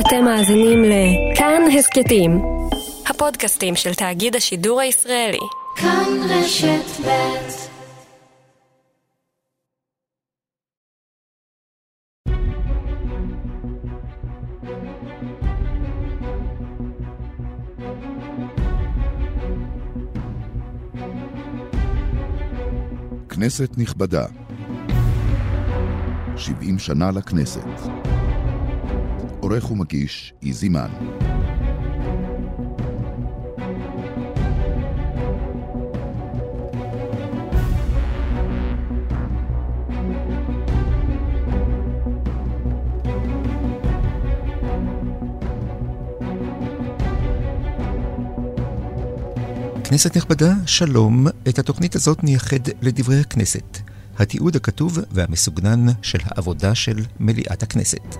אתם 0.00 0.24
מאזינים 0.24 0.84
לכאן 0.84 1.62
הסכתים, 1.78 2.42
הפודקאסטים 3.06 3.76
של 3.76 3.94
תאגיד 3.94 4.36
השידור 4.36 4.80
הישראלי. 4.80 5.38
כאן 5.76 6.04
רשת 6.28 7.06
ב' 7.06 7.66
כנסת 23.28 23.70
נכבדה, 23.78 24.26
70 26.36 26.78
שנה 26.78 27.10
לכנסת. 27.10 28.15
עורך 29.46 29.70
ומגיש 29.70 30.32
איזי 30.42 30.68
מן. 30.68 30.90
כנסת 49.84 50.16
נכבדה, 50.16 50.52
שלום. 50.66 51.26
את 51.48 51.58
התוכנית 51.58 51.94
הזאת 51.94 52.24
נייחד 52.24 52.56
לדברי 52.82 53.20
הכנסת. 53.20 53.78
התיעוד 54.18 54.56
הכתוב 54.56 54.98
והמסוגנן 55.12 55.86
של 56.02 56.18
העבודה 56.24 56.74
של 56.74 57.04
מליאת 57.20 57.62
הכנסת. 57.62 58.16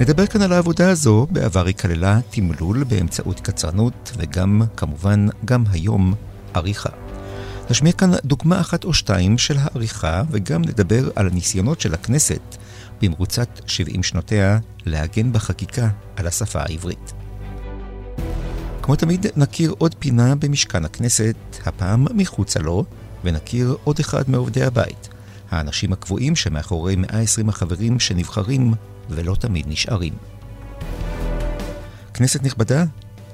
נדבר 0.00 0.26
כאן 0.26 0.42
על 0.42 0.52
העבודה 0.52 0.90
הזו, 0.90 1.26
בעבר 1.30 1.66
היא 1.66 1.74
כללה 1.74 2.20
תמלול 2.30 2.84
באמצעות 2.84 3.40
קצרנות, 3.40 4.12
וגם, 4.16 4.62
כמובן, 4.76 5.26
גם 5.44 5.64
היום, 5.70 6.14
עריכה. 6.54 6.88
נשמיע 7.70 7.92
כאן 7.92 8.10
דוגמה 8.24 8.60
אחת 8.60 8.84
או 8.84 8.94
שתיים 8.94 9.38
של 9.38 9.56
העריכה, 9.58 10.22
וגם 10.30 10.62
נדבר 10.62 11.10
על 11.16 11.26
הניסיונות 11.26 11.80
של 11.80 11.94
הכנסת 11.94 12.56
במרוצת 13.02 13.48
70 13.66 14.02
שנותיה 14.02 14.58
להגן 14.86 15.32
בחקיקה 15.32 15.88
על 16.16 16.26
השפה 16.26 16.60
העברית. 16.60 17.12
כמו 18.82 18.96
תמיד, 18.96 19.26
נכיר 19.36 19.74
עוד 19.78 19.94
פינה 19.98 20.34
במשכן 20.34 20.84
הכנסת, 20.84 21.36
הפעם 21.66 22.06
מחוצה 22.14 22.60
לו, 22.60 22.84
ונכיר 23.24 23.76
עוד 23.84 23.98
אחד 24.00 24.30
מעובדי 24.30 24.62
הבית, 24.62 25.08
האנשים 25.50 25.92
הקבועים 25.92 26.36
שמאחורי 26.36 26.96
120 26.96 27.48
החברים 27.48 28.00
שנבחרים 28.00 28.74
ולא 29.10 29.34
תמיד 29.34 29.64
נשארים. 29.68 30.12
כנסת 32.14 32.42
נכבדה, 32.42 32.84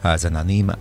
האזנה 0.02 0.42
נעימה. 0.42 0.74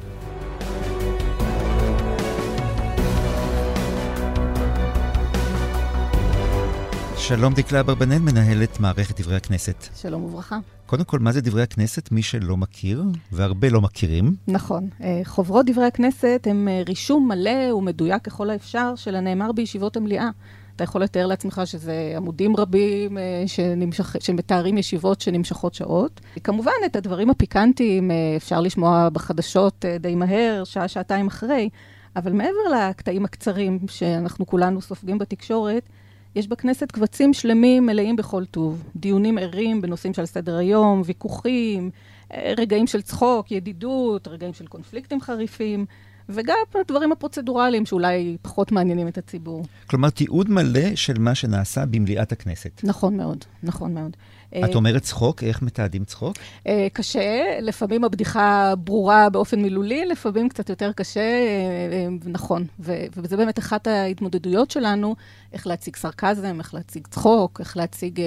שלום 7.28 7.54
דקלה 7.54 7.80
אברבנאל, 7.80 8.20
מנהלת 8.20 8.80
מערכת 8.80 9.22
דברי 9.22 9.36
הכנסת. 9.36 9.88
שלום 9.96 10.24
וברכה. 10.24 10.60
קודם 10.86 11.04
כל, 11.04 11.20
מה 11.20 11.32
זה 11.32 11.42
דברי 11.42 11.64
הכנסת? 11.64 12.12
מי 12.12 12.22
שלא 12.22 12.58
מכיר, 12.58 13.04
והרבה 13.32 13.70
לא 13.70 13.82
מכירים. 13.82 14.36
נכון. 14.48 14.90
אה, 15.04 15.22
חוברות 15.24 15.66
דברי 15.66 15.86
הכנסת 15.86 16.48
הם 16.50 16.68
אה, 16.68 16.82
רישום 16.88 17.28
מלא 17.28 17.74
ומדויק 17.74 18.24
ככל 18.24 18.50
האפשר 18.50 18.94
של 18.96 19.16
הנאמר 19.16 19.52
בישיבות 19.52 19.98
המליאה. 19.98 20.30
אתה 20.76 20.84
יכול 20.84 21.04
לתאר 21.04 21.28
לעצמך 21.28 21.62
שזה 21.66 22.14
עמודים 22.18 22.56
רבים 22.58 23.18
אה, 23.18 23.44
שנמשך, 23.48 24.16
שמתארים 24.20 24.78
ישיבות 24.78 25.22
שנמשכות 25.22 25.74
שעות. 25.74 26.22
כמובן, 26.44 26.72
את 26.86 26.96
הדברים 26.96 27.30
הפיקנטיים 27.30 28.12
אפשר 28.38 28.62
לשמוע 28.62 29.10
בחדשות 29.10 29.86
די 30.00 30.16
מהר, 30.16 30.64
שעה, 30.64 30.88
שעתיים 30.88 31.28
אחרי, 31.28 31.70
אבל 32.16 32.32
מעבר 32.32 32.70
לקטעים 32.76 33.26
הקצרים 33.26 33.80
שאנחנו 33.88 34.46
כולנו 34.46 34.82
סופגים 34.82 35.18
בתקשורת, 35.18 35.90
יש 36.36 36.48
בכנסת 36.48 36.92
קבצים 36.92 37.34
שלמים 37.34 37.86
מלאים 37.86 38.16
בכל 38.16 38.46
טוב. 38.46 38.84
דיונים 38.96 39.38
ערים 39.38 39.82
בנושאים 39.82 40.14
של 40.14 40.26
סדר 40.26 40.58
היום, 40.58 41.02
ויכוחים, 41.06 41.90
אה, 42.34 42.54
רגעים 42.58 42.88
של 42.88 43.02
צחוק, 43.02 43.52
ידידות, 43.52 44.28
רגעים 44.28 44.54
של 44.54 44.68
קונפליקטים 44.68 45.22
חריפים. 45.22 45.86
וגם 46.30 46.56
הדברים 46.76 47.12
הפרוצדורליים 47.12 47.86
שאולי 47.86 48.38
פחות 48.42 48.72
מעניינים 48.72 49.08
את 49.08 49.18
הציבור. 49.18 49.66
כלומר, 49.88 50.10
תיעוד 50.10 50.50
מלא 50.50 50.96
של 50.96 51.20
מה 51.20 51.36
שנעשה 51.36 51.86
במליאת 51.86 52.32
הכנסת. 52.32 52.82
נכון 52.84 53.18
מאוד, 53.18 53.46
נכון 53.64 53.94
מאוד. 53.94 54.18
את 54.50 54.70
אה, 54.70 54.76
אומרת 54.76 55.02
צחוק, 55.02 55.44
איך 55.44 55.62
מתעדים 55.62 56.06
צחוק? 56.06 56.36
אה, 56.68 56.88
קשה, 56.94 57.60
לפעמים 57.62 58.04
הבדיחה 58.04 58.74
ברורה 58.78 59.30
באופן 59.30 59.62
מילולי, 59.62 60.06
לפעמים 60.06 60.50
קצת 60.50 60.70
יותר 60.70 60.92
קשה, 60.92 61.22
אה, 61.22 62.08
נכון. 62.26 62.66
וזה 62.80 63.38
באמת 63.38 63.60
אחת 63.60 63.88
ההתמודדויות 63.88 64.72
שלנו, 64.72 65.16
איך 65.54 65.68
להציג 65.68 65.96
סרקזם, 65.96 66.60
איך 66.60 66.74
להציג 66.74 67.08
צחוק, 67.08 67.60
איך 67.60 67.78
להציג 67.78 68.22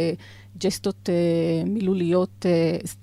ג'סטות 0.58 1.08
מילוליות, 1.66 2.46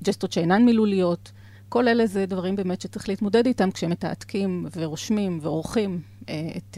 ג'סטות 0.04 0.32
שאינן 0.32 0.66
מילוליות. 0.66 1.32
כל 1.70 1.88
אלה 1.88 2.08
זה 2.08 2.26
דברים 2.26 2.56
באמת 2.56 2.82
שצריך 2.82 3.10
להתמודד 3.10 3.46
איתם 3.46 3.72
כשמתעתקים 3.72 4.66
ורושמים 4.76 5.40
ועורכים 5.42 6.02
את 6.58 6.78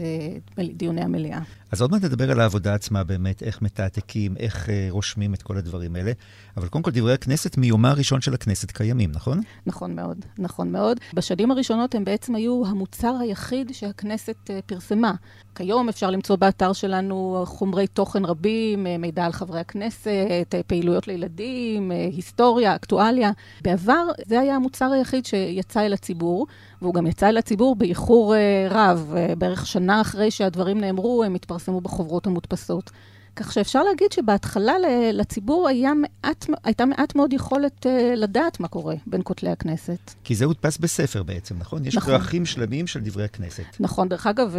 אה, 0.58 0.64
דיוני 0.74 1.00
המליאה. 1.00 1.40
אז 1.72 1.80
עוד 1.80 1.90
מעט 1.90 2.04
נדבר 2.04 2.30
על 2.30 2.40
העבודה 2.40 2.74
עצמה 2.74 3.04
באמת, 3.04 3.42
איך 3.42 3.62
מתעתקים, 3.62 4.36
איך 4.36 4.68
אה, 4.68 4.86
רושמים 4.90 5.34
את 5.34 5.42
כל 5.42 5.56
הדברים 5.56 5.96
האלה. 5.96 6.12
אבל 6.56 6.68
קודם 6.68 6.82
כל, 6.82 6.90
דברי 6.90 7.14
הכנסת 7.14 7.56
מיומה 7.56 7.90
הראשון 7.90 8.20
של 8.20 8.34
הכנסת 8.34 8.70
קיימים, 8.70 9.12
נכון? 9.12 9.40
נכון 9.66 9.96
מאוד, 9.96 10.24
נכון 10.38 10.72
מאוד. 10.72 11.00
בשנים 11.14 11.50
הראשונות 11.50 11.94
הם 11.94 12.04
בעצם 12.04 12.34
היו 12.34 12.62
המוצר 12.66 13.14
היחיד 13.20 13.70
שהכנסת 13.72 14.50
פרסמה. 14.66 15.12
כיום 15.54 15.88
אפשר 15.88 16.10
למצוא 16.10 16.36
באתר 16.36 16.72
שלנו 16.72 17.42
חומרי 17.46 17.86
תוכן 17.86 18.24
רבים, 18.24 18.86
מידע 18.98 19.24
על 19.24 19.32
חברי 19.32 19.60
הכנסת, 19.60 20.54
פעילויות 20.66 21.08
לילדים, 21.08 21.90
היסטוריה, 21.90 22.74
אקטואליה. 22.74 23.30
בעבר 23.62 24.06
זה 24.26 24.40
היה 24.40 24.56
המוצר 24.56 24.90
היחיד 24.92 25.26
שיצא 25.26 25.86
אל 25.86 25.92
הציבור. 25.92 26.46
והוא 26.82 26.94
גם 26.94 27.06
יצא 27.06 27.30
לציבור 27.30 27.76
באיחור 27.76 28.34
uh, 28.34 28.72
רב. 28.72 29.14
בערך 29.38 29.66
שנה 29.66 30.00
אחרי 30.00 30.30
שהדברים 30.30 30.80
נאמרו, 30.80 31.24
הם 31.24 31.34
התפרסמו 31.34 31.80
בחוברות 31.80 32.26
המודפסות. 32.26 32.90
כך 33.38 33.52
שאפשר 33.52 33.82
להגיד 33.82 34.12
שבהתחלה 34.12 34.74
לציבור 35.12 35.68
היה 35.68 35.92
מעט, 35.94 36.46
הייתה 36.64 36.84
מעט 36.84 37.14
מאוד 37.14 37.32
יכולת 37.32 37.86
uh, 37.86 38.16
לדעת 38.16 38.60
מה 38.60 38.68
קורה 38.68 38.94
בין 39.06 39.20
כותלי 39.24 39.50
הכנסת. 39.50 40.14
כי 40.24 40.34
זה 40.34 40.44
הודפס 40.44 40.78
בספר 40.78 41.22
בעצם, 41.22 41.54
נכון? 41.58 41.84
יש 41.84 41.96
נכון. 41.96 42.12
כרכים 42.12 42.46
שלמים 42.46 42.86
של 42.86 43.00
דברי 43.00 43.24
הכנסת. 43.24 43.62
נכון. 43.80 44.08
דרך 44.08 44.26
אגב, 44.26 44.54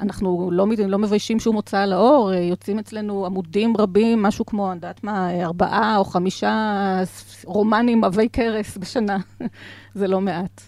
אנחנו 0.00 0.50
לא, 0.52 0.66
לא 0.86 0.98
מביישים 0.98 1.40
שום 1.40 1.56
הוצאה 1.56 1.86
לאור, 1.86 2.32
יוצאים 2.32 2.78
אצלנו 2.78 3.26
עמודים 3.26 3.76
רבים, 3.76 4.22
משהו 4.22 4.46
כמו, 4.46 4.66
אני 4.66 4.76
יודעת 4.76 5.04
מה, 5.04 5.42
ארבעה 5.42 5.96
או 5.96 6.04
חמישה 6.04 7.02
רומנים 7.44 8.04
עבי 8.04 8.28
כרס 8.32 8.76
בשנה. 8.76 9.18
זה 9.94 10.06
לא 10.06 10.20
מעט. 10.20 10.60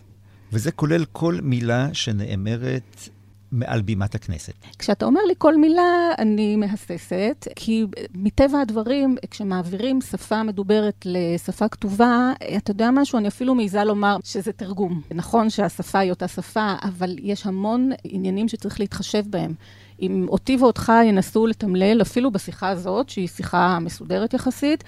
וזה 0.53 0.73
כולל 0.73 1.05
כל 1.05 1.39
מילה 1.43 1.89
שנאמרת 1.93 3.09
מעל 3.55 3.83
בימת 3.83 4.15
הכנסת. 4.15 4.53
כשאתה 4.79 5.07
אומר 5.07 5.21
לי 5.29 5.35
כל 5.39 5.57
מילה, 5.57 6.13
אני 6.19 6.57
מהססת, 6.57 7.49
כי 7.57 7.85
מטבע 8.15 8.61
הדברים, 8.61 9.17
כשמעבירים 9.31 10.01
שפה 10.01 10.43
מדוברת 10.43 11.07
לשפה 11.07 11.69
כתובה, 11.69 12.33
אתה 12.57 12.71
יודע 12.71 12.91
משהו, 12.91 13.19
אני 13.19 13.29
אפילו 13.29 13.55
מעיזה 13.55 13.85
לומר 13.85 14.17
שזה 14.25 14.53
תרגום. 14.53 15.01
נכון 15.11 15.51
שהשפה 15.51 15.99
היא 15.99 16.11
אותה 16.11 16.29
שפה, 16.29 16.75
אבל 16.83 17.17
יש 17.23 17.47
המון 17.47 17.91
עניינים 18.05 18.49
שצריך 18.49 18.81
להתחשב 18.81 19.23
בהם. 19.31 19.55
אם 20.03 20.27
אותי 20.29 20.57
ואותך 20.57 20.93
ינסו 21.05 21.47
לתמלל, 21.47 22.03
אפילו 22.03 22.31
בשיחה 22.31 22.69
הזאת, 22.69 23.09
שהיא 23.09 23.29
שיחה 23.29 23.79
מסודרת 23.79 24.35
יחסית, 24.35 24.85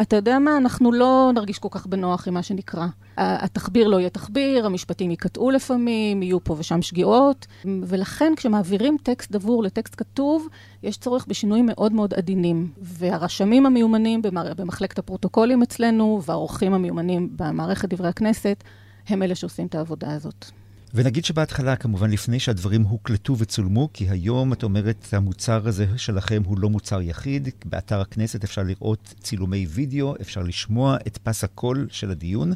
אתה 0.00 0.16
יודע 0.16 0.38
מה, 0.38 0.56
אנחנו 0.56 0.92
לא 0.92 1.30
נרגיש 1.34 1.58
כל 1.58 1.68
כך 1.70 1.86
בנוח 1.86 2.28
עם 2.28 2.34
מה 2.34 2.42
שנקרא. 2.42 2.86
התחביר 3.16 3.88
לא 3.88 4.00
יהיה 4.00 4.10
תחביר, 4.10 4.66
המשפטים 4.66 5.10
ייקטעו 5.10 5.50
לפעמים, 5.50 6.22
יהיו 6.22 6.44
פה 6.44 6.56
ושם 6.58 6.82
שגיאות, 6.82 7.46
ולכן 7.82 8.32
כשמעבירים 8.36 8.96
טקסט 9.02 9.30
דבור 9.30 9.62
לטקסט 9.62 9.94
כתוב, 9.96 10.48
יש 10.82 10.96
צורך 10.96 11.26
בשינויים 11.28 11.66
מאוד 11.66 11.92
מאוד 11.92 12.14
עדינים. 12.14 12.72
והרשמים 12.78 13.66
המיומנים 13.66 14.22
במחלקת 14.56 14.98
הפרוטוקולים 14.98 15.62
אצלנו, 15.62 16.20
והעורכים 16.26 16.74
המיומנים 16.74 17.28
במערכת 17.36 17.88
דברי 17.88 18.08
הכנסת, 18.08 18.64
הם 19.08 19.22
אלה 19.22 19.34
שעושים 19.34 19.66
את 19.66 19.74
העבודה 19.74 20.12
הזאת. 20.12 20.50
ונגיד 20.94 21.24
שבהתחלה, 21.24 21.76
כמובן, 21.76 22.10
לפני 22.10 22.40
שהדברים 22.40 22.82
הוקלטו 22.82 23.38
וצולמו, 23.38 23.88
כי 23.92 24.08
היום, 24.08 24.52
את 24.52 24.62
אומרת, 24.62 25.06
המוצר 25.12 25.68
הזה 25.68 25.86
שלכם 25.96 26.42
הוא 26.44 26.58
לא 26.58 26.70
מוצר 26.70 27.02
יחיד. 27.02 27.48
באתר 27.64 28.00
הכנסת 28.00 28.44
אפשר 28.44 28.62
לראות 28.62 29.14
צילומי 29.20 29.66
וידאו, 29.68 30.14
אפשר 30.20 30.42
לשמוע 30.42 30.96
את 31.06 31.18
פס 31.18 31.44
הקול 31.44 31.88
של 31.90 32.10
הדיון. 32.10 32.52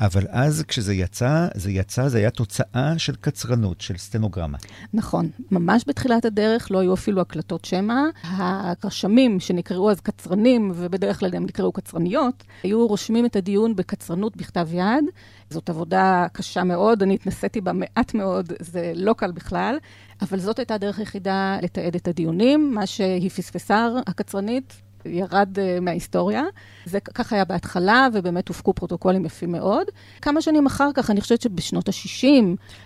אבל 0.00 0.26
אז 0.30 0.64
כשזה 0.68 0.94
יצא, 0.94 1.46
זה 1.54 1.70
יצא, 1.70 2.08
זה 2.08 2.18
היה 2.18 2.30
תוצאה 2.30 2.98
של 2.98 3.14
קצרנות, 3.20 3.80
של 3.80 3.96
סטנוגרמה. 3.96 4.58
נכון. 4.94 5.30
ממש 5.50 5.84
בתחילת 5.86 6.24
הדרך 6.24 6.70
לא 6.70 6.78
היו 6.78 6.94
אפילו 6.94 7.20
הקלטות 7.20 7.64
שמע. 7.64 8.02
הרשמים 8.22 9.40
שנקראו 9.40 9.90
אז 9.90 10.00
קצרנים, 10.00 10.72
ובדרך 10.74 11.18
כלל 11.18 11.30
גם 11.30 11.44
נקראו 11.44 11.72
קצרניות, 11.72 12.44
היו 12.62 12.86
רושמים 12.86 13.26
את 13.26 13.36
הדיון 13.36 13.76
בקצרנות 13.76 14.36
בכתב 14.36 14.68
יד. 14.72 15.04
זאת 15.50 15.70
עבודה 15.70 16.26
קשה 16.32 16.64
מאוד, 16.64 17.02
אני 17.02 17.14
התנסיתי 17.14 17.60
בה 17.60 17.72
מעט 17.72 18.14
מאוד, 18.14 18.52
זה 18.60 18.92
לא 18.94 19.12
קל 19.12 19.32
בכלל, 19.32 19.78
אבל 20.22 20.38
זאת 20.38 20.58
הייתה 20.58 20.74
הדרך 20.74 20.98
היחידה 20.98 21.58
לתעד 21.62 21.94
את 21.94 22.08
הדיונים. 22.08 22.74
מה 22.74 22.86
שהיא 22.86 23.30
פספסה, 23.30 23.88
הקצרנית, 24.06 24.82
ירד 25.04 25.56
uh, 25.56 25.80
מההיסטוריה. 25.80 26.42
זה 26.84 27.00
ככה 27.00 27.36
היה 27.36 27.44
בהתחלה, 27.44 28.08
ובאמת 28.14 28.48
הופקו 28.48 28.74
פרוטוקולים 28.74 29.24
יפים 29.24 29.52
מאוד. 29.52 29.86
כמה 30.22 30.42
שנים 30.42 30.66
אחר 30.66 30.90
כך, 30.94 31.10
אני 31.10 31.20
חושבת 31.20 31.40
שבשנות 31.40 31.88
ה-60... 31.88 32.26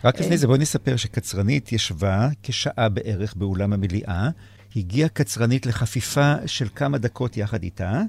רק 0.05 0.21
לפני 0.21 0.35
uh, 0.35 0.39
זה, 0.39 0.47
בואי 0.47 0.59
נספר 0.59 0.97
שקצרנית 0.97 1.73
ישבה 1.73 2.29
כשעה 2.43 2.89
בערך 2.89 3.35
באולם 3.37 3.73
המליאה. 3.73 4.29
הגיעה 4.77 5.09
קצרנית 5.09 5.67
לחפיפה 5.67 6.35
של 6.47 6.69
כמה 6.75 6.99
דקות 6.99 7.37
יחד 7.37 7.63
איתה. 7.63 8.03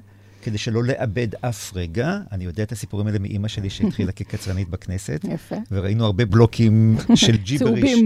כדי 0.44 0.58
שלא 0.58 0.84
לאבד 0.84 1.28
אף 1.40 1.72
רגע. 1.76 2.18
אני 2.32 2.44
יודע 2.44 2.62
את 2.62 2.72
הסיפורים 2.72 3.06
האלה 3.06 3.18
מאימא 3.18 3.48
שלי 3.48 3.70
שהתחילה 3.70 4.12
כקצרנית 4.16 4.68
בכנסת. 4.68 5.20
יפה. 5.28 5.56
וראינו 5.70 6.04
הרבה 6.04 6.24
בלוקים 6.24 6.96
של 7.14 7.36
ג'יבריש, 7.46 8.00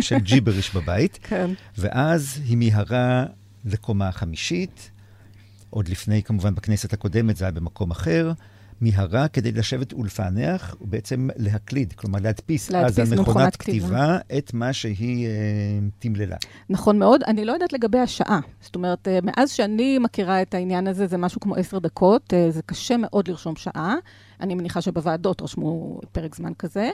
של 0.00 0.18
ג'יבריש 0.18 0.74
בבית. 0.74 1.18
כן. 1.28 1.50
ואז 1.78 2.40
היא 2.48 2.56
מיהרה 2.56 3.24
לקומה 3.64 4.08
החמישית, 4.08 4.90
עוד 5.70 5.88
לפני, 5.88 6.22
כמובן, 6.22 6.54
בכנסת 6.54 6.92
הקודמת, 6.92 7.36
זה 7.36 7.44
היה 7.44 7.52
במקום 7.52 7.90
אחר. 7.90 8.32
מיהרה 8.80 9.28
כדי 9.28 9.52
לשבת 9.52 9.92
ולפענח, 9.92 10.76
ובעצם 10.80 11.28
להקליד, 11.36 11.92
כלומר 11.92 12.18
להדפיס, 12.22 12.70
להדפיס 12.70 12.98
אז 12.98 13.12
על 13.12 13.20
מכונת 13.20 13.56
כתיבה, 13.56 13.86
כתיבה 13.86 14.18
את 14.38 14.54
מה 14.54 14.72
שהיא 14.72 15.26
אה, 15.26 15.32
תמללה. 15.98 16.36
נכון 16.70 16.98
מאוד. 16.98 17.22
אני 17.22 17.44
לא 17.44 17.52
יודעת 17.52 17.72
לגבי 17.72 17.98
השעה. 17.98 18.40
זאת 18.60 18.74
אומרת, 18.74 19.08
אה, 19.08 19.18
מאז 19.22 19.50
שאני 19.50 19.98
מכירה 19.98 20.42
את 20.42 20.54
העניין 20.54 20.86
הזה, 20.86 21.06
זה 21.06 21.16
משהו 21.16 21.40
כמו 21.40 21.54
עשר 21.54 21.78
דקות. 21.78 22.34
אה, 22.34 22.50
זה 22.50 22.62
קשה 22.62 22.96
מאוד 22.96 23.28
לרשום 23.28 23.56
שעה. 23.56 23.94
אני 24.40 24.54
מניחה 24.54 24.80
שבוועדות 24.80 25.42
רשמו 25.42 26.00
פרק 26.12 26.34
זמן 26.34 26.54
כזה, 26.54 26.90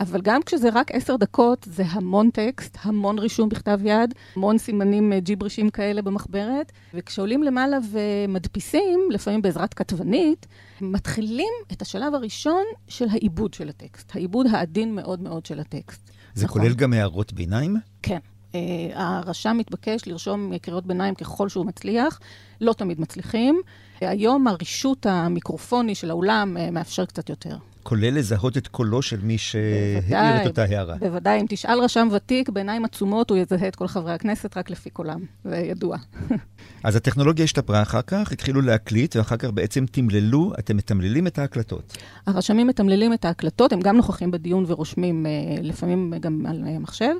אבל 0.00 0.20
גם 0.20 0.42
כשזה 0.42 0.68
רק 0.72 0.90
עשר 0.92 1.16
דקות, 1.16 1.66
זה 1.70 1.82
המון 1.86 2.30
טקסט, 2.30 2.78
המון 2.82 3.18
רישום 3.18 3.48
בכתב 3.48 3.80
יד, 3.84 4.14
המון 4.36 4.58
סימנים 4.58 5.12
אה, 5.12 5.20
ג'יברישים 5.20 5.70
כאלה 5.70 6.02
במחברת, 6.02 6.72
וכשעולים 6.94 7.42
למעלה 7.42 7.78
ומדפיסים, 7.92 9.00
לפעמים 9.10 9.42
בעזרת 9.42 9.74
כתבנית, 9.74 10.46
מתחילים 10.82 11.52
את 11.72 11.82
השלב 11.82 12.14
הראשון 12.14 12.64
של 12.88 13.06
העיבוד 13.10 13.54
של 13.54 13.68
הטקסט, 13.68 14.16
העיבוד 14.16 14.46
העדין 14.52 14.94
מאוד 14.94 15.20
מאוד 15.20 15.46
של 15.46 15.60
הטקסט. 15.60 16.10
זה 16.34 16.44
נכון. 16.44 16.62
כולל 16.62 16.74
גם 16.74 16.92
הערות 16.92 17.32
ביניים? 17.32 17.76
כן. 18.02 18.18
Uh, 18.52 18.54
הרשם 18.94 19.56
מתבקש 19.58 20.06
לרשום 20.06 20.58
קריאות 20.58 20.86
ביניים 20.86 21.14
ככל 21.14 21.48
שהוא 21.48 21.66
מצליח, 21.66 22.20
לא 22.60 22.72
תמיד 22.72 23.00
מצליחים. 23.00 23.60
היום 24.00 24.46
הרישות 24.46 25.06
המיקרופוני 25.06 25.94
של 25.94 26.10
האולם 26.10 26.56
uh, 26.56 26.70
מאפשר 26.70 27.04
קצת 27.04 27.28
יותר. 27.28 27.56
כולל 27.82 28.14
לזהות 28.14 28.56
את 28.56 28.68
קולו 28.68 29.02
של 29.02 29.20
מי 29.22 29.38
שהעיר 29.38 30.42
את 30.42 30.46
אותה 30.46 30.62
הערה. 30.62 30.96
בוודאי, 30.96 31.40
אם 31.40 31.46
תשאל 31.48 31.80
רשם 31.80 32.08
ותיק, 32.12 32.48
בעיניים 32.48 32.84
עצומות 32.84 33.30
הוא 33.30 33.38
יזהה 33.38 33.68
את 33.68 33.76
כל 33.76 33.88
חברי 33.88 34.12
הכנסת 34.12 34.56
רק 34.56 34.70
לפי 34.70 34.90
קולם, 34.90 35.20
זה 35.44 35.56
ידוע. 35.56 35.96
אז 36.84 36.96
הטכנולוגיה 36.96 37.44
השתפרה 37.44 37.82
אחר 37.82 38.02
כך, 38.02 38.32
התחילו 38.32 38.60
להקליט, 38.60 39.16
ואחר 39.16 39.36
כך 39.36 39.50
בעצם 39.50 39.84
תמללו, 39.86 40.52
אתם 40.58 40.76
מתמללים 40.76 41.26
את 41.26 41.38
ההקלטות. 41.38 41.96
הרשמים 42.26 42.66
מתמללים 42.66 43.12
את 43.12 43.24
ההקלטות, 43.24 43.72
הם 43.72 43.80
גם 43.80 43.96
נוכחים 43.96 44.30
בדיון 44.30 44.64
ורושמים, 44.66 45.26
אה, 45.26 45.30
לפעמים 45.62 46.14
גם 46.20 46.46
על 46.46 46.64
מחשב. 46.78 47.14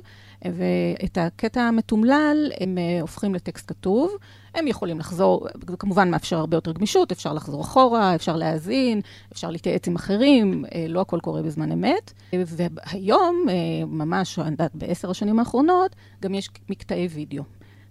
ואת 0.45 1.17
הקטע 1.17 1.61
המתומלל 1.61 2.51
הם 2.59 2.77
אה, 2.77 3.01
הופכים 3.01 3.35
לטקסט 3.35 3.69
כתוב. 3.69 4.17
הם 4.55 4.67
יכולים 4.67 4.99
לחזור, 4.99 5.47
זה 5.69 5.77
כמובן 5.77 6.11
מאפשר 6.11 6.37
הרבה 6.37 6.57
יותר 6.57 6.71
גמישות, 6.71 7.11
אפשר 7.11 7.33
לחזור 7.33 7.61
אחורה, 7.61 8.15
אפשר 8.15 8.35
להאזין, 8.35 9.01
אפשר 9.31 9.51
להתייעץ 9.51 9.87
עם 9.87 9.95
אחרים, 9.95 10.65
אה, 10.75 10.85
לא 10.89 11.01
הכל 11.01 11.19
קורה 11.19 11.41
בזמן 11.41 11.71
אמת. 11.71 12.13
והיום, 12.33 13.45
אה, 13.49 13.85
ממש, 13.85 14.39
בעשר 14.73 15.09
השנים 15.09 15.39
האחרונות, 15.39 15.95
גם 16.21 16.33
יש 16.33 16.49
מקטעי 16.69 17.07
וידאו. 17.07 17.43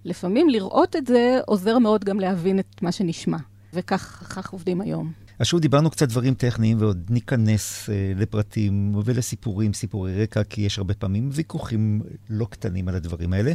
לפעמים 0.04 0.48
לראות 0.48 0.96
את 0.96 1.06
זה 1.06 1.40
עוזר 1.46 1.78
מאוד 1.78 2.04
גם 2.04 2.20
להבין 2.20 2.58
את 2.58 2.82
מה 2.82 2.92
שנשמע, 2.92 3.38
וכך 3.72 4.52
עובדים 4.52 4.80
היום. 4.80 5.12
אז 5.40 5.46
שוב 5.46 5.60
דיברנו 5.60 5.90
קצת 5.90 6.08
דברים 6.08 6.34
טכניים, 6.34 6.76
ועוד 6.80 7.06
ניכנס 7.10 7.90
אה, 7.90 8.12
לפרטים 8.16 8.92
ולסיפורים, 9.04 9.72
סיפורי 9.72 10.22
רקע, 10.22 10.44
כי 10.44 10.60
יש 10.60 10.78
הרבה 10.78 10.94
פעמים 10.94 11.28
ויכוחים 11.32 12.02
לא 12.30 12.46
קטנים 12.50 12.88
על 12.88 12.94
הדברים 12.94 13.32
האלה. 13.32 13.52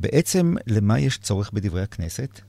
בעצם, 0.00 0.54
למה 0.66 1.00
יש 1.00 1.18
צורך 1.18 1.50
בדברי 1.52 1.82
הכנסת? 1.82 2.40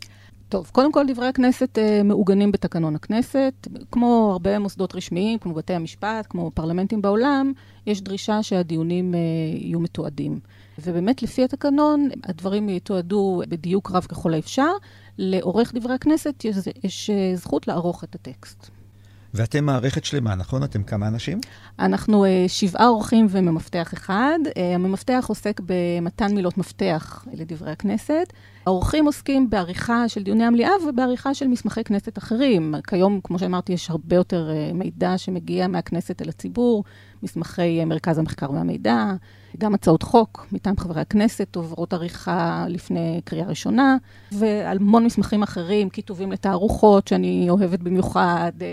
טוב, 0.50 0.69
קודם 0.71 0.91
כל, 0.91 1.06
דברי 1.07 1.27
הכנסת 1.27 1.77
אה, 1.77 2.03
מעוגנים 2.03 2.51
בתקנון 2.51 2.95
הכנסת. 2.95 3.68
כמו 3.91 4.30
הרבה 4.31 4.59
מוסדות 4.59 4.95
רשמיים, 4.95 5.39
כמו 5.39 5.53
בתי 5.53 5.74
המשפט, 5.74 6.27
כמו 6.30 6.51
פרלמנטים 6.53 7.01
בעולם, 7.01 7.51
יש 7.88 8.01
דרישה 8.01 8.44
שהדיונים 8.44 9.15
אה, 9.15 9.19
יהיו 9.59 9.80
מתועדים. 9.80 10.39
ובאמת, 10.85 11.24
לפי 11.24 11.44
התקנון, 11.44 12.09
הדברים 12.24 12.69
יתועדו 12.69 13.41
בדיוק 13.50 13.91
רב 13.91 14.06
ככל 14.09 14.33
האפשר. 14.33 14.71
לעורך 15.18 15.74
דברי 15.75 15.94
הכנסת 15.94 16.45
יש, 16.45 16.56
יש 16.83 17.10
אה, 17.10 17.36
זכות 17.36 17.68
לערוך 17.68 18.04
את 18.04 18.15
הטקסט. 18.15 18.69
ואתם 19.33 19.65
מערכת 19.65 20.06
שלמה, 20.06 20.36
נכון? 20.36 20.63
אתם 20.63 20.83
כמה 20.83 21.07
אנשים? 21.07 21.39
אנחנו 21.80 22.25
uh, 22.25 22.27
שבעה 22.48 22.88
עורכים 22.88 23.27
וממפתח 23.30 23.94
אחד. 23.94 24.39
Uh, 24.48 24.60
הממפתח 24.75 25.25
עוסק 25.27 25.62
במתן 25.65 26.36
מילות 26.36 26.57
מפתח 26.57 27.25
לדברי 27.33 27.71
הכנסת. 27.71 28.33
העורכים 28.65 29.06
עוסקים 29.06 29.50
בעריכה 29.50 30.10
של 30.10 30.24
דיוני 30.24 30.44
המליאה 30.44 30.71
ובעריכה 30.88 31.33
של 31.33 31.48
מסמכי 31.48 31.83
כנסת 31.83 32.18
אחרים. 32.18 32.75
כיום, 32.88 33.19
כמו 33.24 33.39
שאמרתי, 33.39 33.74
יש 33.74 33.89
הרבה 33.89 34.16
יותר 34.16 34.50
uh, 34.50 34.74
מידע 34.74 35.18
שמגיע 35.18 35.68
מהכנסת 35.68 36.21
אל 36.21 36.30
הציבור, 36.30 36.83
מסמכי 37.24 37.81
uh, 37.81 37.86
מרכז 37.86 38.18
המחקר 38.18 38.51
והמידע, 38.51 39.13
גם 39.58 39.74
הצעות 39.74 40.04
חוק 40.04 40.48
מטעם 40.52 40.78
חברי 40.78 41.02
הכנסת 41.02 41.56
עוברות 41.56 41.94
עריכה 41.94 42.66
לפני 42.70 43.22
קריאה 43.26 43.48
ראשונה, 43.48 43.98
והמון 44.32 45.06
מסמכים 45.06 45.44
אחרים, 45.44 45.90
כיתובים 45.90 46.32
לתערוכות 46.32 47.08
שאני 47.08 47.48
אוהבת 47.50 47.80
במיוחד. 47.80 48.52
Uh, 48.60 48.64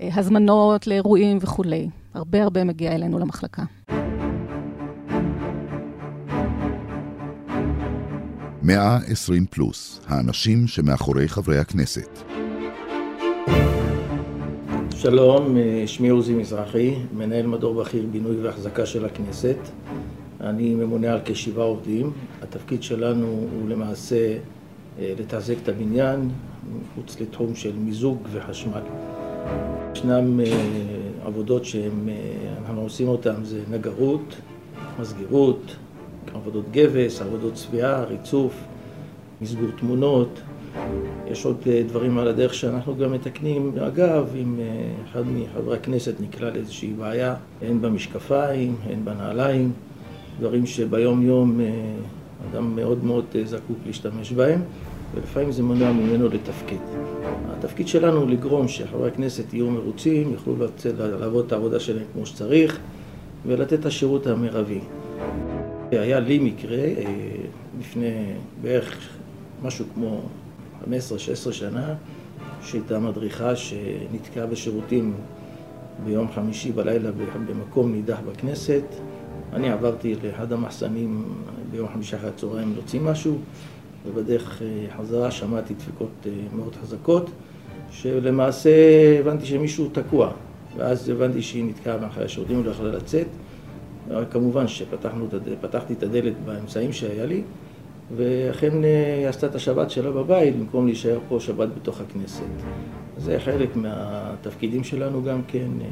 הזמנות 0.00 0.86
לאירועים 0.86 1.38
וכולי. 1.40 1.88
הרבה 2.14 2.42
הרבה 2.42 2.64
מגיע 2.64 2.94
אלינו 2.94 3.18
למחלקה. 3.18 3.62
מאה 8.62 8.96
עשרים 8.96 9.46
פלוס, 9.46 10.00
האנשים 10.06 10.66
שמאחורי 10.66 11.28
חברי 11.28 11.58
הכנסת. 11.58 12.18
שלום, 14.90 15.56
שמי 15.86 16.08
עוזי 16.08 16.34
מזרחי, 16.34 16.94
מנהל 17.12 17.46
מדור 17.46 17.74
בכיר 17.74 18.06
בינוי 18.12 18.40
והחזקה 18.40 18.86
של 18.86 19.04
הכנסת. 19.04 19.56
אני 20.40 20.74
ממונה 20.74 21.12
על 21.12 21.20
כשבעה 21.24 21.66
עובדים. 21.66 22.12
התפקיד 22.42 22.82
שלנו 22.82 23.26
הוא 23.26 23.68
למעשה 23.68 24.38
אה, 24.98 25.14
לתחזק 25.20 25.54
את 25.62 25.68
הבניין 25.68 26.30
מחוץ 26.72 27.20
לתחום 27.20 27.54
של 27.54 27.72
מיזוג 27.76 28.18
וחשמל. 28.32 28.80
ישנם 29.92 30.40
אה, 30.40 30.46
עבודות 31.26 31.64
שאנחנו 31.64 32.80
עושים 32.80 33.08
אותן, 33.08 33.44
זה 33.44 33.60
נגרות, 33.70 34.34
מסגירות, 35.00 35.76
עבודות 36.34 36.64
גבס, 36.72 37.22
עבודות 37.22 37.54
צביעה, 37.54 38.04
ריצוף, 38.04 38.54
מסגור 39.40 39.70
תמונות. 39.78 40.40
יש 41.26 41.44
עוד 41.44 41.56
אה, 41.66 41.82
דברים 41.88 42.18
על 42.18 42.28
הדרך 42.28 42.54
שאנחנו 42.54 42.96
גם 42.96 43.12
מתקנים. 43.12 43.72
אגב, 43.86 44.34
אם 44.42 44.56
אה, 44.60 44.64
אחד 45.10 45.22
מחברי 45.26 45.76
הכנסת 45.76 46.20
נקלע 46.20 46.50
לאיזושהי 46.50 46.92
בעיה, 46.92 47.34
הן 47.62 47.80
במשקפיים, 47.80 48.76
הן 48.84 49.04
בנעליים, 49.04 49.72
דברים 50.40 50.66
שביום 50.66 51.22
יום 51.22 51.60
אדם 52.50 52.76
מאוד 52.76 53.04
מאוד 53.04 53.24
זקוק 53.44 53.76
להשתמש 53.86 54.32
בהם, 54.32 54.60
ולפעמים 55.14 55.52
זה 55.52 55.62
מונע 55.62 55.92
ממנו 55.92 56.28
לתפקד. 56.28 56.76
התפקיד 57.50 57.88
שלנו 57.88 58.20
הוא 58.20 58.30
לגרום 58.30 58.68
שחברי 58.68 59.08
הכנסת 59.08 59.54
יהיו 59.54 59.70
מרוצים, 59.70 60.32
יוכלו 60.32 60.54
לעבוד 61.20 61.44
את 61.46 61.52
העבודה 61.52 61.80
שלהם 61.80 62.04
כמו 62.12 62.26
שצריך 62.26 62.78
ולתת 63.46 63.72
את 63.72 63.86
השירות 63.86 64.26
המרבי. 64.26 64.80
היה 65.90 66.20
לי 66.20 66.38
מקרה 66.38 66.76
אה, 66.76 67.04
לפני 67.80 68.32
בערך 68.62 69.08
משהו 69.62 69.84
כמו 69.94 70.20
15-16 70.84 70.88
שנה, 71.52 71.94
שהייתה 72.62 72.98
מדריכה 72.98 73.56
שנתקעה 73.56 74.46
בשירותים 74.46 75.14
ביום 76.04 76.28
חמישי 76.34 76.72
בלילה 76.72 77.10
במקום 77.46 77.92
נידח 77.92 78.18
בכנסת. 78.30 78.82
אני 79.52 79.70
עברתי 79.70 80.14
לאחד 80.24 80.52
המחסנים 80.52 81.24
ביום 81.70 81.88
חמישי 81.88 82.16
אחרי 82.16 82.28
הצהריים 82.28 82.72
להוציא 82.74 83.00
משהו, 83.00 83.38
ובדרך 84.06 84.62
אה, 84.62 84.96
חזרה 84.98 85.30
שמעתי 85.30 85.74
דפיקות 85.74 86.26
אה, 86.26 86.32
מאוד 86.56 86.76
חזקות. 86.82 87.30
שלמעשה 87.90 88.70
הבנתי 89.20 89.46
שמישהו 89.46 89.88
תקוע 89.92 90.30
ואז 90.76 91.08
הבנתי 91.08 91.42
שהיא 91.42 91.64
נתקעה 91.64 91.98
מאחורי 91.98 92.24
השירותים 92.24 92.60
ולא 92.60 92.70
יכולה 92.70 92.90
לצאת. 92.90 93.26
כמובן 94.30 94.68
שפתחתי 94.68 95.92
את 95.92 96.02
הדלת 96.02 96.32
באמצעים 96.44 96.92
שהיה 96.92 97.26
לי, 97.26 97.42
ואכן 98.16 98.84
אה, 98.84 99.16
היא 99.18 99.26
עשתה 99.26 99.46
את 99.46 99.54
השבת 99.54 99.90
שלה 99.90 100.10
בבית 100.10 100.56
במקום 100.56 100.86
להישאר 100.86 101.18
פה 101.28 101.40
שבת 101.40 101.68
בתוך 101.76 102.00
הכנסת. 102.00 102.42
זה 103.18 103.38
חלק 103.44 103.76
מהתפקידים 103.76 104.84
שלנו 104.84 105.22
גם 105.24 105.40
כן, 105.48 105.68
אה, 105.80 105.86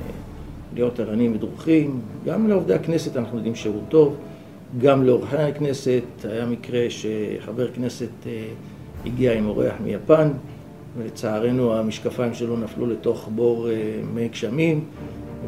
להיות 0.74 1.00
ערניים 1.00 1.34
ודרוכים. 1.34 2.00
גם 2.24 2.48
לעובדי 2.48 2.74
הכנסת 2.74 3.16
אנחנו 3.16 3.36
יודעים 3.36 3.54
שירות 3.54 3.82
טוב, 3.88 4.16
גם 4.78 5.04
לאורחי 5.04 5.42
הכנסת. 5.42 6.02
היה 6.24 6.46
מקרה 6.46 6.80
שחבר 6.88 7.72
כנסת 7.72 8.08
אה, 8.26 8.46
הגיע 9.06 9.32
עם 9.32 9.46
אורח 9.46 9.74
מיפן, 9.84 10.28
ולצערנו 10.98 11.74
המשקפיים 11.74 12.34
שלו 12.34 12.56
נפלו 12.56 12.86
לתוך 12.86 13.30
בור 13.34 13.68
מי 14.14 14.28
גשמים, 14.28 14.84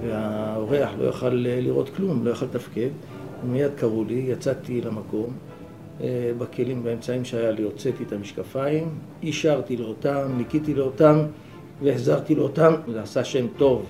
והאורח 0.07 0.91
לא 0.99 1.09
יכל 1.09 1.29
לראות 1.33 1.91
כלום, 1.97 2.25
לא 2.25 2.31
יכל 2.31 2.47
לתפקד. 2.47 2.89
מיד 3.51 3.71
קראו 3.77 4.05
לי, 4.05 4.25
יצאתי 4.29 4.81
למקום. 4.81 5.31
אה, 6.01 6.31
בכלים, 6.39 6.83
באמצעים 6.83 7.25
שהיה 7.25 7.51
לי, 7.51 7.63
הוצאתי 7.63 8.05
את 8.05 8.13
המשקפיים, 8.13 8.89
אישרתי 9.23 9.77
לו 9.77 9.87
אותם, 9.87 10.35
ניקיתי 10.37 10.75
לו 10.75 10.85
אותם 10.85 11.19
והחזרתי 11.83 12.35
לו 12.35 12.43
אותם. 12.43 12.75
זה 12.93 13.03
עשה 13.03 13.25
שם 13.25 13.47
טוב 13.57 13.87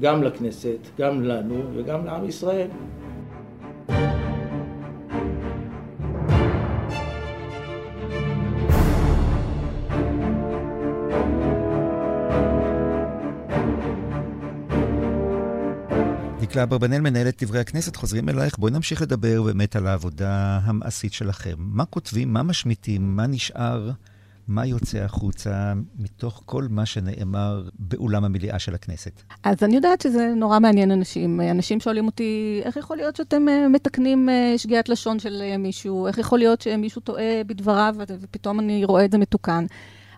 גם 0.00 0.22
לכנסת, 0.22 0.78
גם 0.98 1.22
לנו 1.22 1.62
וגם 1.74 2.06
לעם 2.06 2.28
ישראל. 2.28 2.68
דקלה 16.40 16.62
אברבנאל, 16.62 17.00
מנהלת 17.00 17.42
דברי 17.42 17.60
הכנסת, 17.60 17.96
חוזרים 17.96 18.28
אלייך. 18.28 18.58
בואי 18.58 18.72
נמשיך 18.72 19.02
לדבר 19.02 19.42
באמת 19.42 19.76
על 19.76 19.86
העבודה 19.86 20.60
המעשית 20.62 21.12
שלכם. 21.12 21.54
מה 21.58 21.84
כותבים, 21.84 22.32
מה 22.32 22.42
משמיטים, 22.42 23.16
מה 23.16 23.26
נשאר, 23.26 23.90
מה 24.48 24.66
יוצא 24.66 24.98
החוצה 24.98 25.72
מתוך 25.98 26.42
כל 26.46 26.66
מה 26.70 26.86
שנאמר 26.86 27.68
באולם 27.78 28.24
המליאה 28.24 28.58
של 28.58 28.74
הכנסת? 28.74 29.22
אז 29.44 29.62
אני 29.62 29.76
יודעת 29.76 30.00
שזה 30.00 30.32
נורא 30.36 30.58
מעניין 30.58 30.90
אנשים. 30.90 31.40
אנשים 31.40 31.80
שואלים 31.80 32.06
אותי, 32.06 32.60
איך 32.64 32.76
יכול 32.76 32.96
להיות 32.96 33.16
שאתם 33.16 33.48
אה, 33.48 33.68
מתקנים 33.68 34.28
אה, 34.28 34.54
שגיאת 34.56 34.88
לשון 34.88 35.18
של 35.18 35.42
אה, 35.42 35.56
מישהו? 35.56 36.06
איך 36.06 36.18
יכול 36.18 36.38
להיות 36.38 36.60
שמישהו 36.60 37.00
טועה 37.00 37.44
בדבריו 37.46 37.94
ופתאום 38.20 38.60
אני 38.60 38.84
רואה 38.84 39.04
את 39.04 39.12
זה 39.12 39.18
מתוקן? 39.18 39.64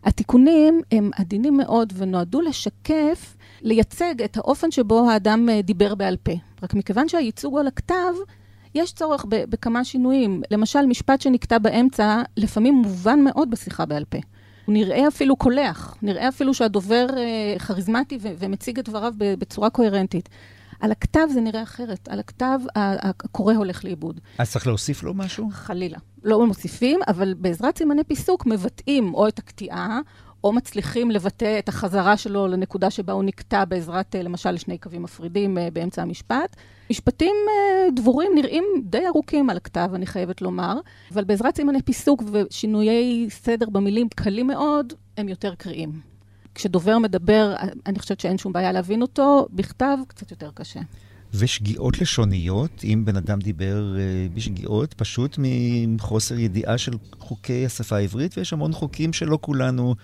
התיקונים 0.05 0.81
הם 0.93 1.11
עדינים 1.17 1.57
מאוד 1.57 1.93
ונועדו 1.97 2.41
לשקף 2.41 3.37
לייצג 3.63 4.23
את 4.25 4.37
האופן 4.37 4.71
שבו 4.71 5.11
האדם 5.11 5.49
דיבר 5.65 5.95
בעל 5.95 6.17
פה. 6.17 6.33
רק 6.63 6.75
מכיוון 6.75 7.09
שהייצוג 7.09 7.59
על 7.59 7.67
הכתב, 7.67 8.13
יש 8.75 8.93
צורך 8.93 9.25
בכמה 9.29 9.85
שינויים. 9.85 10.43
למשל, 10.51 10.87
משפט 10.87 11.21
שנקטע 11.21 11.59
באמצע, 11.59 12.23
לפעמים 12.37 12.75
מובן 12.75 13.21
מאוד 13.25 13.51
בשיחה 13.51 13.87
בעל 13.87 14.05
פה. 14.05 14.19
הוא 14.67 14.73
נראה 14.73 15.09
אפילו 15.09 15.37
קולח, 15.37 15.97
נראה 16.03 16.29
אפילו 16.29 16.55
שהדובר 16.55 17.07
אה, 17.17 17.59
כריזמטי 17.59 18.19
ומציג 18.23 18.79
את 18.79 18.89
דבריו 18.89 19.13
בצורה 19.19 19.71
קוהרנטית. 19.71 20.29
על 20.81 20.93
הכתב 20.93 21.27
זה 21.33 21.41
נראה 21.41 21.63
אחרת, 21.63 22.09
על 22.09 22.21
הכתב 22.21 22.59
הקורא 22.77 23.55
הולך 23.55 23.85
לאיבוד. 23.85 24.21
אז 24.39 24.51
צריך 24.53 24.67
להוסיף 24.67 25.03
לו 25.03 25.15
משהו? 25.15 25.49
חלילה. 25.53 25.99
לא 26.25 26.47
מוסיפים, 26.47 27.01
אבל 27.09 27.35
בעזרת 27.35 27.79
סימני 27.79 28.05
פיסוק 28.05 28.47
מבטאים 28.47 29.15
או 29.15 29.29
את 29.29 29.39
הקטיעה, 29.39 30.01
או 30.45 30.53
מצליחים 30.53 31.11
לבטא 31.11 31.59
את 31.59 31.69
החזרה 31.69 32.17
שלו 32.17 32.49
לנקודה 32.49 32.91
שבה 32.91 33.13
הוא 33.13 33.25
נקטע 33.25 33.65
בעזרת, 33.65 34.17
אה, 34.17 34.23
למשל, 34.23 34.57
שני 34.57 34.79
קווים 34.79 35.03
מפרידים 35.03 35.59
אה, 35.59 35.69
באמצע 35.73 36.03
המשפט. 36.03 36.57
משפטים 36.91 37.35
אה, 37.49 37.91
דבורים 37.97 38.33
נראים 38.35 38.65
די 38.85 39.07
ארוכים 39.07 39.51
על 39.51 39.57
הכתב, 39.57 39.91
אני 39.95 40.07
חייבת 40.07 40.43
לומר, 40.43 40.75
אבל 41.13 41.25
בעזרת 41.25 41.57
סימני 41.57 41.83
פיסוק 41.83 42.23
ושינויי 42.33 43.27
סדר 43.31 43.71
במילים 43.71 44.09
קלים 44.09 44.47
מאוד, 44.47 44.93
הם 45.17 45.29
יותר 45.29 45.55
קריאים. 45.55 46.01
כשדובר 46.55 46.99
מדבר, 46.99 47.55
אני 47.87 47.99
חושבת 47.99 48.21
שאין 48.21 48.39
שום 48.39 48.53
בעיה 48.53 48.73
להבין 48.73 49.03
אותו, 49.03 49.47
בכתב 49.53 49.97
קצת 50.09 50.31
יותר 50.31 50.51
קשה. 50.55 50.81
ושגיאות 51.35 52.01
לשוניות, 52.01 52.85
אם 52.85 53.03
בן 53.05 53.17
אדם 53.17 53.39
דיבר 53.39 53.97
בשגיאות, 54.35 54.95
פשוט 54.95 55.39
מחוסר 55.89 56.39
ידיעה 56.39 56.79
של 56.79 56.93
חוקי 57.19 57.67
השפה 57.67 57.97
העברית, 57.97 58.39
ויש 58.39 58.53
המון 58.53 58.73
חוקים 58.73 59.13
שלא 59.13 59.39
כולנו 59.41 59.95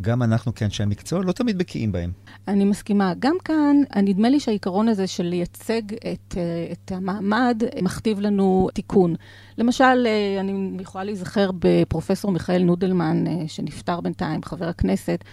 גם 0.00 0.22
אנחנו 0.22 0.54
כאנשי 0.54 0.82
המקצוע 0.82 1.22
לא 1.22 1.32
תמיד 1.32 1.58
בקיאים 1.58 1.92
בהם. 1.92 2.12
אני 2.48 2.64
מסכימה. 2.64 3.12
גם 3.18 3.36
כאן, 3.44 3.76
נדמה 3.96 4.28
לי 4.28 4.40
שהעיקרון 4.40 4.88
הזה 4.88 5.06
של 5.06 5.24
לייצג 5.24 5.82
את, 5.92 6.34
אה, 6.36 6.72
את 6.72 6.92
המעמד 6.92 7.62
מכתיב 7.82 8.20
לנו 8.20 8.68
תיקון. 8.74 9.14
למשל, 9.58 10.06
אה, 10.06 10.40
אני 10.40 10.82
יכולה 10.82 11.04
להיזכר 11.04 11.50
בפרופסור 11.58 12.32
מיכאל 12.32 12.62
נודלמן, 12.62 13.26
אה, 13.26 13.32
שנפטר 13.46 14.00
בינתיים, 14.00 14.42
חבר 14.42 14.68
הכנסת. 14.68 15.24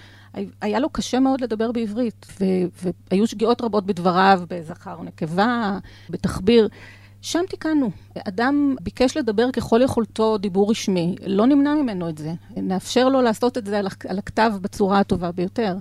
היה 0.61 0.79
לו 0.79 0.89
קשה 0.89 1.19
מאוד 1.19 1.41
לדבר 1.41 1.71
בעברית, 1.71 2.25
והיו 3.11 3.27
שגיאות 3.27 3.61
רבות 3.61 3.85
בדבריו, 3.85 4.41
בזכר 4.49 4.97
ונקבה, 4.99 5.77
בתחביר. 6.09 6.67
שם 7.21 7.39
תיקנו. 7.49 7.91
אדם 8.27 8.75
ביקש 8.81 9.17
לדבר 9.17 9.51
ככל 9.51 9.81
יכולתו 9.83 10.37
דיבור 10.37 10.71
רשמי, 10.71 11.15
לא 11.27 11.45
נמנע 11.45 11.73
ממנו 11.73 12.09
את 12.09 12.17
זה. 12.17 12.33
נאפשר 12.57 13.09
לו 13.09 13.21
לעשות 13.21 13.57
את 13.57 13.65
זה 13.65 13.79
על 14.07 14.19
הכתב 14.19 14.51
בצורה 14.61 14.99
הטובה 14.99 15.31
ביותר. 15.31 15.75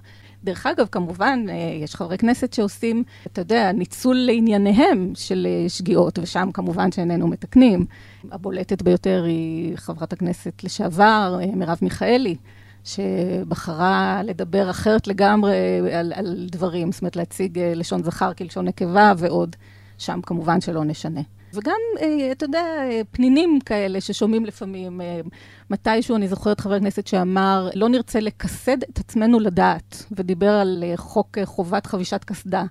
דרך 0.44 0.66
אגב, 0.66 0.86
כמובן, 0.92 1.46
אה, 1.48 1.54
יש 1.84 1.94
חברי 1.94 2.18
כנסת 2.18 2.52
שעושים, 2.52 3.04
אתה 3.26 3.40
יודע, 3.40 3.72
ניצול 3.72 4.16
לענייניהם 4.16 5.12
של 5.14 5.46
אה, 5.50 5.68
שגיאות, 5.68 6.18
ושם 6.18 6.48
כמובן 6.54 6.92
שאיננו 6.92 7.28
מתקנים. 7.28 7.86
הבולטת 8.32 8.82
ביותר 8.82 9.24
היא 9.26 9.76
חברת 9.76 10.12
הכנסת 10.12 10.64
לשעבר, 10.64 11.38
אה, 11.40 11.46
מרב 11.56 11.78
מיכאלי. 11.82 12.36
שבחרה 12.84 14.22
לדבר 14.24 14.70
אחרת 14.70 15.06
לגמרי 15.06 15.54
על, 15.92 16.12
על 16.16 16.48
דברים, 16.50 16.92
זאת 16.92 17.00
אומרת 17.02 17.16
להציג 17.16 17.58
לשון 17.58 18.02
זכר 18.02 18.34
כלשון 18.34 18.68
נקבה 18.68 19.12
ועוד. 19.16 19.56
שם 20.00 20.20
כמובן 20.22 20.60
שלא 20.60 20.84
נשנה. 20.84 21.20
וגם, 21.54 21.80
אה, 22.00 22.32
אתה 22.32 22.44
יודע, 22.44 22.64
פנינים 23.10 23.58
כאלה 23.64 24.00
ששומעים 24.00 24.44
לפעמים. 24.44 25.00
אה, 25.00 25.20
מתישהו 25.70 26.16
אני 26.16 26.28
זוכרת 26.28 26.60
חבר 26.60 26.80
כנסת 26.80 27.06
שאמר, 27.06 27.68
לא 27.74 27.88
נרצה 27.88 28.20
לקסד 28.20 28.82
את 28.82 28.98
עצמנו 28.98 29.40
לדעת, 29.40 30.04
ודיבר 30.12 30.50
על 30.50 30.84
אה, 30.86 30.96
חוק 30.96 31.38
חובת 31.44 31.86
חבישת 31.86 32.24
קסדה. 32.24 32.64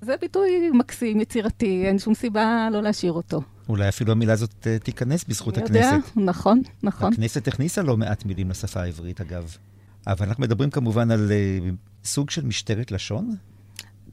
זה 0.00 0.14
ביטוי 0.20 0.70
מקסים, 0.72 1.20
יצירתי, 1.20 1.86
אין 1.86 1.98
שום 1.98 2.14
סיבה 2.14 2.68
לא 2.72 2.82
להשאיר 2.82 3.12
אותו. 3.12 3.40
אולי 3.68 3.88
אפילו 3.88 4.12
המילה 4.12 4.32
הזאת 4.32 4.66
תיכנס 4.82 5.24
בזכות 5.24 5.58
אני 5.58 5.64
הכנסת. 5.64 5.92
יודע, 5.92 6.30
נכון, 6.30 6.62
נכון. 6.82 7.12
הכנסת 7.12 7.48
הכניסה 7.48 7.82
לא 7.82 7.96
מעט 7.96 8.24
מילים 8.24 8.50
לשפה 8.50 8.80
העברית, 8.80 9.20
אגב. 9.20 9.56
אבל 10.06 10.26
אנחנו 10.26 10.42
מדברים 10.42 10.70
כמובן 10.70 11.10
על 11.10 11.32
סוג 12.04 12.30
של 12.30 12.46
משטרת 12.46 12.92
לשון, 12.92 13.36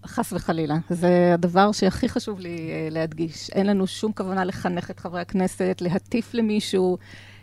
חס 0.05 0.33
וחלילה. 0.33 0.77
זה 0.89 1.31
הדבר 1.33 1.71
שהכי 1.71 2.09
חשוב 2.09 2.39
לי 2.39 2.57
uh, 2.89 2.93
להדגיש. 2.93 3.49
אין 3.49 3.67
לנו 3.67 3.87
שום 3.87 4.11
כוונה 4.11 4.45
לחנך 4.45 4.91
את 4.91 4.99
חברי 4.99 5.21
הכנסת, 5.21 5.77
להטיף 5.81 6.33
למישהו. 6.33 6.97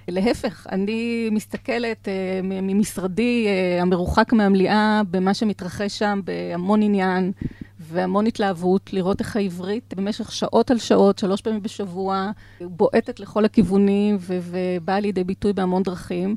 להפך, 0.08 0.66
אני 0.72 1.28
מסתכלת 1.32 2.08
uh, 2.08 2.10
ממשרדי 2.42 3.46
uh, 3.46 3.82
המרוחק 3.82 4.32
מהמליאה 4.32 5.02
במה 5.10 5.34
שמתרחש 5.34 5.98
שם 5.98 6.20
בהמון 6.24 6.82
עניין 6.82 7.32
והמון 7.80 8.26
התלהבות, 8.26 8.92
לראות 8.92 9.20
איך 9.20 9.36
העברית 9.36 9.94
במשך 9.96 10.32
שעות 10.32 10.70
על 10.70 10.78
שעות, 10.78 11.18
שלוש 11.18 11.40
פעמים 11.40 11.62
בשבוע, 11.62 12.30
בועטת 12.60 13.20
לכל 13.20 13.44
הכיוונים 13.44 14.18
ובאה 14.20 15.00
לידי 15.00 15.24
ביטוי 15.24 15.52
בהמון 15.52 15.82
דרכים. 15.82 16.36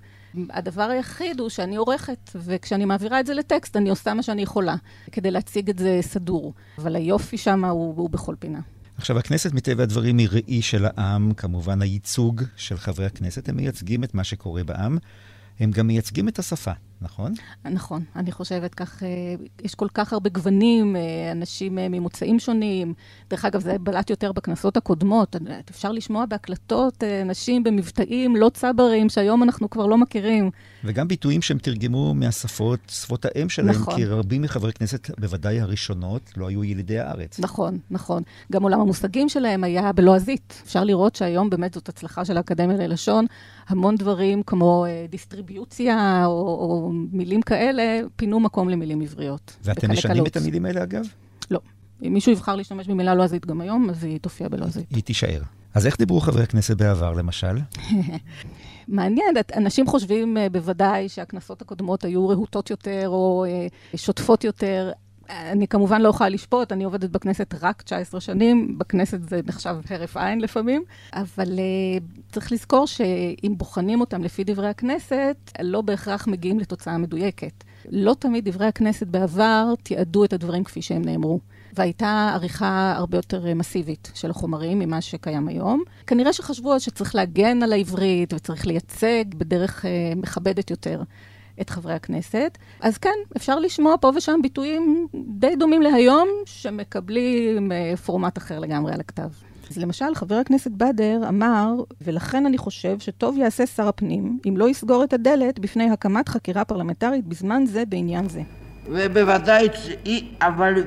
הדבר 0.50 0.84
היחיד 0.84 1.40
הוא 1.40 1.50
שאני 1.50 1.76
עורכת, 1.76 2.30
וכשאני 2.36 2.86
מעבירה 2.86 3.20
את 3.20 3.26
זה 3.26 3.34
לטקסט, 3.34 3.78
אני 3.78 3.90
עושה 3.90 4.14
מה 4.14 4.24
שאני 4.24 4.42
יכולה, 4.42 4.76
כדי 5.12 5.32
להציג 5.32 5.70
את 5.70 5.80
זה 5.80 6.00
סדור. 6.02 6.54
אבל 6.78 6.96
היופי 6.96 7.38
שם 7.38 7.66
הוא, 7.66 7.96
הוא 7.98 8.10
בכל 8.10 8.36
פינה. 8.40 8.60
עכשיו, 8.98 9.20
הכנסת 9.20 9.54
מטבע 9.54 9.84
הדברים 9.84 10.18
היא 10.18 10.28
ראי 10.32 10.62
של 10.62 10.86
העם, 10.86 11.34
כמובן 11.34 11.82
הייצוג 11.82 12.44
של 12.56 12.78
חברי 12.78 13.06
הכנסת, 13.06 13.50
הם 13.50 13.56
מייצגים 13.56 14.04
את 14.04 14.14
מה 14.14 14.24
שקורה 14.24 14.64
בעם. 14.64 14.98
הם 15.60 15.72
גם 15.72 15.88
מייצגים 15.88 16.28
את 16.28 16.40
השפה, 16.40 16.72
נכון? 17.01 17.34
נכון, 17.65 18.03
אני 18.15 18.31
חושבת 18.31 18.75
כך. 18.75 19.03
אה, 19.03 19.08
יש 19.62 19.75
כל 19.75 19.88
כך 19.93 20.13
הרבה 20.13 20.29
גוונים, 20.29 20.96
אה, 20.96 21.31
אנשים 21.31 21.79
אה, 21.79 21.89
ממוצאים 21.89 22.39
שונים. 22.39 22.93
דרך 23.29 23.46
אגב, 23.46 23.62
זה 23.62 23.77
בלט 23.79 24.10
יותר 24.10 24.31
בכנסות 24.31 24.77
הקודמות. 24.77 25.36
אפשר 25.70 25.91
לשמוע 25.91 26.25
בהקלטות 26.25 27.03
אנשים 27.22 27.63
במבטאים 27.63 28.36
לא 28.36 28.50
צברים, 28.50 29.10
שהיום 29.10 29.43
אנחנו 29.43 29.70
כבר 29.70 29.86
לא 29.86 29.98
מכירים. 29.98 30.51
וגם 30.84 31.08
ביטויים 31.08 31.42
שהם 31.42 31.58
תרגמו 31.58 32.14
מהשפות, 32.14 32.80
שפות 32.88 33.26
האם 33.26 33.50
שלהם, 33.50 33.70
נכון. 33.70 33.96
כי 33.96 34.06
רבים 34.06 34.42
מחברי 34.42 34.74
כנסת, 34.74 35.10
בוודאי 35.20 35.62
הראשונות, 35.62 36.22
לא 36.38 36.48
היו 36.48 36.64
ילידי 36.64 37.00
הארץ. 37.00 37.40
נכון, 37.40 37.80
נכון. 37.92 38.24
גם 38.52 38.64
עולם 38.64 38.82
המושגים 38.82 39.30
שלהם 39.30 39.64
היה 39.64 39.94
בלועזית. 39.94 40.62
אפשר 40.66 40.84
לראות 40.84 41.16
שהיום 41.16 41.50
באמת 41.50 41.74
זאת 41.74 41.90
הצלחה 41.90 42.26
של 42.26 42.38
האקדמיה 42.38 42.78
ללשון. 42.78 43.26
המון 43.68 43.96
דברים 43.96 44.44
כמו 44.44 44.86
דיסטריביוציה 45.10 46.26
או, 46.26 46.32
או 46.32 46.92
מילים 47.12 47.42
כאלה, 47.42 48.00
פינו 48.16 48.40
מקום 48.40 48.70
למילים 48.70 49.02
עבריות. 49.02 49.58
ואתם 49.64 49.92
משנים 49.92 50.26
את 50.26 50.38
המילים 50.38 50.66
האלה, 50.66 50.84
אגב? 50.84 51.06
לא. 51.52 51.60
אם 52.04 52.14
מישהו 52.14 52.32
יבחר 52.32 52.56
להשתמש 52.56 52.88
במילה 52.88 53.16
לועזית 53.16 53.46
גם 53.46 53.62
היום, 53.62 53.90
אז 53.90 54.04
היא 54.04 54.20
תופיע 54.20 54.50
בלועזית. 54.50 54.86
היא 54.90 55.04
תישאר. 55.04 55.42
אז 55.74 55.86
איך 55.86 55.98
דיברו 55.98 56.20
חברי 56.20 56.44
הכנסת 56.44 56.78
בעבר, 56.78 57.13
למשל? 57.13 57.58
מעניין, 58.88 59.36
אנשים 59.56 59.88
חושבים 59.88 60.38
אה, 60.38 60.50
בוודאי 60.50 61.10
שהכנסות 61.10 61.62
הקודמות 61.62 62.06
היו 62.06 62.28
רהוטות 62.28 62.70
יותר 62.70 63.08
או 63.08 63.46
אה, 63.48 63.68
שוטפות 63.96 64.44
יותר. 64.44 64.92
אני 65.30 65.68
כמובן 65.68 66.01
לא 66.01 66.10
יכולה 66.10 66.30
לשפוט, 66.30 66.72
אני 66.72 66.84
עובדת 66.84 67.10
בכנסת 67.10 67.56
רק 67.62 67.82
19 67.82 68.22
שנים, 68.22 68.78
בכנסת 68.78 69.30
זה 69.30 69.40
נחשב 69.46 69.75
הרף 69.90 70.18
עין 70.18 70.42
לפעמים, 70.42 70.84
אבל 71.13 71.60
uh, 71.60 72.32
צריך 72.32 72.51
לזכור 72.51 72.88
שאם 72.88 73.54
בוחנים 73.58 74.01
אותם 74.01 74.24
לפי 74.24 74.44
דברי 74.44 74.68
הכנסת, 74.68 75.36
לא 75.62 75.82
בהכרח 75.82 76.28
מגיעים 76.28 76.60
לתוצאה 76.60 76.98
מדויקת. 76.98 77.63
לא 77.90 78.16
תמיד 78.20 78.50
דברי 78.50 78.66
הכנסת 78.66 79.08
בעבר 79.08 79.74
תיעדו 79.84 80.24
את 80.24 80.34
הדברים 80.34 80.63
כפי 80.63 80.82
שהם 80.82 81.01
נאמרו. 81.01 81.40
והייתה 81.74 82.32
עריכה 82.34 82.94
הרבה 82.98 83.18
יותר 83.18 83.48
אה, 83.48 83.54
מסיבית 83.54 84.12
של 84.13 84.30
החומרים 84.30 84.80
ממה 84.80 85.01
שקיים 85.01 85.48
היום. 85.48 85.84
כנראה 86.08 86.34
שחשבו 86.34 86.80
שצריך 86.80 87.16
להגן 87.16 87.63
על 87.63 87.74
העברית 87.74 88.34
וצריך 88.34 88.68
לייצג 88.68 89.25
בדרך 89.38 89.86
uh, 89.86 89.88
מכבדת 90.16 90.72
יותר 90.72 91.04
את 91.62 91.70
חברי 91.70 91.94
הכנסת. 91.94 92.58
אז 92.82 92.98
כן, 92.98 93.16
אפשר 93.38 93.60
לשמוע 93.60 93.96
פה 94.01 94.12
ושם 94.16 94.40
ביטויים 94.42 95.08
די 95.28 95.56
דומים 95.56 95.82
להיום, 95.82 96.28
שמקבלים 96.46 97.72
uh, 97.72 97.98
פורמט 97.98 98.38
אחר 98.38 98.60
לגמרי 98.60 98.94
על 98.94 99.00
הכתב. 99.00 99.30
אז 99.70 99.78
למשל, 99.78 100.16
חבר 100.16 100.36
הכנסת 100.36 100.72
בדר 100.72 101.22
אמר, 101.28 101.74
ולכן 102.01 102.46
אני 102.46 102.58
חושב 102.58 103.00
שטוב 103.00 103.38
יעשה 103.38 103.66
שר 103.66 103.88
הפנים 103.88 104.40
אם 104.48 104.58
לא 104.58 104.70
יסגור 104.70 105.04
את 105.04 105.13
הדלת 105.13 105.60
בפני 105.60 105.90
הקמת 105.90 106.30
חקירה 106.30 106.66
פרלמנטרית 106.66 107.28
בזמן 107.28 107.66
זה 107.66 107.84
בעניין 107.86 108.30
זה. 108.30 108.42
ובוודאי, 108.86 109.68
אבל 110.42 110.84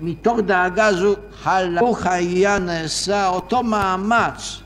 מתוך 0.00 0.38
דאגה 0.38 0.92
זו, 0.92 1.14
הלוך 1.44 2.06
היה 2.06 2.58
נעשה 2.58 3.28
אותו 3.28 3.62
מאמץ 3.62 4.60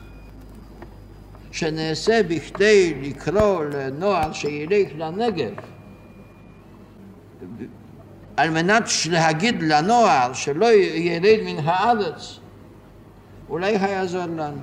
שנעשה 1.51 2.23
בכדי 2.23 2.93
לקרוא 3.01 3.63
לנוער 3.63 4.33
שילך 4.33 4.87
לנגב 4.97 5.53
על 8.37 8.49
מנת 8.49 8.83
להגיד 9.09 9.63
לנוער 9.63 10.33
שלא 10.33 10.65
ירד 10.73 11.39
מן 11.45 11.59
הארץ 11.63 12.39
אולי 13.49 13.71
יעזור 13.71 14.25
לנו. 14.25 14.61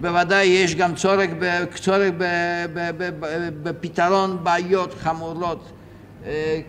בוודאי 0.00 0.46
יש 0.46 0.74
גם 0.74 0.94
צורך, 0.94 1.30
צורך 1.74 2.12
בפתרון 3.62 4.38
בעיות 4.44 4.94
חמורות 4.94 5.72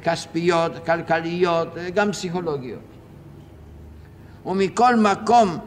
כספיות, 0.03 0.85
כלכליות, 0.85 1.77
אה, 1.77 1.89
גם 1.89 2.11
פסיכולוגיות. 2.11 2.79
ומכל 4.45 4.95
מקום 4.95 5.57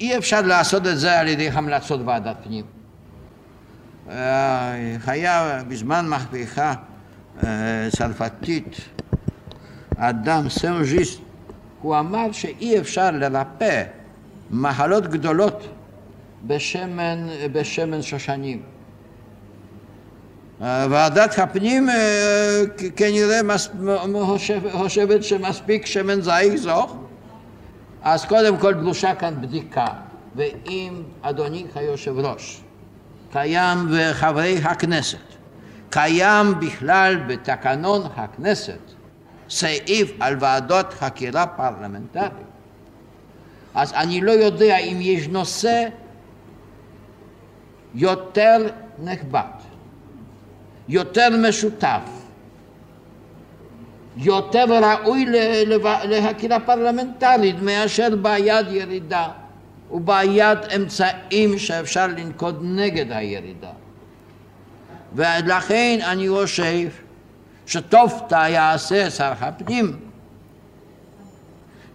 אי 0.00 0.18
אפשר 0.18 0.40
לעשות 0.40 0.86
את 0.86 0.98
זה 0.98 1.20
על 1.20 1.28
ידי 1.28 1.48
המלצות 1.48 2.00
ועדת 2.04 2.36
פנים. 2.44 2.64
אה, 4.10 4.74
היה 5.06 5.62
בזמן 5.68 6.06
מהפכה 6.08 6.74
צרפתית 7.96 8.76
אדם 9.96 10.48
סן 10.48 10.66
ז'וסט, 10.66 11.20
הוא 11.82 11.98
אמר 11.98 12.32
שאי 12.32 12.78
אפשר 12.78 13.10
לרפא 13.10 13.84
מחלות 14.50 15.06
גדולות 15.06 15.68
בשמן, 16.46 17.26
בשמן 17.52 18.02
שושנים. 18.02 18.62
ועדת 20.62 21.38
הפנים 21.38 21.88
כנראה 22.96 23.40
חושבת 24.72 25.24
שמספיק 25.24 25.86
שמן 25.86 26.20
זית 26.20 26.56
זוך, 26.56 26.96
אז 28.02 28.24
קודם 28.24 28.56
כל 28.58 28.74
דרושה 28.74 29.14
כאן 29.14 29.34
בדיקה, 29.40 29.86
ואם 30.36 31.02
אדוני 31.22 31.66
היושב 31.74 32.18
ראש 32.18 32.60
קיים 33.32 33.78
וחברי 33.90 34.58
הכנסת, 34.64 35.18
קיים 35.90 36.60
בכלל 36.60 37.16
בתקנון 37.26 38.02
הכנסת 38.16 38.78
סעיף 39.50 40.12
על 40.20 40.36
ועדות 40.40 40.92
חקירה 40.92 41.46
פרלמנטרית, 41.46 42.32
אז 43.74 43.92
אני 43.92 44.20
לא 44.20 44.32
יודע 44.32 44.78
אם 44.78 44.96
יש 45.00 45.28
נושא 45.28 45.88
יותר 47.94 48.66
נכבד 48.98 49.61
יותר 50.92 51.28
משותף, 51.48 52.00
יותר 54.16 54.64
ראוי 54.68 55.26
להכירה 56.04 56.60
פרלמנטרית 56.60 57.56
מאשר 57.62 58.16
בעיית 58.16 58.66
ירידה 58.70 59.28
ובעיית 59.90 60.58
אמצעים 60.76 61.58
שאפשר 61.58 62.06
לנקוט 62.06 62.54
נגד 62.60 63.12
הירידה. 63.12 63.70
ולכן 65.14 65.98
אני 66.04 66.28
חושב 66.28 66.88
שטוב 67.66 68.12
יעשה 68.30 69.10
שר 69.10 69.32
הפנים 69.40 69.96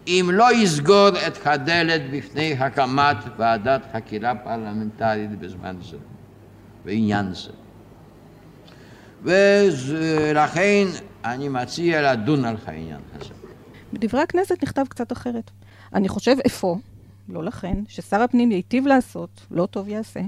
אם 0.08 0.30
לא 0.34 0.54
יסגור 0.54 1.10
את 1.28 1.48
הדלת 1.48 2.02
בפני 2.12 2.56
הקמת 2.60 3.18
ועדת 3.38 3.82
חקירה 3.94 4.36
פרלמנטרית 4.36 5.40
בזמן 5.40 5.76
זה, 5.82 5.98
בעניין 6.86 7.34
זה. 7.34 7.67
ולכן 9.88 10.88
אני 11.26 11.50
מציע 11.50 12.14
לדון 12.14 12.46
על 12.46 12.56
העניין 12.66 13.00
הזה. 13.16 13.34
בדברי 13.94 14.22
הכנסת 14.22 14.64
נכתב 14.64 14.84
קצת 14.90 15.12
אחרת. 15.12 15.52
אני 15.94 16.10
חושב 16.10 16.36
אפוא, 16.46 16.76
לא 17.30 17.44
לכן, 17.44 17.84
ששר 17.88 18.22
הפנים 18.22 18.52
ייטיב 18.52 18.88
לעשות, 18.88 19.30
לא 19.52 19.66
טוב 19.66 19.88
יעשה, 19.88 20.20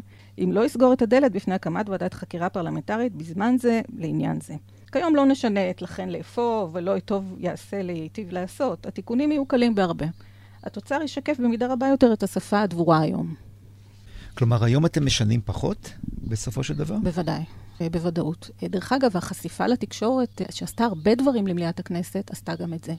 אם 0.43 0.51
לא 0.53 0.65
יסגור 0.65 0.93
את 0.93 1.01
הדלת 1.01 1.31
בפני 1.31 1.53
הקמת 1.53 1.89
ועדת 1.89 2.13
חקירה 2.13 2.49
פרלמנטרית 2.49 3.15
בזמן 3.15 3.55
זה 3.59 3.81
לעניין 3.97 4.41
זה. 4.41 4.53
כיום 4.91 5.15
לא 5.15 5.25
נשנה 5.25 5.69
את 5.69 5.81
לכן 5.81 6.09
לאפוא, 6.09 6.67
ולא 6.73 6.99
טוב 6.99 7.35
יעשה 7.37 7.81
להיטיב 7.81 8.31
לעשות. 8.31 8.85
התיקונים 8.85 9.31
יהיו 9.31 9.45
קלים 9.45 9.75
בהרבה. 9.75 10.05
התוצר 10.63 11.01
ישקף 11.03 11.39
במידה 11.39 11.73
רבה 11.73 11.87
יותר 11.87 12.13
את 12.13 12.23
השפה 12.23 12.61
הדבורה 12.61 12.99
היום. 12.99 13.35
כלומר, 14.37 14.63
היום 14.63 14.85
אתם 14.85 15.05
משנים 15.05 15.41
פחות, 15.45 15.93
בסופו 16.27 16.63
של 16.63 16.73
דבר? 16.73 16.95
בוודאי. 17.03 17.43
בוודאות. 17.91 18.49
דרך 18.63 18.91
אגב, 18.91 19.17
החשיפה 19.17 19.67
לתקשורת, 19.67 20.41
שעשתה 20.51 20.83
הרבה 20.83 21.15
דברים 21.15 21.47
למליאת 21.47 21.79
הכנסת, 21.79 22.31
עשתה 22.31 22.55
גם 22.55 22.73
את 22.73 22.83
זה. 22.83 22.93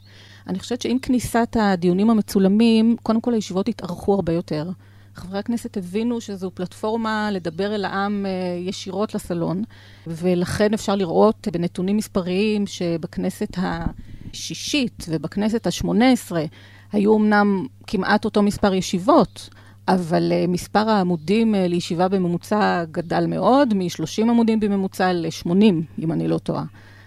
אני 0.46 0.58
חושבת 0.58 0.82
שעם 0.82 0.98
כניסת 0.98 1.56
הדיונים 1.60 2.10
המצולמים, 2.10 2.96
קודם 3.02 3.20
כל 3.20 3.34
הישיבות 3.34 3.68
התארכו 3.68 4.14
הרבה 4.14 4.32
יותר. 4.32 4.70
חברי 5.14 5.38
הכנסת 5.38 5.76
הבינו 5.76 6.20
שזו 6.20 6.50
פלטפורמה 6.54 7.30
לדבר 7.30 7.74
אל 7.74 7.84
העם 7.84 8.26
אה, 8.26 8.30
ישירות 8.68 9.14
לסלון, 9.14 9.62
ולכן 10.06 10.74
אפשר 10.74 10.94
לראות 10.94 11.48
בנתונים 11.52 11.96
מספריים 11.96 12.66
שבכנסת 12.66 13.56
השישית 13.56 15.06
ובכנסת 15.08 15.66
השמונה 15.66 16.12
עשרה 16.12 16.44
היו 16.92 17.16
אמנם 17.16 17.66
כמעט 17.86 18.24
אותו 18.24 18.42
מספר 18.42 18.74
ישיבות, 18.74 19.48
אבל 19.88 20.32
uh, 20.32 20.50
מספר 20.50 20.88
העמודים 20.88 21.54
uh, 21.54 21.58
לישיבה 21.68 22.08
בממוצע 22.08 22.84
גדל 22.90 23.26
מאוד, 23.26 23.74
מ-30 23.74 24.22
עמודים 24.22 24.60
בממוצע 24.60 25.12
ל-80, 25.12 25.50
אם 25.98 26.12
אני 26.12 26.28
לא 26.28 26.38
טועה. 26.38 26.64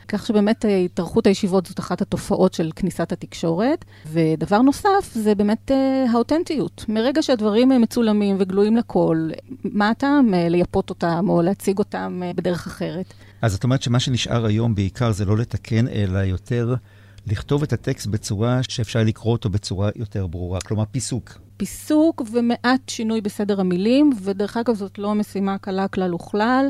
כך 0.07 0.25
שבאמת 0.25 0.65
אה, 0.65 0.77
התארכות 0.77 1.27
הישיבות 1.27 1.65
זאת 1.65 1.79
אחת 1.79 2.01
התופעות 2.01 2.53
של 2.53 2.69
כניסת 2.75 3.11
התקשורת. 3.11 3.85
ודבר 4.07 4.61
נוסף, 4.61 5.11
זה 5.13 5.35
באמת 5.35 5.71
האותנטיות. 6.13 6.85
מרגע 6.89 7.21
שהדברים 7.21 7.69
מצולמים 7.81 8.35
וגלויים 8.39 8.77
לכל, 8.77 9.29
מה 9.63 9.89
הטעם 9.89 10.33
לייפות 10.33 10.89
אותם 10.89 11.25
או 11.29 11.41
להציג 11.41 11.79
אותם 11.79 12.21
בדרך 12.35 12.67
אחרת? 12.67 13.13
אז 13.41 13.55
את 13.55 13.63
אומרת 13.63 13.81
שמה 13.81 13.99
שנשאר 13.99 14.45
היום 14.45 14.75
בעיקר 14.75 15.11
זה 15.11 15.25
לא 15.25 15.37
לתקן, 15.37 15.87
אלא 15.87 16.19
יותר 16.19 16.75
לכתוב 17.27 17.63
את 17.63 17.73
הטקסט 17.73 18.07
בצורה 18.07 18.59
שאפשר 18.69 19.03
לקרוא 19.03 19.31
אותו 19.33 19.49
בצורה 19.49 19.89
יותר 19.95 20.27
ברורה, 20.27 20.59
כלומר 20.61 20.83
פיסוק. 20.91 21.42
פיסוק 21.57 22.21
ומעט 22.31 22.89
שינוי 22.89 23.21
בסדר 23.21 23.59
המילים, 23.59 24.09
ודרך 24.21 24.57
אגב 24.57 24.75
זאת 24.75 24.99
לא 24.99 25.15
משימה 25.15 25.57
קלה 25.57 25.87
כלל 25.87 26.13
וכלל. 26.13 26.67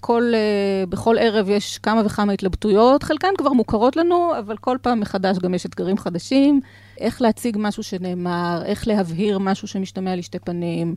כל, 0.00 0.32
uh, 0.32 0.90
בכל 0.90 1.16
ערב 1.18 1.48
יש 1.48 1.78
כמה 1.78 2.02
וכמה 2.06 2.32
התלבטויות, 2.32 3.02
חלקן 3.02 3.28
כבר 3.38 3.52
מוכרות 3.52 3.96
לנו, 3.96 4.38
אבל 4.38 4.56
כל 4.56 4.76
פעם 4.82 5.00
מחדש 5.00 5.38
גם 5.38 5.54
יש 5.54 5.66
אתגרים 5.66 5.98
חדשים. 5.98 6.60
איך 6.98 7.22
להציג 7.22 7.56
משהו 7.60 7.82
שנאמר, 7.82 8.62
איך 8.64 8.88
להבהיר 8.88 9.38
משהו 9.38 9.68
שמשתמע 9.68 10.16
לשתי 10.16 10.38
פנים, 10.38 10.94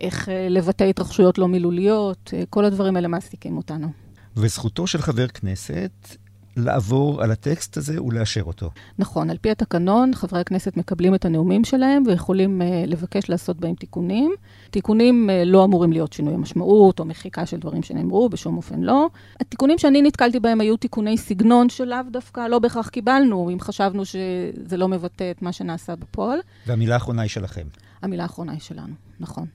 איך 0.00 0.28
uh, 0.28 0.30
לבטא 0.50 0.84
התרחשויות 0.84 1.38
לא 1.38 1.48
מילוליות, 1.48 2.30
uh, 2.34 2.46
כל 2.50 2.64
הדברים 2.64 2.96
האלה 2.96 3.08
מעסיקים 3.08 3.56
אותנו. 3.56 3.88
וזכותו 4.36 4.86
של 4.86 4.98
חבר 4.98 5.26
כנסת 5.26 6.16
לעבור 6.58 7.22
על 7.22 7.30
הטקסט 7.30 7.76
הזה 7.76 8.02
ולאשר 8.02 8.42
אותו. 8.42 8.70
נכון, 8.98 9.30
על 9.30 9.36
פי 9.38 9.50
התקנון, 9.50 10.14
חברי 10.14 10.40
הכנסת 10.40 10.76
מקבלים 10.76 11.14
את 11.14 11.24
הנאומים 11.24 11.64
שלהם 11.64 12.02
ויכולים 12.06 12.62
uh, 12.62 12.64
לבקש 12.86 13.30
לעשות 13.30 13.56
בהם 13.56 13.74
תיקונים. 13.74 14.34
תיקונים 14.70 15.30
uh, 15.30 15.48
לא 15.48 15.64
אמורים 15.64 15.92
להיות 15.92 16.12
שינוי 16.12 16.34
המשמעות 16.34 17.00
או 17.00 17.04
מחיקה 17.04 17.46
של 17.46 17.56
דברים 17.56 17.82
שנאמרו, 17.82 18.28
בשום 18.28 18.56
אופן 18.56 18.80
לא. 18.80 19.08
התיקונים 19.40 19.78
שאני 19.78 20.02
נתקלתי 20.02 20.40
בהם 20.40 20.60
היו 20.60 20.76
תיקוני 20.76 21.16
סגנון 21.18 21.68
שלאו 21.68 21.98
דווקא 22.10 22.40
לא 22.40 22.58
בהכרח 22.58 22.88
קיבלנו, 22.88 23.50
אם 23.50 23.60
חשבנו 23.60 24.04
שזה 24.04 24.76
לא 24.76 24.88
מבטא 24.88 25.30
את 25.30 25.42
מה 25.42 25.52
שנעשה 25.52 25.96
בפועל. 25.96 26.38
והמילה 26.66 26.94
האחרונה 26.94 27.22
היא 27.22 27.30
שלכם. 27.30 27.66
המילה 28.02 28.22
האחרונה 28.22 28.52
היא 28.52 28.60
שלנו, 28.60 28.94
נכון. 29.20 29.46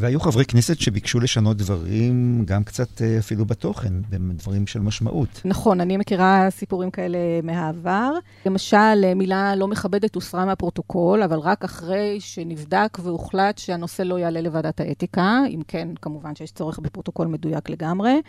והיו 0.00 0.20
חברי 0.20 0.44
כנסת 0.44 0.80
שביקשו 0.80 1.20
לשנות 1.20 1.56
דברים, 1.56 2.44
גם 2.44 2.64
קצת 2.64 3.02
אה, 3.02 3.18
אפילו 3.18 3.44
בתוכן, 3.44 3.92
דברים 4.10 4.66
של 4.66 4.80
משמעות. 4.80 5.42
נכון, 5.44 5.80
אני 5.80 5.96
מכירה 5.96 6.46
סיפורים 6.50 6.90
כאלה 6.90 7.18
מהעבר. 7.42 8.12
למשל, 8.46 9.14
מילה 9.16 9.56
לא 9.56 9.68
מכבדת 9.68 10.14
הוסרה 10.14 10.44
מהפרוטוקול, 10.44 11.22
אבל 11.22 11.38
רק 11.38 11.64
אחרי 11.64 12.16
שנבדק 12.20 12.98
והוחלט 13.02 13.58
שהנושא 13.58 14.02
לא 14.02 14.18
יעלה 14.18 14.40
לוועדת 14.40 14.80
האתיקה, 14.80 15.38
אם 15.48 15.60
כן, 15.68 15.88
כמובן 16.02 16.34
שיש 16.34 16.52
צורך 16.52 16.78
בפרוטוקול 16.78 17.26
מדויק 17.26 17.70
לגמרי. 17.70 18.20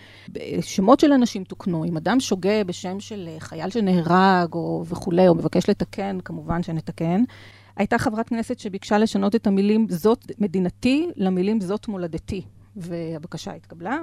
שמות 0.62 1.00
של 1.00 1.14
אנשים 1.14 1.44
תוקנו. 1.44 1.86
אם 1.86 1.98
אדם 1.98 2.20
שוגה 2.20 2.64
בשם 2.64 3.00
של 3.00 3.30
חייל 3.40 3.70
שנהרג 3.70 4.54
או 4.54 4.86
וכולי, 4.90 5.28
או 5.28 5.36
מבקש 5.36 5.70
לתקן, 5.70 6.18
כמובן 6.26 6.64
שנתקן. 6.64 7.24
הייתה 7.78 7.98
חברת 7.98 8.30
כנסת 8.30 8.60
שביקשה 8.60 8.98
לשנות 8.98 9.36
את 9.36 9.48
המילים 9.48 9.88
זאת 9.90 10.32
מדינתי 10.40 11.08
למילים 11.16 11.62
זאת 11.62 11.88
מולדתי, 11.88 12.42
והבקשה 12.76 13.54
התקבלה. 13.54 13.98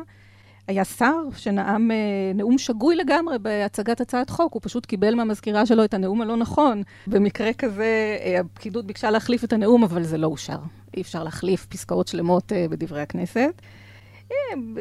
היה 0.69 0.85
שר 0.85 1.15
שנאם 1.37 1.91
אה, 1.91 1.97
נאום 2.35 2.59
שגוי 2.59 2.97
לגמרי 2.97 3.39
בהצגת 3.39 4.01
הצעת 4.01 4.31
חוק, 4.31 4.55
הוא 4.55 4.61
פשוט 4.65 4.87
קיבל 4.87 5.15
מהמזכירה 5.15 5.67
שלו 5.67 5.85
את 5.85 5.95
הנאום 5.95 6.21
הלא 6.21 6.37
נכון. 6.37 6.83
במקרה 7.07 7.53
כזה, 7.53 8.17
אה, 8.21 8.41
הפקידות 8.41 8.87
ביקשה 8.87 9.11
להחליף 9.11 9.45
את 9.45 9.53
הנאום, 9.53 9.85
אבל 9.85 10.03
זה 10.03 10.19
לא 10.19 10.27
אושר. 10.27 10.59
אי 10.97 11.03
אפשר 11.03 11.25
להחליף 11.25 11.67
פסקאות 11.67 12.09
שלמות 12.09 12.53
אה, 12.53 12.67
בדברי 12.71 13.01
הכנסת. 13.01 13.63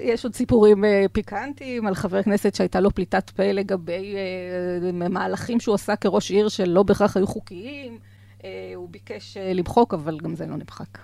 יש 0.02 0.24
עוד 0.24 0.36
סיפורים 0.36 0.84
פיקנטיים 1.12 1.88
על 1.88 1.96
חבר 1.96 2.24
כנסת 2.24 2.56
שהייתה 2.56 2.80
לו 2.80 2.92
פליטת 2.92 3.30
פה 3.30 3.52
לגבי 3.52 4.16
מהלכים 5.10 5.60
שהוא 5.60 5.76
עשה 5.76 5.96
כראש 5.96 6.32
עיר 6.32 6.50
שלא 6.50 6.84
בהכרח 6.84 7.18
היו 7.18 7.28
חוקיים. 7.28 7.98
אה, 8.44 8.72
הוא 8.76 8.90
ביקש 8.90 9.38
אה, 9.38 9.54
למחוק, 9.54 9.94
אבל 9.94 10.18
גם 10.20 10.36
זה 10.36 10.46
לא 10.46 10.56
נמחק. 10.56 10.98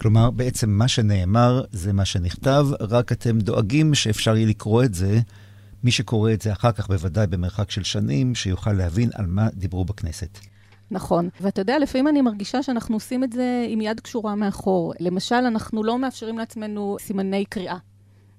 כלומר, 0.00 0.30
בעצם 0.30 0.70
מה 0.70 0.88
שנאמר 0.88 1.64
זה 1.72 1.92
מה 1.92 2.04
שנכתב, 2.04 2.66
רק 2.80 3.12
אתם 3.12 3.38
דואגים 3.38 3.94
שאפשר 3.94 4.36
יהיה 4.36 4.46
לקרוא 4.48 4.84
את 4.84 4.94
זה, 4.94 5.18
מי 5.84 5.90
שקורא 5.90 6.32
את 6.32 6.42
זה 6.42 6.52
אחר 6.52 6.72
כך, 6.72 6.88
בוודאי 6.88 7.26
במרחק 7.26 7.70
של 7.70 7.84
שנים, 7.84 8.34
שיוכל 8.34 8.72
להבין 8.72 9.10
על 9.14 9.26
מה 9.26 9.48
דיברו 9.54 9.84
בכנסת. 9.84 10.38
נכון. 10.90 11.28
ואתה 11.40 11.60
יודע, 11.60 11.78
לפעמים 11.78 12.08
אני 12.08 12.22
מרגישה 12.22 12.62
שאנחנו 12.62 12.96
עושים 12.96 13.24
את 13.24 13.32
זה 13.32 13.66
עם 13.68 13.80
יד 13.80 14.00
קשורה 14.00 14.34
מאחור. 14.34 14.92
למשל, 15.00 15.34
אנחנו 15.34 15.84
לא 15.84 15.98
מאפשרים 15.98 16.38
לעצמנו 16.38 16.96
סימני 17.00 17.44
קריאה. 17.44 17.76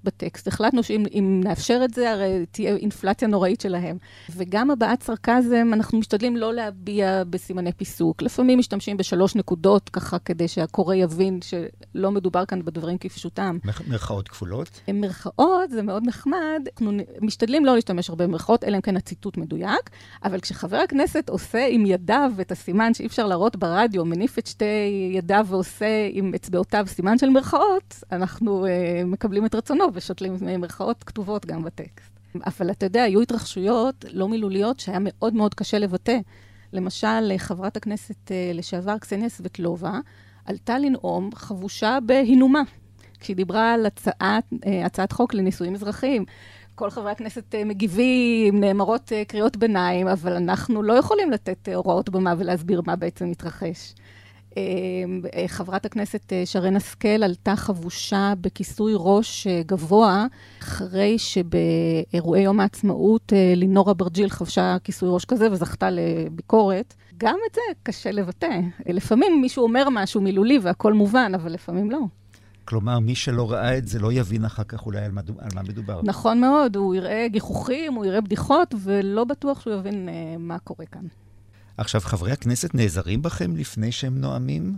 בטקסט. 0.03 0.47
החלטנו 0.47 0.83
שאם 0.83 1.41
נאפשר 1.43 1.81
את 1.83 1.93
זה, 1.93 2.11
הרי 2.11 2.45
תהיה 2.51 2.75
אינפלציה 2.75 3.27
נוראית 3.27 3.61
שלהם. 3.61 3.97
וגם 4.35 4.71
הבעת 4.71 5.03
סרקזם, 5.03 5.69
אנחנו 5.73 5.99
משתדלים 5.99 6.37
לא 6.37 6.53
להביע 6.53 7.23
בסימני 7.29 7.71
פיסוק. 7.71 8.21
לפעמים 8.21 8.59
משתמשים 8.59 8.97
בשלוש 8.97 9.35
נקודות, 9.35 9.89
ככה, 9.89 10.19
כדי 10.19 10.47
שהקורא 10.47 10.95
יבין 10.95 11.39
שלא 11.41 12.11
מדובר 12.11 12.45
כאן 12.45 12.65
בדברים 12.65 12.97
כפשוטם. 12.97 13.57
מרכאות 13.87 14.27
כפולות? 14.27 14.81
מרכאות 14.93 15.71
זה 15.71 15.81
מאוד 15.81 16.03
נחמד. 16.07 16.67
אנחנו 16.73 16.91
משתדלים 17.21 17.65
לא 17.65 17.75
להשתמש 17.75 18.09
הרבה 18.09 18.27
במרכאות, 18.27 18.63
אלא 18.63 18.75
אם 18.75 18.81
כן 18.81 18.97
הציטוט 18.97 19.37
מדויק. 19.37 19.89
אבל 20.23 20.39
כשחבר 20.39 20.77
הכנסת 20.77 21.29
עושה 21.29 21.67
עם 21.69 21.85
ידיו 21.85 22.31
את 22.41 22.51
הסימן 22.51 22.93
שאי 22.93 23.05
אפשר 23.05 23.27
להראות 23.27 23.55
ברדיו, 23.55 24.05
מניף 24.05 24.39
את 24.39 24.47
שתי 24.47 24.65
ידיו 25.13 25.45
ועושה 25.49 26.09
עם 26.11 26.31
אצבעותיו 26.35 26.85
סימן 26.87 27.17
של 27.17 27.29
מרכאות, 27.29 27.95
אנחנו 28.11 28.65
uh, 28.65 29.05
מקבלים 29.05 29.45
את 29.45 29.55
רצונו. 29.55 29.88
ושותלים 29.93 30.35
מירכאות 30.41 31.03
כתובות 31.03 31.45
גם 31.45 31.63
בטקסט. 31.63 32.19
אבל 32.45 32.71
אתה 32.71 32.85
יודע, 32.85 33.03
היו 33.03 33.21
התרחשויות 33.21 34.05
לא 34.11 34.27
מילוליות 34.27 34.79
שהיה 34.79 34.97
מאוד 35.01 35.33
מאוד 35.33 35.53
קשה 35.53 35.79
לבטא. 35.79 36.17
למשל, 36.73 37.37
חברת 37.37 37.77
הכנסת 37.77 38.31
אה, 38.31 38.51
לשעבר 38.53 38.97
קסניה 38.97 39.29
סבטלובה 39.29 39.99
עלתה 40.45 40.79
לנאום 40.79 41.29
חבושה 41.35 41.97
בהינומה, 42.05 42.61
כשהיא 43.19 43.35
דיברה 43.35 43.73
על 43.73 43.85
הצעת, 43.85 44.43
אה, 44.65 44.85
הצעת 44.85 45.11
חוק 45.11 45.33
לנישואים 45.33 45.75
אזרחיים. 45.75 46.25
כל 46.75 46.89
חברי 46.89 47.11
הכנסת 47.11 47.55
אה, 47.55 47.63
מגיבים, 47.65 48.59
נאמרות 48.59 49.11
קריאות 49.27 49.57
ביניים, 49.57 50.07
אבל 50.07 50.33
אנחנו 50.33 50.83
לא 50.83 50.93
יכולים 50.93 51.31
לתת 51.31 51.69
הוראות 51.75 52.09
במה 52.09 52.33
ולהסביר 52.37 52.81
מה 52.85 52.95
בעצם 52.95 53.29
מתרחש. 53.31 53.93
אמ, 54.57 55.21
אה, 55.35 55.47
חברת 55.47 55.85
הכנסת 55.85 56.33
אה, 56.33 56.45
שרן 56.45 56.75
השכל 56.75 57.07
עלתה 57.07 57.55
חבושה 57.55 58.33
בכיסוי 58.41 58.93
ראש 58.95 59.47
אה, 59.47 59.61
גבוה, 59.65 60.25
אחרי 60.61 61.17
שבאירועי 61.19 62.41
יום 62.41 62.59
העצמאות 62.59 63.33
לינור 63.55 63.91
אברג'יל 63.91 64.29
חבשה 64.29 64.77
כיסוי 64.83 65.09
ראש 65.11 65.25
כזה 65.25 65.51
וזכתה 65.51 65.89
לביקורת. 65.91 66.93
גם 67.17 67.37
את 67.49 67.55
זה 67.55 67.61
קשה 67.83 68.11
לבטא. 68.11 68.59
לפעמים 68.85 69.41
מישהו 69.41 69.63
אומר 69.63 69.89
משהו 69.91 70.21
מילולי 70.21 70.59
והכל 70.61 70.93
מובן, 70.93 71.31
אבל 71.35 71.51
לפעמים 71.51 71.91
לא. 71.91 71.99
כלומר, 72.65 72.99
מי 72.99 73.15
שלא 73.15 73.51
ראה 73.51 73.77
את 73.77 73.87
זה 73.87 73.99
לא 73.99 74.13
יבין 74.13 74.45
אחר 74.45 74.63
כך 74.63 74.85
אולי 74.85 75.05
על 75.05 75.11
מה, 75.11 75.21
על 75.39 75.49
מה 75.55 75.61
מדובר. 75.63 76.01
נכון 76.03 76.41
מאוד, 76.41 76.75
הוא 76.75 76.95
יראה 76.95 77.27
גיחוכים, 77.27 77.93
הוא 77.93 78.05
יראה 78.05 78.21
בדיחות, 78.21 78.75
ולא 78.83 79.23
בטוח 79.23 79.61
שהוא 79.61 79.73
יבין 79.73 80.09
uh, 80.09 80.39
מה 80.39 80.59
קורה 80.59 80.85
כאן. 80.85 81.05
עכשיו, 81.79 82.01
חברי 82.01 82.31
הכנסת 82.31 82.75
נעזרים 82.75 83.21
בכם 83.21 83.55
לפני 83.55 83.91
שהם 83.91 84.17
נואמים, 84.17 84.77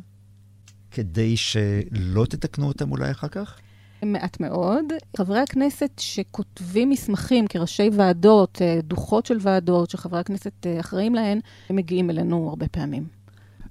כדי 0.91 1.37
שלא 1.37 2.25
תתקנו 2.25 2.67
אותם 2.67 2.91
אולי 2.91 3.11
אחר 3.11 3.27
כך? 3.27 3.59
מעט 4.03 4.39
מאוד. 4.39 4.85
חברי 5.17 5.39
הכנסת 5.39 5.91
שכותבים 5.97 6.89
מסמכים 6.89 7.47
כראשי 7.47 7.89
ועדות, 7.93 8.61
אה, 8.61 8.79
דוחות 8.83 9.25
של 9.25 9.37
ועדות, 9.41 9.89
שחברי 9.89 10.19
הכנסת 10.19 10.65
אה, 10.65 10.79
אחראים 10.79 11.15
להן, 11.15 11.39
הם 11.69 11.75
מגיעים 11.75 12.09
אלינו 12.09 12.49
הרבה 12.49 12.67
פעמים. 12.67 13.07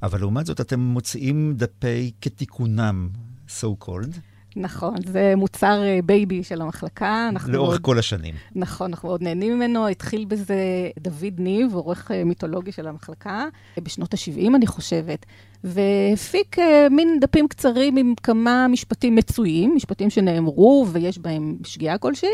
אבל 0.03 0.21
לעומת 0.21 0.47
זאת, 0.47 0.61
אתם 0.61 0.81
מוציאים 0.81 1.55
דפי 1.57 2.11
כתיקונם, 2.21 3.09
so 3.49 3.85
called. 3.85 4.17
נכון, 4.57 4.95
זה 5.07 5.35
מוצר 5.37 5.83
baby 6.05 6.39
אה, 6.39 6.45
של 6.45 6.63
המחלקה. 6.63 7.31
לאורך 7.33 7.49
מאוד, 7.49 7.81
כל 7.81 7.99
השנים. 7.99 8.35
נכון, 8.55 8.91
אנחנו 8.91 9.09
מאוד 9.09 9.23
נהנים 9.23 9.57
ממנו. 9.57 9.89
התחיל 9.89 10.25
בזה 10.25 10.57
דוד 10.99 11.35
ניב, 11.39 11.75
עורך 11.75 12.11
אה, 12.11 12.25
מיתולוגי 12.25 12.73
של 12.73 12.87
המחלקה, 12.87 13.45
בשנות 13.79 14.15
ה-70, 14.15 14.57
אני 14.57 14.67
חושבת, 14.67 15.27
והפיק 15.65 16.59
אה, 16.59 16.87
מין 16.91 17.19
דפים 17.21 17.49
קצרים 17.49 17.97
עם 17.97 18.15
כמה 18.23 18.69
משפטים 18.69 19.17
מצויים, 19.17 19.73
משפטים 19.77 20.11
שנאמרו 20.11 20.87
ויש 20.93 21.19
בהם 21.19 21.57
שגיאה 21.65 21.99
כלשהי, 21.99 22.29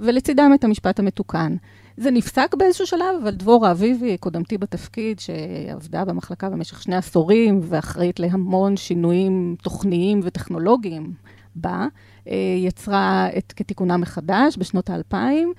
ולצידם 0.00 0.50
את 0.54 0.64
המשפט 0.64 0.98
המתוקן. 0.98 1.56
זה 1.96 2.10
נפסק 2.10 2.54
באיזשהו 2.54 2.86
שלב, 2.86 3.16
אבל 3.22 3.30
דבורה 3.30 3.70
אביבי, 3.70 4.16
קודמתי 4.16 4.58
בתפקיד, 4.58 5.20
שעבדה 5.20 6.04
במחלקה 6.04 6.50
במשך 6.50 6.82
שני 6.82 6.96
עשורים, 6.96 7.60
ואחראית 7.62 8.20
להמון 8.20 8.76
שינויים 8.76 9.56
תוכניים 9.62 10.20
וטכנולוגיים 10.22 11.12
בה, 11.56 11.86
אה, 12.28 12.34
יצרה 12.58 13.28
את 13.38 13.52
כתיקונה 13.56 13.96
מחדש 13.96 14.56
בשנות 14.58 14.90
האלפיים. 14.90 15.52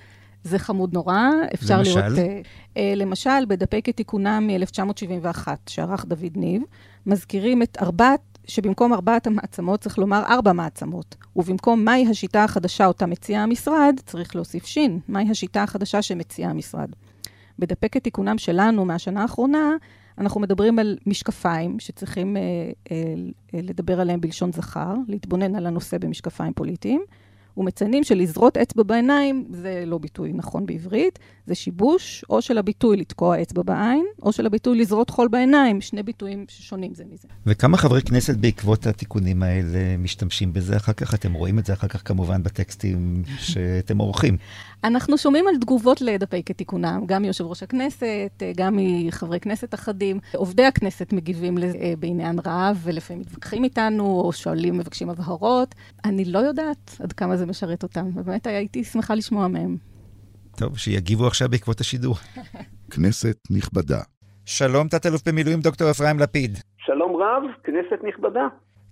זה 0.44 0.58
חמוד 0.58 0.92
נורא, 0.92 1.18
אפשר 1.54 1.78
למשל? 1.78 2.00
לראות... 2.00 2.12
למשל? 2.12 2.40
אה, 2.76 2.92
למשל, 2.96 3.44
בדפי 3.48 3.82
כתיקונה 3.82 4.40
מ-1971, 4.40 5.48
שערך 5.68 6.04
דוד 6.04 6.36
ניב, 6.36 6.62
מזכירים 7.06 7.62
את 7.62 7.78
ארבעת, 7.80 8.20
שבמקום 8.46 8.92
ארבעת 8.92 9.26
המעצמות 9.26 9.80
צריך 9.80 9.98
לומר 9.98 10.22
ארבע 10.28 10.52
מעצמות, 10.52 11.16
ובמקום 11.36 11.84
מהי 11.84 12.06
השיטה 12.10 12.44
החדשה 12.44 12.86
אותה 12.86 13.06
מציע 13.06 13.40
המשרד, 13.40 14.00
צריך 14.06 14.36
להוסיף 14.36 14.66
שין, 14.66 15.00
מהי 15.08 15.30
השיטה 15.30 15.62
החדשה 15.62 16.02
שמציע 16.02 16.48
המשרד. 16.48 16.88
בדפי 17.58 17.88
כתיקונם 17.88 18.38
שלנו 18.38 18.84
מהשנה 18.84 19.22
האחרונה, 19.22 19.70
אנחנו 20.18 20.40
מדברים 20.40 20.78
על 20.78 20.96
משקפיים 21.06 21.80
שצריכים 21.80 22.36
אה, 22.36 22.42
אה, 22.90 23.60
לדבר 23.62 24.00
עליהם 24.00 24.20
בלשון 24.20 24.52
זכר, 24.52 24.94
להתבונן 25.08 25.56
על 25.56 25.66
הנושא 25.66 25.98
במשקפיים 25.98 26.52
פוליטיים. 26.52 27.04
ומציינים 27.56 28.04
שלזרות 28.04 28.56
אצבע 28.56 28.82
בעיניים 28.82 29.44
זה 29.50 29.82
לא 29.86 29.98
ביטוי 29.98 30.32
נכון 30.32 30.66
בעברית, 30.66 31.18
זה 31.46 31.54
שיבוש 31.54 32.24
או 32.30 32.42
של 32.42 32.58
הביטוי 32.58 32.96
לתקוע 32.96 33.42
אצבע 33.42 33.62
בעין, 33.62 34.06
או 34.22 34.32
של 34.32 34.46
הביטוי 34.46 34.78
לזרות 34.78 35.10
חול 35.10 35.28
בעיניים, 35.28 35.80
שני 35.80 36.02
ביטויים 36.02 36.44
ששונים 36.48 36.94
זה 36.94 37.04
מזה. 37.12 37.28
וכמה 37.46 37.76
חברי 37.76 38.02
כנסת 38.02 38.36
בעקבות 38.36 38.86
התיקונים 38.86 39.42
האלה 39.42 39.96
משתמשים 39.98 40.52
בזה 40.52 40.76
אחר 40.76 40.92
כך? 40.92 41.14
אתם 41.14 41.32
רואים 41.32 41.58
את 41.58 41.66
זה 41.66 41.72
אחר 41.72 41.88
כך 41.88 42.02
כמובן 42.04 42.42
בטקסטים 42.42 43.22
שאתם 43.48 43.98
עורכים. 43.98 44.36
אנחנו 44.84 45.18
שומעים 45.18 45.48
על 45.48 45.56
תגובות 45.60 46.00
לדפי 46.00 46.42
כתיקונם, 46.42 47.02
גם 47.06 47.22
מיושב 47.22 47.44
ראש 47.44 47.62
הכנסת, 47.62 48.42
גם 48.56 48.76
מחברי 48.78 49.40
כנסת 49.40 49.74
אחדים. 49.74 50.18
עובדי 50.34 50.64
הכנסת 50.64 51.12
מגיבים 51.12 51.58
לזה 51.58 51.78
אה, 51.78 51.92
בעניין 51.98 52.38
רב, 52.46 52.80
ולפעמים 52.82 53.20
מתווכחים 53.20 53.64
איתנו, 53.64 54.20
או 54.20 54.32
שואלים, 54.32 54.78
מבקשים 54.78 55.10
הבהרות. 55.10 55.74
אני 56.04 56.24
לא 56.24 56.38
יודעת 56.38 56.96
עד 57.00 57.12
כמה 57.12 57.36
זה 57.36 57.46
משרת 57.46 57.82
אותם, 57.82 58.06
ובאמת 58.14 58.46
הייתי 58.46 58.84
שמחה 58.84 59.14
לשמוע 59.14 59.48
מהם. 59.48 59.76
טוב, 60.56 60.78
שיגיבו 60.78 61.26
עכשיו 61.26 61.48
בעקבות 61.48 61.80
השידור. 61.80 62.14
כנסת 62.94 63.36
נכבדה. 63.50 64.00
שלום, 64.44 64.88
תת-אלוף 64.88 65.28
במילואים 65.28 65.60
דוקטור 65.60 65.90
אפרים 65.90 66.18
לפיד. 66.18 66.58
שלום 66.78 67.16
רב, 67.16 67.42
כנסת 67.64 68.04
נכבדה. 68.08 68.46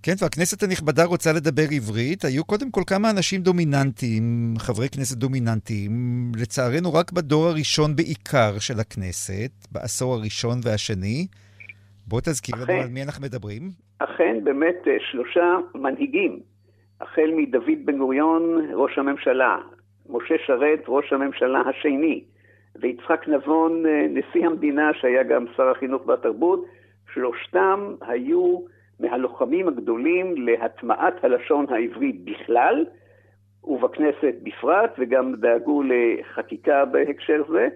כן, 0.06 0.16
והכנסת 0.22 0.62
הנכבדה 0.62 1.04
רוצה 1.04 1.30
לדבר 1.38 1.68
עברית. 1.76 2.24
היו 2.24 2.44
קודם 2.44 2.70
כל 2.70 2.80
כמה 2.86 3.10
אנשים 3.10 3.40
דומיננטיים, 3.40 4.24
חברי 4.58 4.88
כנסת 4.94 5.18
דומיננטיים, 5.18 5.92
לצערנו 6.42 6.88
רק 6.94 7.12
בדור 7.12 7.44
הראשון 7.46 7.90
בעיקר 7.96 8.52
של 8.58 8.80
הכנסת, 8.80 9.52
בעשור 9.72 10.14
הראשון 10.14 10.56
והשני. 10.64 11.26
בוא 12.06 12.20
תזכיר 12.20 12.54
לנו 12.62 12.82
על 12.82 12.90
מי 12.94 13.02
אנחנו 13.02 13.22
מדברים. 13.22 13.62
אכן, 13.98 14.34
באמת 14.44 14.78
אה, 14.86 14.96
שלושה 15.10 15.56
מנהיגים, 15.74 16.40
החל 17.00 17.30
מדוד 17.36 17.78
בן 17.84 17.98
גוריון, 17.98 18.42
ראש 18.74 18.98
הממשלה, 18.98 19.56
משה 20.08 20.34
שרת, 20.46 20.82
ראש 20.88 21.12
הממשלה 21.12 21.60
השני, 21.68 22.24
ויצחק 22.80 23.28
נבון, 23.28 23.86
אה, 23.86 24.06
נשיא 24.10 24.46
המדינה, 24.46 24.90
שהיה 25.00 25.22
גם 25.22 25.44
שר 25.56 25.68
החינוך 25.76 26.06
והתרבות, 26.06 26.64
שלושתם 27.14 27.94
היו 28.00 28.73
מהלוחמים 29.00 29.68
הגדולים 29.68 30.34
להטמעת 30.36 31.24
הלשון 31.24 31.66
העברית 31.68 32.24
בכלל, 32.24 32.84
ובכנסת 33.64 34.34
בפרט, 34.42 34.90
וגם 34.98 35.34
דאגו 35.34 35.82
לחקיקה 35.82 36.84
בהקשר 36.84 37.42
זה. 37.48 37.68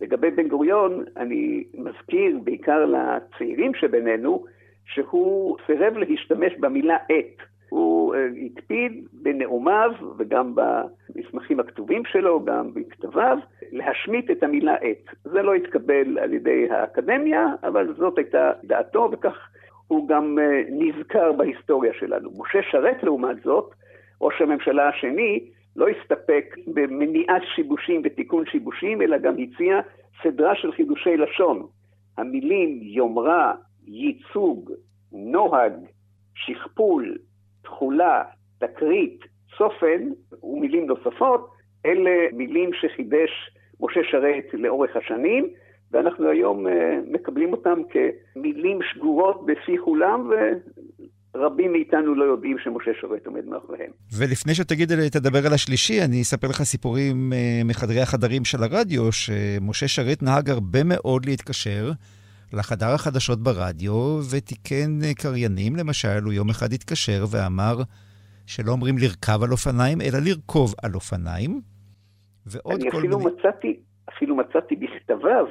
לגבי 0.00 0.30
בן 0.30 0.48
גוריון, 0.48 1.04
אני 1.16 1.64
מזכיר 1.74 2.38
בעיקר 2.44 2.86
לצעירים 2.86 3.74
שבינינו, 3.74 4.44
שהוא 4.86 5.56
סירב 5.66 5.96
להשתמש 5.96 6.52
במילה 6.60 6.96
עת. 7.08 7.54
הוא 7.68 8.14
אה, 8.14 8.28
הקפיד 8.46 9.06
בנאומיו 9.12 9.90
וגם 10.18 10.54
במסמכים 10.54 11.60
הכתובים 11.60 12.02
שלו, 12.04 12.44
גם 12.44 12.74
בכתביו, 12.74 13.38
להשמיט 13.72 14.30
את 14.30 14.42
המילה 14.42 14.74
עת. 14.74 15.14
זה 15.24 15.42
לא 15.42 15.54
התקבל 15.54 16.18
על 16.18 16.32
ידי 16.32 16.70
האקדמיה, 16.70 17.46
אבל 17.62 17.94
זאת 17.94 18.18
הייתה 18.18 18.52
דעתו, 18.64 19.08
וכך 19.12 19.48
הוא 19.88 20.08
גם 20.08 20.38
אה, 20.38 20.62
נזכר 20.70 21.32
בהיסטוריה 21.32 21.92
שלנו. 21.98 22.30
משה 22.38 22.58
שרת, 22.70 23.02
לעומת 23.02 23.42
זאת, 23.42 23.74
ראש 24.20 24.40
הממשלה 24.40 24.88
השני, 24.88 25.40
לא 25.76 25.86
הסתפק 25.88 26.56
במניעת 26.66 27.42
שיבושים 27.54 28.02
ותיקון 28.04 28.44
שיבושים, 28.46 29.02
אלא 29.02 29.18
גם 29.18 29.34
הציע 29.38 29.80
סדרה 30.22 30.54
של 30.54 30.72
חידושי 30.72 31.16
לשון. 31.16 31.66
המילים 32.18 32.78
יומרה, 32.82 33.54
ייצוג, 33.86 34.72
נוהג, 35.12 35.72
שכפול, 36.34 37.18
תכולה, 37.62 38.22
תקרית, 38.58 39.20
צופן 39.58 40.08
ומילים 40.42 40.86
נוספות, 40.86 41.50
אלה 41.86 42.10
מילים 42.32 42.70
שחידש 42.72 43.30
משה 43.80 44.00
שרת 44.10 44.44
לאורך 44.52 44.96
השנים, 44.96 45.48
ואנחנו 45.94 46.28
היום 46.28 46.66
אה, 46.66 46.72
מקבלים 47.10 47.52
אותם 47.52 47.78
כמילים 47.90 48.78
שגורות 48.82 49.46
בפי 49.46 49.78
כולם, 49.84 50.30
ורבים 51.34 51.72
מאיתנו 51.72 52.14
לא 52.14 52.24
יודעים 52.24 52.56
שמשה 52.58 52.90
שרת 53.00 53.26
עומד 53.26 53.44
מאחוריהם. 53.44 53.90
ולפני 54.18 54.54
שתגיד, 54.54 55.08
תדבר 55.08 55.46
על 55.46 55.52
השלישי, 55.52 56.02
אני 56.04 56.22
אספר 56.22 56.48
לך 56.48 56.62
סיפורים 56.62 57.32
אה, 57.32 57.62
מחדרי 57.64 58.00
החדרים 58.00 58.44
של 58.44 58.62
הרדיו, 58.62 59.12
שמשה 59.12 59.88
שרת 59.88 60.22
נהג 60.22 60.50
הרבה 60.50 60.84
מאוד 60.84 61.26
להתקשר. 61.26 61.90
לחדר 62.52 62.94
החדשות 62.94 63.42
ברדיו 63.42 64.18
ותיקן 64.30 64.90
אה, 65.04 65.14
קריינים, 65.14 65.76
למשל, 65.76 66.22
הוא 66.24 66.32
יום 66.32 66.50
אחד 66.50 66.72
התקשר 66.72 67.24
ואמר 67.30 67.76
שלא 68.46 68.72
אומרים 68.72 68.94
לרכב 68.98 69.42
על 69.42 69.52
אופניים, 69.52 70.00
אלא 70.00 70.18
לרכוב 70.26 70.74
על 70.82 70.94
אופניים. 70.94 71.60
ועוד 72.46 72.80
אני 72.80 72.90
כל 72.90 72.98
אפילו 72.98 73.18
מיני... 73.18 73.30
מצאתי, 73.30 73.80
אפילו 74.08 74.36
מצאתי 74.36 74.76
בכתביו 74.76 75.46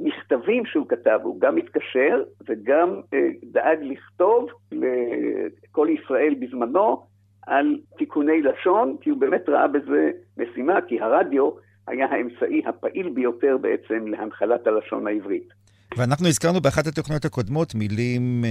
מכתבים 0.00 0.66
שהוא 0.66 0.86
כתב, 0.88 1.18
הוא 1.22 1.40
גם 1.40 1.56
התקשר 1.56 2.22
וגם 2.48 3.00
אה, 3.14 3.28
דאג 3.44 3.78
לכתוב 3.82 4.48
לכל 4.72 5.88
ישראל 5.90 6.34
בזמנו 6.40 7.06
על 7.46 7.78
תיקוני 7.98 8.42
לשון, 8.42 8.96
כי 9.00 9.10
הוא 9.10 9.20
באמת 9.20 9.48
ראה 9.48 9.68
בזה 9.68 10.10
משימה, 10.36 10.78
כי 10.88 11.00
הרדיו 11.00 11.50
היה 11.86 12.06
האמצעי 12.06 12.62
הפעיל 12.66 13.08
ביותר 13.08 13.56
בעצם 13.60 14.06
להנחלת 14.06 14.66
הלשון 14.66 15.06
העברית. 15.06 15.48
ואנחנו 15.96 16.28
הזכרנו 16.28 16.60
באחת 16.60 16.86
התוכניות 16.86 17.24
הקודמות 17.24 17.74
מילים 17.74 18.44
אה, 18.44 18.50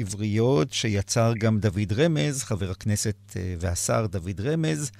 עבריות 0.00 0.72
שיצר 0.72 1.32
גם 1.38 1.58
דוד 1.58 1.92
רמז, 1.98 2.44
חבר 2.44 2.70
הכנסת 2.70 3.16
אה, 3.36 3.54
והשר 3.60 4.06
דוד 4.06 4.40
רמז, 4.44 4.90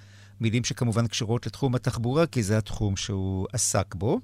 מילים 0.40 0.64
שכמובן 0.64 1.07
קשורות 1.07 1.46
לתחום 1.46 1.74
התחבורה, 1.74 2.26
כי 2.26 2.42
זה 2.42 2.59
התחום 2.59 2.96
שהוא 2.96 3.46
עסק 3.52 3.94
בו. 3.94 4.20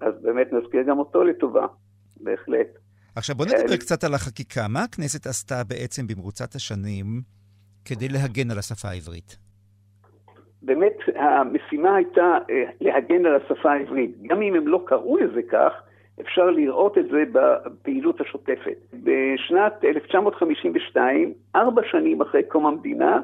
אז 0.00 0.14
באמת 0.22 0.52
נזכיר 0.52 0.82
גם 0.82 0.98
אותו 0.98 1.24
לטובה, 1.24 1.66
בהחלט. 2.16 2.68
עכשיו 3.16 3.36
בוא 3.36 3.46
נדבר 3.46 3.72
אה, 3.72 3.78
קצת 3.78 4.04
על 4.04 4.14
החקיקה. 4.14 4.60
מה 4.68 4.82
הכנסת 4.82 5.26
עשתה 5.26 5.64
בעצם 5.68 6.06
במרוצת 6.06 6.54
השנים 6.54 7.06
כדי 7.84 8.08
להגן 8.08 8.50
על 8.50 8.58
השפה 8.58 8.88
העברית? 8.88 9.36
באמת 10.62 10.96
המשימה 11.16 11.96
הייתה 11.96 12.38
אה, 12.50 12.64
להגן 12.80 13.26
על 13.26 13.36
השפה 13.36 13.72
העברית. 13.72 14.22
גם 14.22 14.42
אם 14.42 14.54
הם 14.54 14.68
לא 14.68 14.82
קראו 14.86 15.16
לזה 15.16 15.40
כך, 15.50 15.72
אפשר 16.20 16.50
לראות 16.50 16.98
את 16.98 17.04
זה 17.10 17.22
בפעילות 17.32 18.20
השוטפת. 18.20 18.78
בשנת 18.92 19.84
1952, 19.84 21.34
ארבע 21.56 21.82
שנים 21.90 22.20
אחרי 22.20 22.42
קום 22.42 22.66
המדינה, 22.66 23.20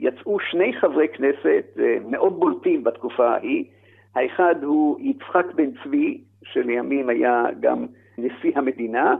יצאו 0.00 0.40
שני 0.50 0.72
חברי 0.80 1.08
כנסת 1.08 1.64
אה, 1.78 1.96
מאוד 2.10 2.40
בולטים 2.40 2.84
בתקופה 2.84 3.28
ההיא, 3.28 3.64
האחד 4.14 4.54
הוא 4.62 5.00
יצחק 5.00 5.46
בן 5.54 5.70
צבי, 5.84 6.20
שלימים 6.42 7.08
היה 7.08 7.44
גם 7.60 7.86
נשיא 8.18 8.52
המדינה. 8.54 9.16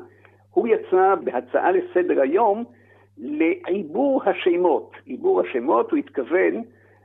הוא 0.50 0.68
יצא 0.68 1.14
בהצעה 1.24 1.72
לסדר 1.72 2.20
היום 2.20 2.64
לעיבור 3.18 4.22
השמות. 4.24 4.92
עיבור 5.07 5.40
השמות, 5.40 5.90
הוא 5.90 5.98
התכוון 5.98 6.62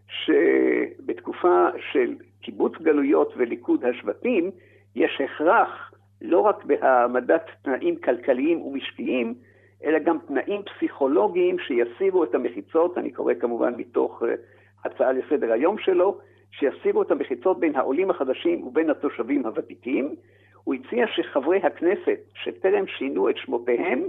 שבתקופה 0.08 1.68
של 1.92 2.16
קיבוץ 2.42 2.74
גלויות 2.82 3.34
וליכוד 3.38 3.86
השבטים, 3.86 4.52
יש 4.96 5.22
הכרח 5.22 5.94
לא 6.22 6.40
רק 6.40 6.66
בהעמדת 6.66 7.46
תנאים 7.62 7.96
כלכליים 7.96 8.62
ומשקיים, 8.62 9.34
אלא 9.84 10.00
גם 10.00 10.18
תנאים 10.28 10.62
פסיכולוגיים 10.64 11.58
שיסירו 11.60 12.24
את 12.24 12.36
המחיצות, 12.36 12.98
אני 12.98 13.12
קורא 13.12 13.34
כמובן 13.34 13.74
מתוך 13.78 14.24
אה, 14.24 14.34
הצעה 14.86 15.12
לסדר 15.12 15.52
היום 15.52 15.78
שלו, 15.78 16.18
שיסירו 16.52 17.02
את 17.02 17.12
המחיצות 17.12 17.60
בין 17.60 17.76
העולים 17.76 18.10
החדשים 18.10 18.68
ובין 18.68 18.90
התושבים 18.90 19.46
הוותיקים. 19.46 20.16
הוא 20.64 20.76
הציע 20.76 21.06
שחברי 21.16 21.58
הכנסת 21.58 22.20
שטרם 22.44 22.88
שינו 22.98 23.30
את 23.30 23.38
שמותיהם 23.38 24.04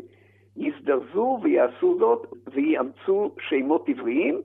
יזדרזו 0.56 1.40
ויעשו 1.42 1.96
זאת 1.98 2.26
ויאמצו 2.54 3.30
שמות 3.48 3.88
עבריים, 3.88 4.40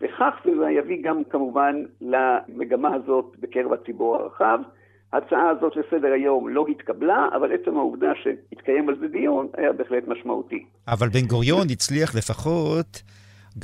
וכך 0.00 0.34
זה 0.44 0.70
יביא 0.70 1.02
גם 1.02 1.24
כמובן 1.24 1.84
למגמה 2.00 2.94
הזאת 2.94 3.36
בקרב 3.40 3.72
הציבור 3.72 4.16
הרחב. 4.16 4.60
ההצעה 5.12 5.48
הזאת 5.48 5.76
לסדר 5.76 6.12
היום 6.12 6.48
לא 6.48 6.66
התקבלה, 6.70 7.28
אבל 7.36 7.52
עצם 7.52 7.76
העובדה 7.76 8.12
שהתקיים 8.22 8.88
על 8.88 8.96
זה 9.00 9.08
דיון 9.08 9.48
היה 9.56 9.72
בהחלט 9.72 10.08
משמעותי. 10.08 10.64
אבל 10.88 11.08
בן 11.08 11.26
גוריון 11.26 11.66
הצליח 11.70 12.14
לפחות 12.14 13.02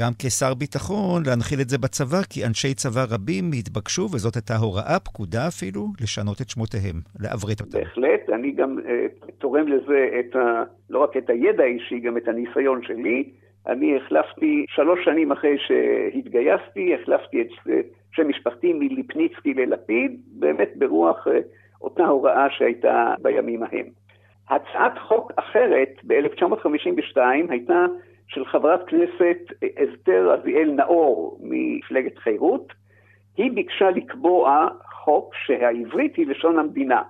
גם 0.01 0.13
כשר 0.19 0.55
ביטחון, 0.55 1.23
להנחיל 1.27 1.61
את 1.61 1.69
זה 1.69 1.79
בצבא, 1.79 2.23
כי 2.31 2.47
אנשי 2.47 2.75
צבא 2.75 3.05
רבים 3.15 3.45
התבקשו, 3.59 4.03
וזאת 4.03 4.35
הייתה 4.35 4.57
הוראה, 4.57 5.01
פקודה 5.01 5.49
אפילו, 5.49 5.83
לשנות 6.01 6.41
את 6.41 6.49
שמותיהם, 6.51 6.97
לעברת 7.21 7.61
אותם. 7.61 7.79
בהחלט, 7.79 8.31
אני 8.35 8.53
גם 8.53 8.79
uh, 8.79 9.31
תורם 9.39 9.69
לזה 9.69 10.09
את 10.21 10.37
ה, 10.37 10.63
לא 10.91 10.99
רק 10.99 11.17
את 11.17 11.31
הידע 11.31 11.63
האישי, 11.63 11.99
גם 12.01 12.17
את 12.17 12.29
הניסיון 12.29 12.81
שלי. 12.83 13.31
אני 13.67 13.97
החלפתי, 13.97 14.65
שלוש 14.69 15.05
שנים 15.05 15.33
אחרי 15.33 15.57
שהתגייסתי, 15.67 16.95
החלפתי 16.95 17.43
את 17.43 17.49
שם 18.13 18.29
משפחתי 18.29 18.73
מליפניצקי 18.73 19.55
ללפיד, 19.55 20.21
באמת 20.27 20.71
ברוח 20.77 21.27
uh, 21.27 21.31
אותה 21.81 22.05
הוראה 22.05 22.47
שהייתה 22.51 23.15
בימים 23.23 23.63
ההם. 23.63 23.87
הצעת 24.51 24.99
חוק 25.09 25.33
אחרת 25.37 25.91
ב-1952 26.07 27.19
הייתה 27.49 27.87
של 28.29 28.45
חברת 28.45 28.81
כנסת 28.89 29.39
אסתר 29.63 30.37
עזיאל 30.41 30.71
נאור 30.71 31.39
ממפלגת 31.43 32.19
חירות. 32.19 32.73
היא 33.37 33.53
ביקשה 33.53 33.91
לקבוע 33.91 34.69
חוק 35.05 35.35
שהעברית 35.47 36.17
היא 36.17 36.27
לשון 36.27 36.59
המדינה. 36.59 37.03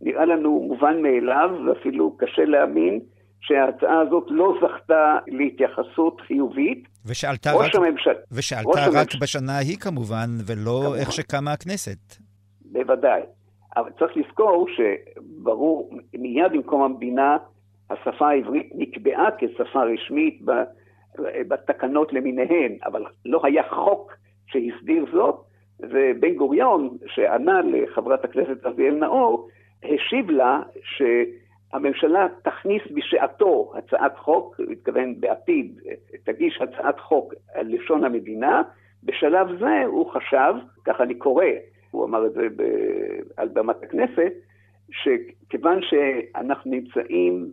נראה 0.00 0.24
לנו 0.24 0.60
מובן 0.60 1.02
מאליו, 1.02 1.50
ואפילו 1.66 2.16
קשה 2.16 2.44
להאמין, 2.44 3.00
שההצעה 3.40 4.00
הזאת 4.00 4.24
לא 4.28 4.54
זכתה 4.62 5.18
להתייחסות 5.26 6.20
חיובית. 6.20 6.88
ושעלתה 7.06 7.50
רק, 7.52 7.74
הממשל... 7.74 8.10
ושעלתה 8.32 8.70
רק 8.70 8.96
הממשל... 8.96 9.18
בשנה 9.22 9.52
ההיא 9.52 9.76
כמובן, 9.76 10.28
ולא 10.46 10.80
כמובן. 10.82 10.98
איך 10.98 11.12
שקמה 11.12 11.52
הכנסת. 11.52 12.16
בוודאי. 12.64 13.20
אבל 13.76 13.90
צריך 13.98 14.16
לזכור 14.16 14.66
שברור, 14.76 15.90
מיד 16.14 16.52
עם 16.54 16.62
קום 16.62 16.82
המדינה, 16.82 17.36
השפה 17.90 18.28
העברית 18.28 18.72
נקבעה 18.74 19.28
כשפה 19.38 19.82
רשמית 19.82 20.42
בתקנות 21.48 22.12
למיניהן, 22.12 22.76
אבל 22.84 23.04
לא 23.24 23.40
היה 23.44 23.62
חוק 23.62 24.12
שהסדיר 24.46 25.06
זאת, 25.12 25.36
ובן 25.80 26.34
גוריון, 26.34 26.96
שענה 27.06 27.60
לחברת 27.60 28.24
הכנסת 28.24 28.66
אביאל 28.66 28.94
נאור, 28.94 29.48
השיב 29.84 30.30
לה 30.30 30.62
שהממשלה 30.82 32.26
תכניס 32.42 32.82
בשעתו 32.94 33.72
הצעת 33.76 34.18
חוק, 34.18 34.60
הוא 34.60 34.72
התכוון 34.72 35.20
בעתיד, 35.20 35.80
תגיש 36.24 36.60
הצעת 36.60 37.00
חוק 37.00 37.34
על 37.54 37.66
לשון 37.74 38.04
המדינה. 38.04 38.62
בשלב 39.04 39.58
זה 39.58 39.84
הוא 39.86 40.10
חשב, 40.10 40.54
ככה 40.84 41.02
אני 41.02 41.14
קורא, 41.14 41.44
הוא 41.90 42.04
אמר 42.04 42.26
את 42.26 42.32
זה 42.32 42.48
על 43.36 43.48
במת 43.48 43.82
הכנסת, 43.82 44.32
שכיוון 44.92 45.80
שאנחנו 45.82 46.70
נמצאים 46.70 47.46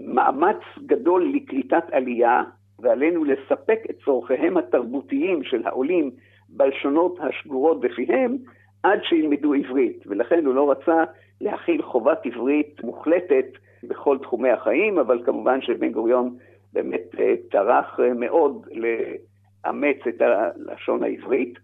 במאמץ 0.00 0.60
גדול 0.86 1.32
לקליטת 1.34 1.84
עלייה, 1.92 2.42
ועלינו 2.78 3.24
לספק 3.24 3.78
את 3.90 3.96
צורכיהם 4.04 4.56
התרבותיים 4.56 5.44
של 5.44 5.66
העולים 5.66 6.10
בלשונות 6.48 7.18
השגורות 7.20 7.80
בפיהם, 7.80 8.36
עד 8.82 8.98
שילמדו 9.02 9.54
עברית. 9.54 10.04
ולכן 10.06 10.46
הוא 10.46 10.54
לא 10.54 10.70
רצה 10.70 11.04
להכיל 11.40 11.82
חובת 11.82 12.26
עברית 12.26 12.84
מוחלטת 12.84 13.46
בכל 13.82 14.18
תחומי 14.22 14.50
החיים, 14.50 14.98
אבל 14.98 15.22
כמובן 15.24 15.60
שבן 15.62 15.92
גוריון 15.92 16.36
באמת 16.72 17.14
אה, 17.18 17.34
טרח 17.50 18.00
אה, 18.00 18.14
מאוד 18.14 18.66
לאמץ 18.72 19.96
את 20.08 20.20
הלשון 20.20 21.02
העברית. 21.02 21.58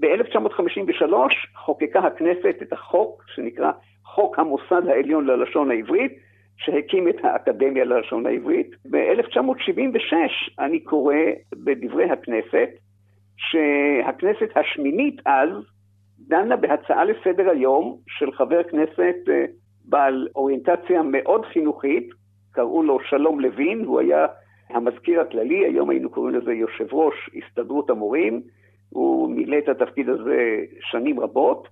ב-1953 0.00 1.14
חוקקה 1.56 2.00
הכנסת 2.00 2.62
את 2.62 2.72
החוק 2.72 3.24
שנקרא 3.34 3.72
חוק 4.04 4.38
המוסד 4.38 4.88
העליון 4.88 5.26
ללשון 5.26 5.70
העברית, 5.70 6.12
שהקים 6.56 7.08
את 7.08 7.24
האקדמיה 7.24 7.84
ללשון 7.84 8.26
העברית. 8.26 8.70
ב-1976 8.90 10.14
אני 10.58 10.80
קורא 10.80 11.14
בדברי 11.52 12.10
הכנסת 12.10 12.68
שהכנסת 13.36 14.56
השמינית 14.56 15.20
אז 15.26 15.48
דנה 16.18 16.56
בהצעה 16.56 17.04
לסדר 17.04 17.50
היום 17.50 17.98
של 18.08 18.32
חבר 18.32 18.62
כנסת 18.62 19.16
אה, 19.28 19.44
בעל 19.84 20.28
אוריינטציה 20.36 21.02
מאוד 21.02 21.44
חינוכית, 21.44 22.08
קראו 22.52 22.82
לו 22.82 22.98
שלום 23.08 23.40
לוין, 23.40 23.84
הוא 23.84 24.00
היה 24.00 24.26
המזכיר 24.70 25.20
הכללי, 25.20 25.64
היום 25.66 25.90
היינו 25.90 26.10
קוראים 26.10 26.34
לזה 26.34 26.52
יושב 26.52 26.94
ראש 26.94 27.14
הסתדרות 27.36 27.90
המורים, 27.90 28.42
הוא 28.94 29.30
מילא 29.30 29.58
את 29.58 29.68
התפקיד 29.68 30.08
הזה 30.08 30.64
שנים 30.80 31.20
רבות, 31.20 31.68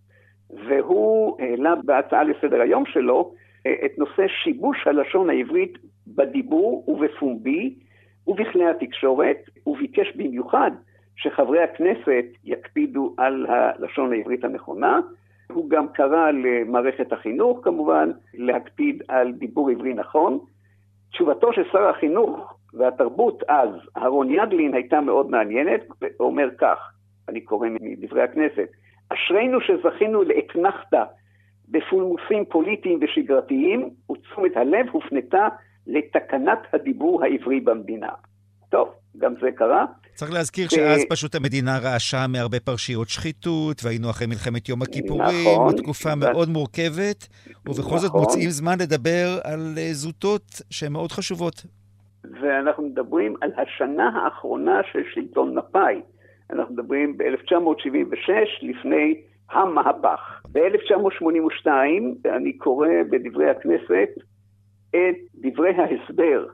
והוא 0.51 1.37
העלה 1.41 1.75
בהצעה 1.85 2.25
לסדר 2.25 2.61
היום 2.61 2.87
שלו 2.87 3.33
אה, 3.67 3.75
את 3.85 3.99
נושא 3.99 4.27
שיבוש 4.43 4.87
הלשון 4.87 5.31
העברית 5.31 5.79
בדיבור 6.07 6.85
ובפומבי 6.89 7.75
ובכלי 8.27 8.67
התקשורת, 8.67 9.37
וביקש 9.67 10.17
במיוחד 10.17 10.71
שחברי 11.17 11.63
הכנסת 11.63 12.25
יקפידו 12.45 13.15
על 13.19 13.47
הלשון 13.49 14.13
העברית 14.13 14.45
הנכונה. 14.45 15.01
הוא 15.53 15.71
גם 15.71 15.89
קרא 15.89 16.31
למערכת 16.31 17.13
החינוך, 17.13 17.59
כמובן, 17.63 18.11
להקפיד 18.35 19.03
על 19.09 19.33
דיבור 19.33 19.71
עברי 19.71 19.95
נכון. 19.95 20.39
תשובתו 21.13 21.53
של 21.53 21.63
שר 21.73 21.89
החינוך 21.89 22.55
והתרבות 22.75 23.43
אז, 23.49 23.69
אהרון 23.97 24.31
ידלין, 24.31 24.75
הייתה 24.75 25.01
מאוד 25.01 25.31
מעניינת, 25.31 25.81
אומר 26.21 26.49
כך, 26.59 26.93
אני 27.29 27.41
קורא 27.41 27.69
מדברי 27.81 28.23
הכנסת, 28.23 28.69
אשרינו 29.09 29.59
שזכינו 29.61 30.23
לאתנחתא 30.23 31.03
בפולמוסים 31.69 32.45
פוליטיים 32.49 32.99
ושגרתיים, 33.03 33.91
ותשומת 34.11 34.57
הלב 34.57 34.87
הופנתה 34.93 35.49
לתקנת 35.87 36.59
הדיבור 36.73 37.25
העברי 37.25 37.61
במדינה. 37.61 38.13
טוב, 38.69 38.89
גם 39.19 39.35
זה 39.41 39.49
קרה. 39.55 39.85
צריך 40.15 40.33
להזכיר 40.33 40.69
שאז 40.69 41.05
פשוט 41.11 41.35
המדינה 41.35 41.79
רעשה 41.79 42.27
מהרבה 42.29 42.61
פרשיות 42.61 43.09
שחיתות, 43.09 43.85
והיינו 43.85 44.11
אחרי 44.11 44.27
מלחמת 44.27 44.69
יום 44.69 44.83
הכיפורים, 44.83 45.23
נכון, 45.23 45.77
תקופה 45.77 46.15
מאוד 46.15 46.49
מורכבת, 46.49 47.29
ובכל 47.67 47.81
נכון. 47.81 47.99
זאת 47.99 48.13
מוצאים 48.15 48.51
זמן 48.51 48.75
לדבר 48.81 49.39
על 49.45 49.75
אה, 49.79 49.89
זוטות 49.93 50.63
שהן 50.71 50.93
מאוד 50.93 51.13
חשובות. 51.13 51.67
ואנחנו 52.41 52.83
מדברים 52.83 53.35
על 53.41 53.51
השנה 53.57 54.09
האחרונה 54.09 54.81
של 54.93 55.03
שלטון 55.15 55.59
מפא"י. 55.59 56.01
אנחנו 56.53 56.75
מדברים 56.75 57.17
ב-1976, 57.17 58.31
לפני 58.63 59.21
המהפך. 59.51 60.43
ב-1982 60.53 61.67
אני 62.25 62.53
קורא 62.53 62.89
בדברי 63.11 63.51
הכנסת 63.51 64.09
את 64.91 65.17
דברי 65.35 65.71
ההסבר 65.71 66.47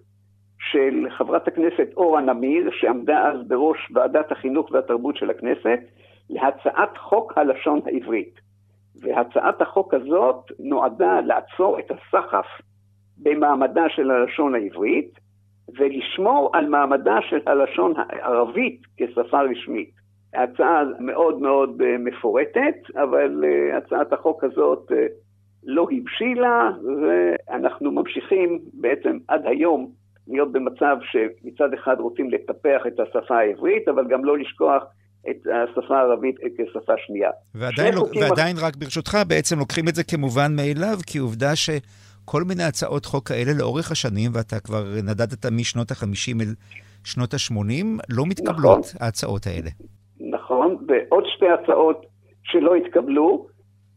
של 0.61 1.07
חברת 1.11 1.49
הכנסת 1.49 1.89
אורה 1.97 2.21
נמיר, 2.21 2.71
שעמדה 2.73 3.29
אז 3.29 3.49
בראש 3.49 3.79
ועדת 3.95 4.33
החינוך 4.33 4.71
והתרבות 4.73 5.17
של 5.17 5.31
הכנסת, 5.31 5.81
להצעת 6.31 6.99
חוק 6.99 7.39
הלשון 7.39 7.81
העברית. 7.87 8.41
והצעת 9.01 9.63
החוק 9.63 9.95
הזאת 9.95 10.45
נועדה 10.59 11.21
לעצור 11.21 11.79
את 11.79 11.91
הסחף 11.91 12.47
במעמדה 13.23 13.89
של 13.89 14.11
הלשון 14.11 14.55
העברית 14.55 15.28
ולשמור 15.79 16.51
על 16.53 16.67
מעמדה 16.67 17.19
של 17.31 17.39
הלשון 17.47 17.95
הערבית 17.97 18.81
כשפה 18.97 19.41
רשמית. 19.41 19.91
ההצעה 20.35 20.83
מאוד 21.01 21.41
מאוד 21.41 21.83
אה, 21.83 21.99
מפורטת, 21.99 22.77
אבל 22.95 23.45
אה, 23.45 23.79
הצעת 23.79 24.13
החוק 24.13 24.45
הזאת 24.45 24.93
אה, 24.93 25.07
לא 25.65 25.87
הבשילה, 25.91 26.71
ואנחנו 27.03 27.93
ממשיכים 27.93 28.59
בעצם 28.73 29.19
עד 29.29 29.47
היום 29.47 29.91
להיות 30.29 30.53
במצב 30.53 30.97
שמצד 31.03 31.75
אחד 31.75 31.97
רוצים 31.99 32.31
לטפח 32.31 32.83
את 32.87 33.01
השפה 33.01 33.39
העברית, 33.39 33.89
אבל 33.89 34.05
גם 34.11 34.25
לא 34.25 34.39
לשכוח 34.39 34.83
את 35.31 35.37
השפה 35.47 35.99
הערבית 35.99 36.37
כשפה 36.37 36.93
שנייה. 37.07 37.31
ועדיין, 37.55 37.95
לא, 37.95 38.05
ועדיין 38.21 38.57
רק 38.63 38.77
ברשותך, 38.77 39.19
בעצם 39.29 39.59
לוקחים 39.59 39.89
את 39.89 39.95
זה 39.95 40.05
כמובן 40.05 40.57
מאליו, 40.57 40.99
כי 41.07 41.19
עובדה 41.19 41.57
שכל 42.29 42.43
מיני 42.49 42.63
הצעות 42.63 43.05
חוק 43.05 43.29
כאלה 43.29 43.53
לאורך 43.59 43.91
השנים, 43.91 44.31
ואתה 44.35 44.61
כבר 44.61 44.85
נדדת 45.05 45.47
משנות 45.53 45.91
ה-50 45.91 46.43
אל 46.43 46.55
שנות 47.05 47.35
ה-80, 47.35 47.85
לא 48.09 48.25
מתקבלות 48.27 48.79
נכון. 48.79 49.01
ההצעות 49.01 49.47
האלה. 49.47 49.71
נכון, 50.21 50.77
ועוד 50.89 51.25
שתי 51.27 51.49
הצעות 51.49 52.07
שלא 52.43 52.75
התקבלו, 52.75 53.47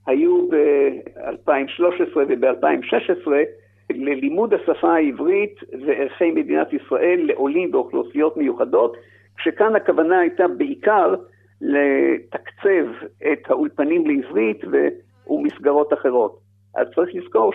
היו 0.08 0.50
ב-2013 0.50 2.18
וב-2016, 2.18 3.28
ללימוד 3.90 4.54
השפה 4.54 4.94
העברית 4.94 5.56
וערכי 5.86 6.32
מדינת 6.32 6.68
ישראל 6.74 7.20
לעולים 7.24 7.74
ואוכלוסיות 7.74 8.38
מיוחדות, 8.38 8.94
כשכאן 9.38 9.76
הכוונה 9.76 10.20
הייתה 10.20 10.44
בעיקר 10.58 11.16
לתקצב 11.62 13.06
את 13.32 13.50
האולפנים 13.50 14.08
לעברית 14.08 14.62
ומסגרות 15.28 15.94
אחרות. 15.94 16.40
אז 16.76 16.88
צריך 16.96 17.10
לזכור 17.14 17.52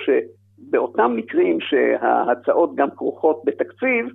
שבאותם 0.58 1.14
מקרים 1.16 1.58
שההצעות 1.60 2.74
גם 2.74 2.88
כרוכות 2.96 3.42
בתקציב, 3.44 4.06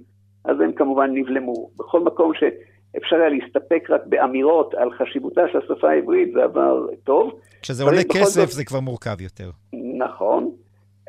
אז 0.45 0.60
הם 0.60 0.71
כמובן 0.71 1.10
נבלמו. 1.13 1.69
בכל 1.77 1.99
מקום 1.99 2.32
שאפשר 2.34 3.15
היה 3.15 3.30
להסתפק 3.30 3.89
רק 3.89 4.01
באמירות 4.06 4.73
על 4.73 4.91
חשיבותה 4.91 5.41
של 5.51 5.58
השפה 5.58 5.89
העברית, 5.89 6.34
זה 6.34 6.43
עבר 6.43 6.88
טוב. 7.04 7.39
כשזה 7.62 7.84
עולה 7.84 8.04
כסף 8.04 8.45
זאת... 8.45 8.49
זה 8.49 8.65
כבר 8.65 8.80
מורכב 8.80 9.21
יותר. 9.21 9.49
נכון. 9.97 10.51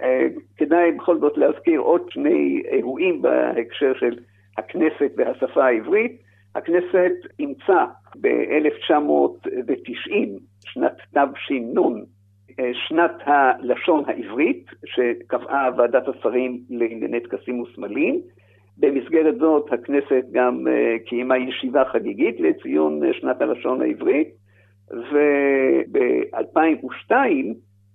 אה, 0.02 0.26
כדאי 0.56 0.92
בכל 0.92 1.20
זאת 1.20 1.38
להזכיר 1.38 1.80
עוד 1.80 2.02
שני 2.10 2.62
אירועים 2.72 3.22
בהקשר 3.22 3.92
של 4.00 4.18
הכנסת 4.58 5.10
והשפה 5.16 5.64
העברית. 5.64 6.22
הכנסת 6.54 7.12
אימצה 7.38 7.84
ב-1990, 8.20 10.12
שנת 10.64 10.96
תש"ן, 11.12 12.02
שנת 12.88 13.12
הלשון 13.24 14.04
העברית, 14.06 14.66
שקבעה 14.84 15.70
ועדת 15.76 16.08
השרים 16.08 16.60
לענייני 16.70 17.20
טקסים 17.20 17.60
וסמלים. 17.60 18.20
במסגרת 18.78 19.38
זאת 19.38 19.72
הכנסת 19.72 20.24
גם 20.32 20.68
אה, 20.68 20.96
קיימה 21.06 21.38
ישיבה 21.38 21.84
חגיגית 21.92 22.40
לציון 22.40 23.00
שנת 23.12 23.40
הלשון 23.40 23.82
העברית, 23.82 24.28
וב-2002 24.90 27.12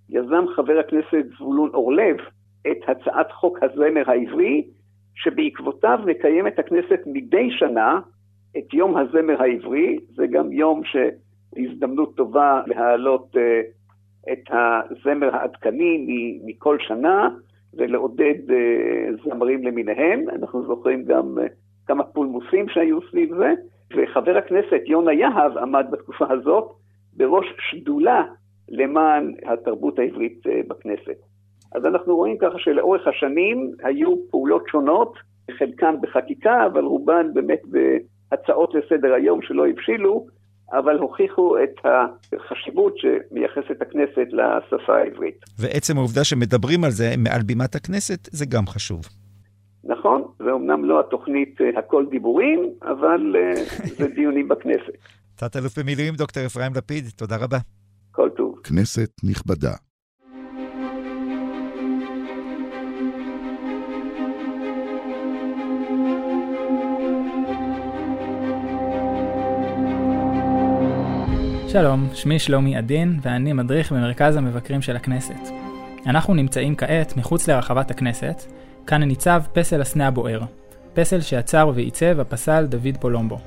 יזם 0.09 0.45
חבר 0.55 0.79
הכנסת 0.79 1.25
זבולון 1.37 1.69
אורלב 1.73 2.15
את 2.71 2.77
הצעת 2.87 3.31
חוק 3.31 3.63
הזמר 3.63 4.11
העברי, 4.11 4.63
שבעקבותיו 5.15 5.99
מקיימת 6.05 6.59
הכנסת 6.59 6.99
מדי 7.05 7.51
שנה 7.51 7.99
את 8.57 8.73
יום 8.73 8.97
הזמר 8.97 9.41
העברי, 9.41 9.97
זה 10.15 10.27
גם 10.27 10.51
יום 10.51 10.81
שהזדמנות 10.83 12.15
טובה 12.15 12.61
להעלות 12.67 13.35
את 14.31 14.43
הזמר 14.49 15.35
העדכני 15.35 16.39
מכל 16.45 16.77
שנה 16.79 17.29
ולעודד 17.73 18.35
uh, 18.47 19.23
זמרים 19.23 19.63
למיניהם. 19.63 20.29
אנחנו 20.29 20.65
זוכרים 20.67 21.03
גם 21.03 21.37
uh, 21.37 21.41
כמה 21.87 22.03
פולמוסים 22.03 22.69
שהיו 22.69 22.99
סביב 23.09 23.35
זה, 23.37 23.53
וחבר 23.95 24.37
הכנסת 24.37 24.81
יונה 24.85 25.13
יהב 25.13 25.57
עמד 25.57 25.85
בתקופה 25.91 26.25
הזאת 26.29 26.71
בראש 27.13 27.45
שדולה 27.69 28.23
למען 28.69 29.33
התרבות 29.45 29.99
העברית 29.99 30.47
אה, 30.47 30.61
בכנסת. 30.67 31.17
אז 31.75 31.85
אנחנו 31.85 32.15
רואים 32.15 32.37
ככה 32.37 32.59
שלאורך 32.59 33.07
השנים 33.07 33.71
היו 33.83 34.15
פעולות 34.31 34.63
שונות, 34.67 35.13
חלקן 35.51 35.95
בחקיקה, 36.01 36.65
אבל 36.65 36.83
רובן 36.83 37.33
באמת 37.33 37.61
בהצעות 37.65 38.73
לסדר 38.73 39.13
היום 39.13 39.41
שלא 39.41 39.67
הבשילו, 39.67 40.27
אבל 40.71 40.97
הוכיחו 40.97 41.55
את 41.63 41.85
החשיבות 41.85 42.93
שמייחסת 42.97 43.81
הכנסת 43.81 44.27
לשפה 44.31 44.97
העברית. 44.97 45.39
ועצם 45.59 45.97
העובדה 45.97 46.23
שמדברים 46.23 46.83
על 46.83 46.91
זה 46.91 47.13
מעל 47.17 47.41
בימת 47.41 47.75
הכנסת, 47.75 48.29
זה 48.31 48.45
גם 48.45 48.67
חשוב. 48.67 49.01
נכון, 49.83 50.23
זה 50.39 50.51
אומנם 50.51 50.85
לא 50.85 50.99
התוכנית 50.99 51.61
אה, 51.61 51.79
הכל 51.79 52.05
דיבורים, 52.09 52.59
אבל 52.81 53.35
אה, 53.35 53.63
זה 53.97 54.07
דיונים 54.07 54.47
בכנסת. 54.47 54.97
תת-אלוף 55.35 55.79
במילואים, 55.79 56.15
דוקטור 56.15 56.45
אפרים 56.45 56.71
לפיד, 56.75 57.05
תודה 57.15 57.37
רבה. 57.37 57.57
כל 58.11 58.29
טוב. 58.29 58.59
כנסת 58.63 59.09
נכבדה. 59.23 59.86
שלום, 71.69 72.09
שמי 72.13 72.39
שלומי 72.39 72.77
עדין, 72.77 73.19
ואני 73.21 73.53
מדריך 73.53 73.91
במרכז 73.91 74.35
המבקרים 74.35 74.81
של 74.81 74.95
הכנסת. 74.95 75.49
אנחנו 76.05 76.33
נמצאים 76.33 76.75
כעת 76.75 77.17
מחוץ 77.17 77.49
לרחבת 77.49 77.91
הכנסת, 77.91 78.41
כאן 78.87 79.03
ניצב 79.03 79.43
פסל 79.53 79.81
הסנה 79.81 80.07
הבוער, 80.07 80.41
פסל 80.93 81.21
שיצר 81.21 81.71
ועיצב 81.75 82.19
הפסל 82.19 82.65
דוד 82.65 82.97
פולומבו. 82.99 83.39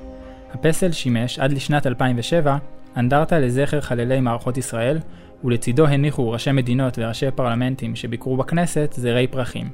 הפסל 0.55 0.93
שימש 0.93 1.39
עד 1.39 1.53
לשנת 1.53 1.87
2007 1.87 2.57
אנדרטה 2.97 3.39
לזכר 3.39 3.81
חללי 3.81 4.21
מערכות 4.21 4.59
ישראל, 4.59 4.99
ולצידו 5.45 5.87
הניחו 5.87 6.31
ראשי 6.31 6.53
מדינות 6.53 6.99
וראשי 6.99 7.31
פרלמנטים 7.31 7.97
שביקרו 7.97 8.37
בכנסת 8.37 8.95
זרי 8.97 9.27
פרחים. 9.27 9.68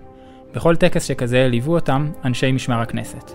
בכל 0.55 0.77
טקס 0.77 1.05
שכזה 1.05 1.49
ליוו 1.49 1.75
אותם 1.75 2.11
אנשי 2.25 2.53
משמר 2.53 2.81
הכנסת. 2.81 3.33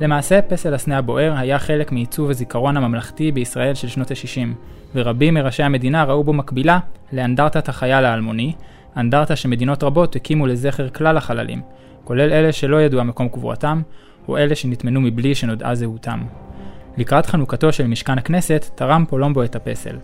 למעשה, 0.00 0.42
פסל 0.42 0.74
הסנה 0.74 0.98
הבוער 0.98 1.34
היה 1.36 1.58
חלק 1.58 1.92
מעיצוב 1.92 2.30
הזיכרון 2.30 2.76
הממלכתי 2.76 3.32
בישראל 3.32 3.74
של 3.74 3.88
שנות 3.88 4.10
ה-60, 4.10 4.48
ורבים 4.94 5.34
מראשי 5.34 5.62
המדינה 5.62 6.04
ראו 6.04 6.24
בו 6.24 6.32
מקבילה 6.32 6.78
לאנדרטת 7.12 7.68
החייל 7.68 8.04
האלמוני, 8.04 8.52
אנדרטה 8.96 9.36
שמדינות 9.36 9.82
רבות 9.82 10.16
הקימו 10.16 10.46
לזכר 10.46 10.88
כלל 10.88 11.16
החללים, 11.16 11.62
כולל 12.04 12.32
אלה 12.32 12.52
שלא 12.52 12.82
ידוע 12.82 13.02
מקום 13.02 13.28
קבורתם, 13.28 13.82
או 14.28 14.38
אלה 14.38 14.54
שנטמנו 14.54 15.00
מבלי 15.00 15.34
שנודעה 15.34 15.74
זהותם. 15.74 16.22
לקראת 16.96 17.26
חנוכתו 17.26 17.72
של 17.72 17.86
משכן 17.86 18.18
הכנסת, 18.18 18.70
תרם 18.74 19.04
פולומבו 19.08 19.42
את 19.42 19.56
הפסל. 19.56 19.96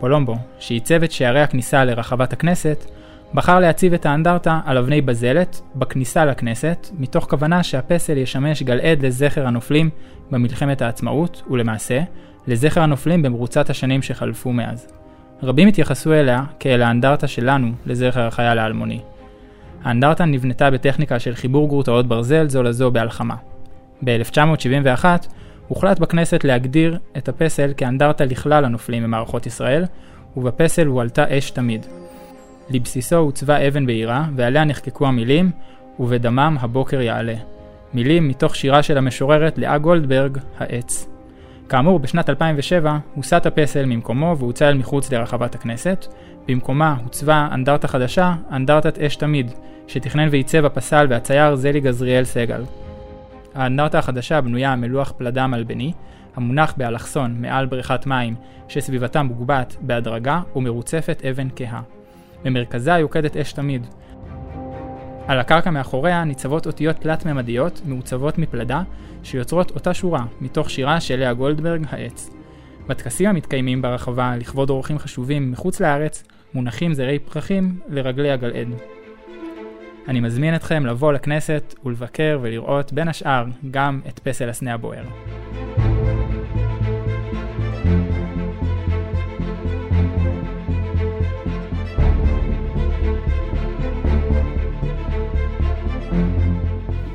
פולומבו, 0.00 0.36
שעיצב 0.58 1.02
את 1.02 1.12
שערי 1.12 1.40
הכניסה 1.40 1.84
לרחבת 1.84 2.32
הכנסת, 2.32 2.90
בחר 3.34 3.58
להציב 3.58 3.94
את 3.94 4.06
האנדרטה 4.06 4.60
על 4.64 4.78
אבני 4.78 5.00
בזלת 5.00 5.60
בכניסה 5.74 6.24
לכנסת, 6.24 6.88
מתוך 6.98 7.26
כוונה 7.30 7.62
שהפסל 7.62 8.18
ישמש 8.18 8.62
גלעד 8.62 9.06
לזכר 9.06 9.46
הנופלים 9.46 9.90
במלחמת 10.30 10.82
העצמאות, 10.82 11.42
ולמעשה, 11.50 12.00
לזכר 12.46 12.80
הנופלים 12.80 13.22
במרוצת 13.22 13.70
השנים 13.70 14.02
שחלפו 14.02 14.52
מאז. 14.52 14.86
רבים 15.42 15.68
התייחסו 15.68 16.12
אליה 16.12 16.44
כאל 16.60 16.82
האנדרטה 16.82 17.26
שלנו 17.26 17.72
לזכר 17.86 18.26
החייל 18.26 18.58
האלמוני. 18.58 19.00
האנדרטה 19.84 20.24
נבנתה 20.24 20.70
בטכניקה 20.70 21.18
של 21.18 21.34
חיבור 21.34 21.68
גרוטאות 21.68 22.08
ברזל 22.08 22.48
זו 22.48 22.62
לזו 22.62 22.90
בהלחמה. 22.90 23.34
ב-1971 24.04 25.04
הוחלט 25.68 25.98
בכנסת 25.98 26.44
להגדיר 26.44 26.98
את 27.16 27.28
הפסל 27.28 27.72
כאנדרטה 27.76 28.24
לכלל 28.24 28.64
הנופלים 28.64 29.02
במערכות 29.02 29.46
ישראל, 29.46 29.84
ובפסל 30.36 30.86
הועלתה 30.86 31.38
אש 31.38 31.50
תמיד. 31.50 31.86
לבסיסו 32.70 33.16
הוצבה 33.16 33.68
אבן 33.68 33.86
בעירה, 33.86 34.24
ועליה 34.36 34.64
נחקקו 34.64 35.06
המילים 35.06 35.50
"ובדמם 35.98 36.56
הבוקר 36.60 37.00
יעלה". 37.00 37.34
מילים 37.94 38.28
מתוך 38.28 38.56
שירה 38.56 38.82
של 38.82 38.98
המשוררת 38.98 39.58
לאה 39.58 39.78
גולדברג, 39.78 40.38
העץ. 40.58 41.08
כאמור, 41.68 41.98
בשנת 41.98 42.30
2007 42.30 42.98
הוסט 43.14 43.46
הפסל 43.46 43.84
ממקומו 43.84 44.36
והוצא 44.38 44.68
אל 44.68 44.74
מחוץ 44.74 45.12
לרחבת 45.12 45.54
הכנסת. 45.54 46.06
במקומה 46.48 46.96
הוצבה 47.04 47.48
אנדרטה 47.52 47.88
חדשה, 47.88 48.34
אנדרטת 48.52 48.98
אש 48.98 49.16
תמיד, 49.16 49.50
שתכנן 49.86 50.28
ועיצב 50.30 50.64
הפסל 50.64 51.06
והצייר 51.10 51.56
זלי 51.56 51.80
גזריאל 51.80 52.24
סגל. 52.24 52.62
האנדרטה 53.54 53.98
החדשה 53.98 54.40
בנויה 54.40 54.76
מלוח 54.76 55.12
פלדה 55.16 55.46
מלבני, 55.46 55.92
המונח 56.36 56.74
באלכסון 56.76 57.36
מעל 57.40 57.66
בריכת 57.66 58.06
מים, 58.06 58.34
שסביבתה 58.68 59.22
מוגבעת 59.22 59.76
בהדרגה 59.80 60.40
ומרוצפת 60.56 61.22
אבן 61.30 61.48
כהה. 61.56 61.82
במרכזה 62.44 62.90
יוקדת 62.90 63.36
אש 63.36 63.52
תמיד. 63.52 63.86
על 65.26 65.38
הקרקע 65.38 65.70
מאחוריה 65.70 66.24
ניצבות 66.24 66.66
אותיות 66.66 66.96
תלת-ממדיות 66.96 67.80
מעוצבות 67.84 68.38
מפלדה, 68.38 68.82
שיוצרות 69.22 69.70
אותה 69.70 69.94
שורה, 69.94 70.24
מתוך 70.40 70.70
שירה 70.70 71.00
של 71.00 71.16
לאה 71.16 71.32
גולדברג, 71.32 71.86
העץ. 71.90 72.30
בטקסים 72.86 73.28
המתקיימים 73.28 73.82
ברחבה 73.82 74.36
לכבוד 74.36 74.70
אורחים 74.70 74.98
חשובים 74.98 75.52
מחוץ 75.52 75.80
לארץ, 75.80 76.24
מונחים 76.54 76.94
זרי 76.94 77.18
פרחים 77.18 77.78
לרגלי 77.88 78.30
הגלעד. 78.30 78.68
אני 80.08 80.20
מזמין 80.20 80.54
אתכם 80.54 80.86
לבוא 80.86 81.12
לכנסת 81.12 81.74
ולבקר 81.84 82.38
ולראות 82.42 82.92
בין 82.92 83.08
השאר 83.08 83.44
גם 83.70 84.00
את 84.08 84.18
פסל 84.18 84.48
הסנה 84.48 84.74
הבוער. 84.74 85.04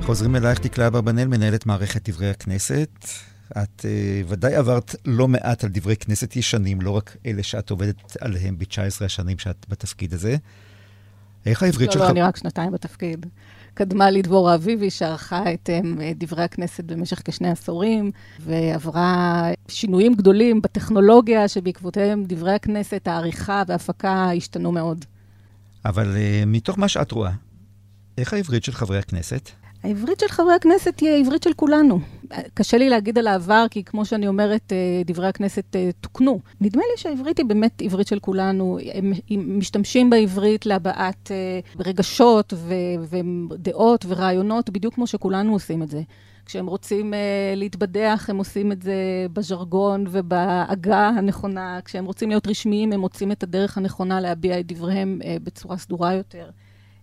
חוזרים 0.07 0.35
אלייך, 0.35 0.61
דקלה 0.61 0.87
אברבנאל, 0.87 1.27
מנהלת 1.27 1.65
מערכת 1.65 2.09
דברי 2.09 2.29
הכנסת. 2.29 2.89
את 3.51 3.79
uh, 3.79 4.25
ודאי 4.27 4.55
עברת 4.55 4.95
לא 5.05 5.27
מעט 5.27 5.63
על 5.63 5.69
דברי 5.73 5.95
כנסת 5.95 6.35
ישנים, 6.35 6.81
לא 6.81 6.91
רק 6.91 7.17
אלה 7.25 7.43
שאת 7.43 7.69
עובדת 7.69 8.17
עליהם 8.21 8.57
ב-19 8.57 9.05
השנים 9.05 9.37
שאת 9.37 9.65
בתפקיד 9.69 10.13
הזה. 10.13 10.35
איך 11.45 11.63
העברית 11.63 11.87
לא, 11.87 11.93
שלך... 11.93 12.01
לא, 12.01 12.09
אני 12.09 12.21
רק 12.21 12.37
שנתיים 12.37 12.71
בתפקיד. 12.71 13.25
קדמה 13.73 14.09
לי 14.09 14.21
דבורה 14.21 14.55
אביבי, 14.55 14.89
שערכה 14.89 15.53
את 15.53 15.69
um, 15.69 16.01
דברי 16.15 16.43
הכנסת 16.43 16.83
במשך 16.83 17.21
כשני 17.25 17.49
עשורים, 17.49 18.11
ועברה 18.39 19.47
שינויים 19.67 20.13
גדולים 20.13 20.61
בטכנולוגיה, 20.61 21.47
שבעקבותיהם 21.47 22.23
דברי 22.27 22.53
הכנסת, 22.53 23.07
העריכה 23.07 23.63
וההפקה 23.67 24.31
השתנו 24.37 24.71
מאוד. 24.71 25.05
אבל 25.85 26.15
uh, 26.15 26.45
מתוך 26.45 26.79
מה 26.79 26.87
שאת 26.87 27.11
רואה, 27.11 27.31
איך 28.17 28.33
העברית 28.33 28.63
של 28.63 28.71
חברי 28.71 28.99
הכנסת? 28.99 29.51
העברית 29.84 30.19
של 30.19 30.28
חברי 30.28 30.53
הכנסת 30.53 30.99
היא 30.99 31.09
העברית 31.09 31.43
של 31.43 31.53
כולנו. 31.53 31.99
קשה 32.53 32.78
לי 32.78 32.89
להגיד 32.89 33.17
על 33.17 33.28
העבר, 33.28 33.65
כי 33.71 33.84
כמו 33.84 34.05
שאני 34.05 34.28
אומרת, 34.28 34.73
אה, 34.73 35.01
דברי 35.05 35.28
הכנסת 35.28 35.75
אה, 35.75 35.89
תוקנו. 36.01 36.39
נדמה 36.61 36.82
לי 36.91 36.97
שהעברית 36.97 37.38
היא 37.38 37.45
באמת 37.45 37.82
עברית 37.82 38.07
של 38.07 38.19
כולנו. 38.19 38.78
הם 38.93 39.13
משתמשים 39.59 40.09
בעברית 40.09 40.65
להבעת 40.65 41.32
אה, 41.32 41.59
רגשות 41.80 42.53
ודעות 43.09 44.05
ורעיונות, 44.07 44.69
בדיוק 44.69 44.93
כמו 44.93 45.07
שכולנו 45.07 45.53
עושים 45.53 45.84
את 45.84 45.89
זה. 45.89 46.01
כשהם 46.45 46.67
רוצים 46.67 47.13
uh, 47.13 47.15
להתבדח, 47.55 48.25
הם 48.30 48.38
עושים 48.38 48.71
את 48.71 48.82
זה 48.82 48.95
בז'רגון 49.34 50.05
ובעגה 50.11 51.07
הנכונה. 51.07 51.80
כשהם 51.86 52.05
רוצים 52.05 52.30
להיות 52.30 52.47
רשמיים, 52.47 52.93
הם 52.93 52.99
מוצאים 52.99 53.32
את 53.32 53.43
הדרך 53.43 53.78
הנכונה 53.78 54.21
להביע 54.21 54.59
את 54.59 54.71
דבריהם 54.71 55.19
uh, 55.21 55.25
בצורה 55.43 55.78
סדורה 55.78 56.13
יותר. 56.13 56.49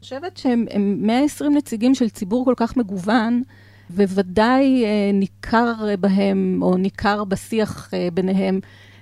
חושבת 0.04 0.36
שהם 0.36 0.66
120 0.98 1.56
נציגים 1.56 1.94
של 1.94 2.08
ציבור 2.08 2.44
כל 2.44 2.54
כך 2.56 2.76
מגוון, 2.76 3.42
וודאי 3.90 4.84
אה, 4.84 5.10
ניכר 5.12 5.74
בהם, 6.00 6.58
או 6.62 6.76
ניכר 6.76 7.24
בשיח 7.24 7.94
אה, 7.94 8.08
ביניהם, 8.14 8.60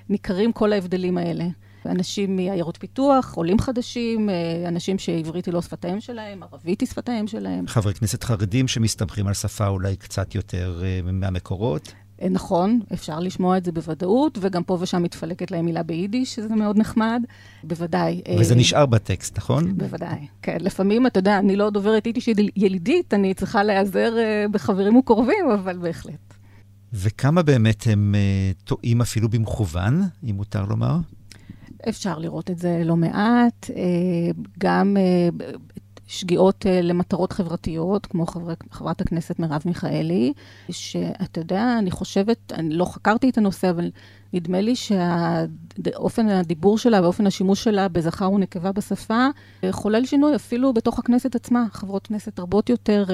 ניכרים 0.09 0.53
כל 0.53 0.73
ההבדלים 0.73 1.19
האלה. 1.19 1.45
אנשים 1.87 2.37
מעיירות 2.37 2.77
פיתוח, 2.77 3.35
עולים 3.35 3.59
חדשים, 3.59 4.31
אה, 4.31 4.35
אנשים 4.69 4.99
שעברית 4.99 5.47
היא 5.47 5.55
לא 5.55 5.63
שפתיהם 5.63 6.01
שלהם, 6.01 6.43
ערבית 6.43 6.81
היא 6.81 6.89
שפתיהם 6.89 7.27
שלהם. 7.27 7.67
חברי 7.67 7.95
כנסת 7.95 8.25
חרדים 8.25 8.69
שמסתמכים 8.69 9.27
על 9.27 9.35
שפה 9.35 9.67
אולי 9.67 9.97
קצת 9.97 10.35
יותר 10.35 10.83
מהמקורות. 11.05 11.93
אה, 12.23 12.29
נכון, 12.29 12.81
אפשר 12.93 13.21
לשמוע 13.21 13.57
את 13.57 13.65
זה 13.65 13.73
בוודאות, 13.73 14.39
וגם 14.41 14.63
פה 14.63 14.79
ושם 14.81 15.03
מתפלקת 15.03 15.51
להם 15.51 15.65
מילה 15.65 15.83
ביידיש, 15.83 16.35
שזה 16.35 16.55
מאוד 16.55 16.79
נחמד, 16.79 17.23
בוודאי. 17.65 18.23
וזה 18.39 18.55
אה, 18.55 18.59
נשאר 18.59 18.87
בטקסט, 18.87 19.39
נכון? 19.39 19.79
בוודאי, 19.79 20.27
כן. 20.43 20.57
לפעמים, 20.61 21.07
אתה 21.07 21.19
יודע, 21.19 21.39
אני 21.39 21.57
לא 21.57 21.71
דוברת 21.71 22.07
יידיש 22.07 22.29
ילידית, 22.57 23.15
אני 23.15 23.35
צריכה 23.35 23.63
להיעזר 23.63 24.19
אה, 24.19 24.45
בחברים 24.51 24.97
וקרובים, 24.97 25.51
אבל 25.55 25.79
בהחלט. 25.79 26.35
וכמה 26.93 27.43
באמת 27.43 27.87
הם 27.87 28.15
טועים 28.65 29.01
אפילו 29.01 29.29
במכוון, 29.29 30.03
אם 30.31 30.35
מותר 30.35 30.65
לומר? 30.65 30.97
אפשר 31.89 32.19
לראות 32.19 32.51
את 32.51 32.59
זה 32.59 32.83
לא 32.85 32.97
מעט. 32.97 33.71
גם 34.59 34.97
שגיאות 36.13 36.67
uh, 36.67 36.69
למטרות 36.83 37.33
חברתיות, 37.33 38.07
כמו 38.07 38.27
חבר, 38.27 38.53
חברת 38.71 39.01
הכנסת 39.01 39.39
מרב 39.39 39.63
מיכאלי, 39.65 40.33
שאתה 40.71 41.41
יודע, 41.41 41.77
אני 41.79 41.91
חושבת, 41.91 42.53
אני 42.53 42.75
לא 42.75 42.85
חקרתי 42.85 43.31
את 43.31 43.39
הנושא, 43.39 43.71
אבל 43.71 43.91
נדמה 44.33 44.61
לי 44.61 44.75
שאופן 44.77 46.29
הדיבור 46.29 46.79
שלה 46.79 47.03
ואופן 47.03 47.27
השימוש 47.27 47.65
שלה 47.65 47.89
בזכר 47.89 48.33
ונקבה 48.33 48.73
בשפה 48.73 49.27
חולל 49.71 50.07
שינוי 50.07 50.37
אפילו 50.37 50.73
בתוך 50.73 50.99
הכנסת 50.99 51.35
עצמה. 51.35 51.67
חברות 51.73 52.07
כנסת 52.07 52.41
רבות 52.41 52.71
יותר 52.71 53.05
uh, 53.09 53.13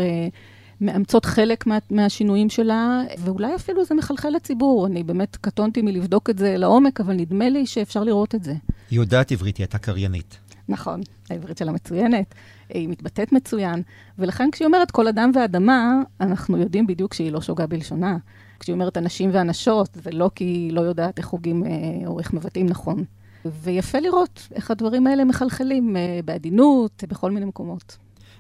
מאמצות 0.80 1.24
חלק 1.24 1.66
מה, 1.66 1.78
מהשינויים 1.90 2.50
שלה, 2.50 3.02
ואולי 3.18 3.54
אפילו 3.54 3.84
זה 3.84 3.94
מחלחל 3.94 4.28
לציבור. 4.28 4.86
אני 4.86 5.02
באמת 5.02 5.36
קטונתי 5.36 5.82
מלבדוק 5.82 6.30
את 6.30 6.38
זה 6.38 6.56
לעומק, 6.56 7.00
אבל 7.00 7.14
נדמה 7.14 7.48
לי 7.48 7.66
שאפשר 7.66 8.04
לראות 8.04 8.34
את 8.34 8.44
זה. 8.44 8.54
היא 8.90 8.98
יודעת 8.98 9.32
עברית, 9.32 9.56
היא 9.56 9.64
הייתה 9.64 9.78
קריינית. 9.78 10.38
נכון, 10.68 11.00
העברית 11.30 11.58
שלה 11.58 11.72
מצוינת, 11.72 12.34
היא 12.68 12.88
מתבטאת 12.88 13.32
מצוין, 13.32 13.82
ולכן 14.18 14.48
כשהיא 14.52 14.66
אומרת 14.66 14.90
כל 14.90 15.08
אדם 15.08 15.30
ואדמה, 15.34 16.02
אנחנו 16.20 16.58
יודעים 16.58 16.86
בדיוק 16.86 17.14
שהיא 17.14 17.32
לא 17.32 17.40
שוגה 17.40 17.66
בלשונה. 17.66 18.16
כשהיא 18.60 18.74
אומרת 18.74 18.96
אנשים 18.96 19.30
ואנשות, 19.32 19.98
זה 20.04 20.10
לא 20.10 20.30
כי 20.34 20.44
היא 20.44 20.72
לא 20.72 20.80
יודעת 20.80 21.18
איך 21.18 21.26
חוגים 21.26 21.66
אה, 21.66 21.70
או 22.06 22.18
איך 22.18 22.32
מבטאים 22.32 22.66
נכון. 22.66 23.04
ויפה 23.44 23.98
לראות 23.98 24.48
איך 24.52 24.70
הדברים 24.70 25.06
האלה 25.06 25.24
מחלחלים 25.24 25.96
אה, 25.96 26.20
בעדינות, 26.24 27.04
בכל 27.08 27.30
מיני 27.30 27.46
מקומות. 27.46 27.98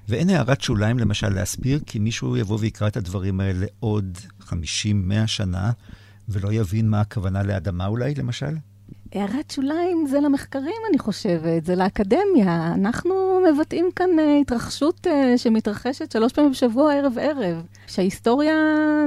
ואין 0.08 0.30
הערת 0.30 0.60
שוליים, 0.60 0.98
למשל, 0.98 1.28
להסביר, 1.28 1.80
כי 1.86 1.98
מישהו 1.98 2.36
יבוא 2.36 2.58
ויקרא 2.60 2.88
את 2.88 2.96
הדברים 2.96 3.40
האלה 3.40 3.66
עוד 3.80 4.18
50-100 4.42 4.52
שנה, 5.26 5.70
ולא 6.28 6.52
יבין 6.52 6.88
מה 6.88 7.00
הכוונה 7.00 7.42
לאדמה 7.42 7.86
אולי, 7.86 8.14
למשל? 8.14 8.56
הערת 9.12 9.50
שוליים 9.50 10.06
זה 10.06 10.20
למחקרים, 10.20 10.82
אני 10.90 10.98
חושבת, 10.98 11.64
זה 11.64 11.74
לאקדמיה. 11.74 12.72
אנחנו 12.74 13.40
מבטאים 13.52 13.88
כאן 13.96 14.10
uh, 14.18 14.40
התרחשות 14.40 15.06
uh, 15.06 15.10
שמתרחשת 15.36 16.12
שלוש 16.12 16.32
פעמים 16.32 16.50
בשבוע, 16.50 16.94
ערב-ערב, 16.94 17.62
שההיסטוריה, 17.86 18.54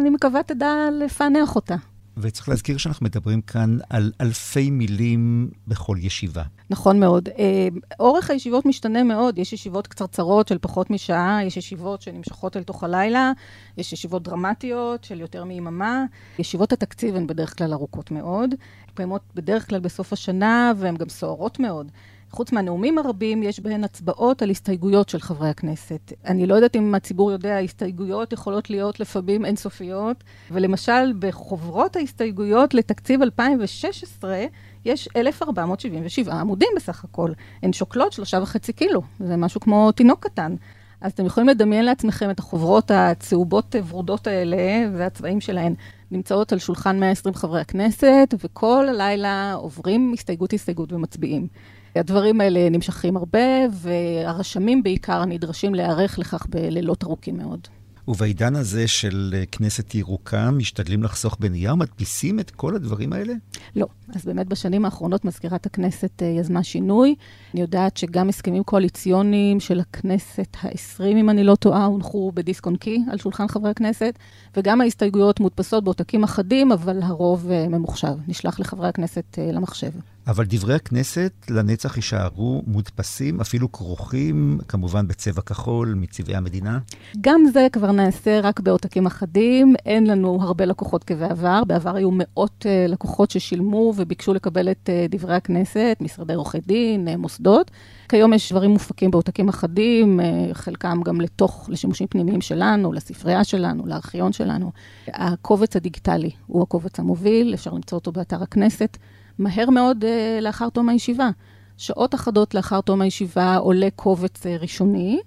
אני 0.01 0.09
מקווה, 0.09 0.43
תדע 0.43 0.73
לפענח 0.91 1.55
אותה. 1.55 1.75
וצריך 2.17 2.49
להזכיר 2.49 2.77
שאנחנו 2.77 3.05
מדברים 3.05 3.41
כאן 3.41 3.77
על 3.89 4.11
אלפי 4.21 4.69
מילים 4.71 5.49
בכל 5.67 5.97
ישיבה. 5.99 6.43
נכון 6.69 6.99
מאוד. 6.99 7.29
אה, 7.29 7.67
אורך 7.99 8.29
הישיבות 8.29 8.65
משתנה 8.65 9.03
מאוד. 9.03 9.37
יש 9.37 9.53
ישיבות 9.53 9.87
קצרצרות 9.87 10.47
של 10.47 10.57
פחות 10.61 10.89
משעה, 10.89 11.39
יש 11.45 11.57
ישיבות 11.57 12.01
שנמשכות 12.01 12.57
אל 12.57 12.63
תוך 12.63 12.83
הלילה, 12.83 13.31
יש 13.77 13.93
ישיבות 13.93 14.23
דרמטיות 14.23 15.03
של 15.03 15.19
יותר 15.19 15.43
מיממה. 15.43 16.05
ישיבות 16.39 16.73
התקציב 16.73 17.15
הן 17.15 17.27
בדרך 17.27 17.57
כלל 17.57 17.73
ארוכות 17.73 18.11
מאוד. 18.11 18.55
קיימות 19.01 19.21
בדרך 19.35 19.69
כלל 19.69 19.79
בסוף 19.79 20.13
השנה, 20.13 20.73
והן 20.77 20.95
גם 20.95 21.09
סוערות 21.09 21.59
מאוד. 21.59 21.91
חוץ 22.31 22.51
מהנאומים 22.51 22.97
הרבים, 22.97 23.43
יש 23.43 23.59
בהן 23.59 23.83
הצבעות 23.83 24.41
על 24.41 24.49
הסתייגויות 24.49 25.09
של 25.09 25.19
חברי 25.19 25.49
הכנסת. 25.49 26.13
אני 26.25 26.47
לא 26.47 26.55
יודעת 26.55 26.75
אם 26.75 26.95
הציבור 26.95 27.31
יודע, 27.31 27.57
הסתייגויות 27.57 28.33
יכולות 28.33 28.69
להיות 28.69 28.99
לפעמים 28.99 29.45
אינסופיות, 29.45 30.23
ולמשל, 30.51 31.13
בחוברות 31.19 31.95
ההסתייגויות 31.95 32.73
לתקציב 32.73 33.21
2016, 33.21 34.45
יש 34.85 35.09
1,477 35.15 36.33
עמודים 36.33 36.69
בסך 36.75 37.03
הכל. 37.03 37.31
הן 37.63 37.73
שוקלות 37.73 38.13
שלושה 38.13 38.39
וחצי 38.41 38.73
קילו, 38.73 39.01
זה 39.19 39.37
משהו 39.37 39.61
כמו 39.61 39.91
תינוק 39.91 40.23
קטן. 40.23 40.55
אז 41.01 41.11
אתם 41.11 41.25
יכולים 41.25 41.49
לדמיין 41.49 41.85
לעצמכם 41.85 42.29
את 42.29 42.39
החוברות 42.39 42.91
הצהובות 42.93 43.75
ורודות 43.87 44.27
האלה, 44.27 44.57
והצבעים 44.93 45.41
שלהן 45.41 45.75
נמצאות 46.11 46.53
על 46.53 46.59
שולחן 46.59 46.99
120 46.99 47.35
חברי 47.35 47.61
הכנסת, 47.61 48.33
וכל 48.43 48.85
הלילה 48.89 49.53
עוברים 49.53 50.13
הסתייגות-הסתייגות 50.13 50.93
ומצביעים. 50.93 51.47
הדברים 51.95 52.41
האלה 52.41 52.69
נמשכים 52.69 53.17
הרבה, 53.17 53.39
והרשמים 53.71 54.83
בעיקר 54.83 55.25
נדרשים 55.25 55.75
להיערך 55.75 56.19
לכך 56.19 56.45
בלילות 56.49 57.03
ארוכים 57.03 57.37
מאוד. 57.37 57.67
ובעידן 58.07 58.55
הזה 58.55 58.87
של 58.87 59.33
אה, 59.37 59.43
כנסת 59.51 59.95
ירוקה, 59.95 60.51
משתדלים 60.51 61.03
לחסוך 61.03 61.37
בנייר? 61.39 61.75
מדפיסים 61.75 62.39
את 62.39 62.51
כל 62.51 62.75
הדברים 62.75 63.13
האלה? 63.13 63.33
לא. 63.75 63.85
אז 64.15 64.25
באמת 64.25 64.47
בשנים 64.47 64.85
האחרונות 64.85 65.25
מזכירת 65.25 65.65
הכנסת 65.65 66.23
אה, 66.23 66.27
יזמה 66.27 66.63
שינוי. 66.63 67.15
אני 67.53 67.61
יודעת 67.61 67.97
שגם 67.97 68.29
הסכמים 68.29 68.63
קואליציוניים 68.63 69.59
של 69.59 69.79
הכנסת 69.79 70.57
העשרים, 70.61 71.17
אם 71.17 71.29
אני 71.29 71.43
לא 71.43 71.55
טועה, 71.55 71.85
הונחו 71.85 72.31
בדיסק 72.35 72.65
און 72.65 72.75
קי 72.75 72.99
על 73.11 73.17
שולחן 73.17 73.47
חברי 73.47 73.71
הכנסת, 73.71 74.19
וגם 74.57 74.81
ההסתייגויות 74.81 75.39
מודפסות 75.39 75.83
בעותקים 75.83 76.23
אחדים, 76.23 76.71
אבל 76.71 77.01
הרוב 77.01 77.51
אה, 77.51 77.67
ממוחשב, 77.67 78.13
נשלח 78.27 78.59
לחברי 78.59 78.87
הכנסת 78.87 79.37
למחשב. 79.53 79.91
אבל 80.27 80.45
דברי 80.45 80.75
הכנסת 80.75 81.33
לנצח 81.49 81.95
יישארו 81.97 82.63
מודפסים, 82.67 83.41
אפילו 83.41 83.71
כרוכים, 83.71 84.59
כמובן 84.67 85.07
בצבע 85.07 85.41
כחול, 85.41 85.93
מצבעי 85.97 86.35
המדינה? 86.35 86.79
גם 87.21 87.41
זה 87.53 87.67
כבר 87.71 87.91
נעשה 87.91 88.39
רק 88.39 88.59
בעותקים 88.59 89.05
אחדים. 89.05 89.75
אין 89.85 90.07
לנו 90.07 90.39
הרבה 90.41 90.65
לקוחות 90.65 91.03
כבעבר. 91.03 91.63
בעבר 91.63 91.95
היו 91.95 92.09
מאות 92.13 92.65
uh, 92.65 92.91
לקוחות 92.91 93.31
ששילמו 93.31 93.93
וביקשו 93.97 94.33
לקבל 94.33 94.71
את 94.71 94.89
uh, 94.89 95.11
דברי 95.11 95.35
הכנסת, 95.35 95.97
משרדי 96.01 96.33
עורכי 96.33 96.59
דין, 96.59 97.07
uh, 97.07 97.17
מוסדות. 97.17 97.71
כיום 98.09 98.33
יש 98.33 98.51
דברים 98.51 98.71
מופקים 98.71 99.11
בעותקים 99.11 99.49
אחדים, 99.49 100.19
חלקם 100.53 101.01
גם 101.05 101.21
לתוך, 101.21 101.69
לשימושים 101.69 102.07
פנימיים 102.07 102.41
שלנו, 102.41 102.93
לספרייה 102.93 103.43
שלנו, 103.43 103.85
לארכיון 103.85 104.33
שלנו. 104.33 104.71
הקובץ 105.07 105.75
הדיגיטלי 105.75 106.29
הוא 106.47 106.63
הקובץ 106.63 106.99
המוביל, 106.99 107.53
אפשר 107.53 107.73
למצוא 107.73 107.97
אותו 107.97 108.11
באתר 108.11 108.43
הכנסת. 108.43 108.97
מהר 109.41 109.69
מאוד 109.69 110.03
uh, 110.03 110.41
לאחר 110.41 110.69
תום 110.69 110.89
הישיבה. 110.89 111.29
שעות 111.77 112.15
אחדות 112.15 112.55
לאחר 112.55 112.81
תום 112.81 113.01
הישיבה 113.01 113.55
עולה 113.55 113.87
קובץ 113.95 114.45
uh, 114.45 114.49
ראשוני. 114.61 115.19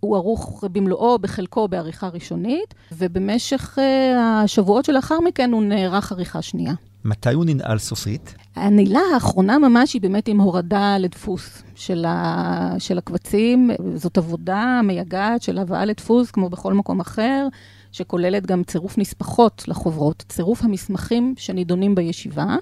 הוא 0.00 0.16
ערוך 0.16 0.64
במלואו, 0.72 1.18
בחלקו 1.18 1.68
בעריכה 1.68 2.08
ראשונית, 2.08 2.74
ובמשך 2.92 3.78
uh, 3.78 3.80
השבועות 4.18 4.84
שלאחר 4.84 5.20
מכן 5.20 5.52
הוא 5.52 5.62
נערך 5.62 6.12
עריכה 6.12 6.42
שנייה. 6.42 6.72
מתי 7.04 7.32
הוא 7.32 7.44
ננעל 7.44 7.78
סופית? 7.78 8.34
הנעילה 8.56 9.00
האחרונה 9.14 9.58
ממש 9.58 9.94
היא 9.94 10.02
באמת 10.02 10.28
עם 10.28 10.40
הורדה 10.40 10.98
לדפוס 10.98 11.62
של, 11.74 12.04
ה... 12.04 12.74
של 12.78 12.98
הקבצים. 12.98 13.70
זאת 13.94 14.18
עבודה 14.18 14.80
מייגעת 14.84 15.42
של 15.42 15.58
הבאה 15.58 15.84
לדפוס, 15.84 16.30
כמו 16.30 16.48
בכל 16.48 16.74
מקום 16.74 17.00
אחר, 17.00 17.48
שכוללת 17.92 18.46
גם 18.46 18.64
צירוף 18.64 18.98
נספחות 18.98 19.64
לחוברות, 19.68 20.24
צירוף 20.28 20.64
המסמכים 20.64 21.34
שנידונים 21.36 21.94
בישיבה. 21.94 22.56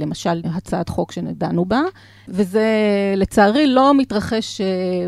למשל 0.00 0.42
הצעת 0.44 0.88
חוק 0.88 1.12
שנדענו 1.12 1.64
בה, 1.64 1.80
וזה 2.28 2.66
לצערי 3.16 3.66
לא 3.66 3.94
מתרחש 3.98 4.60
uh, 4.60 4.64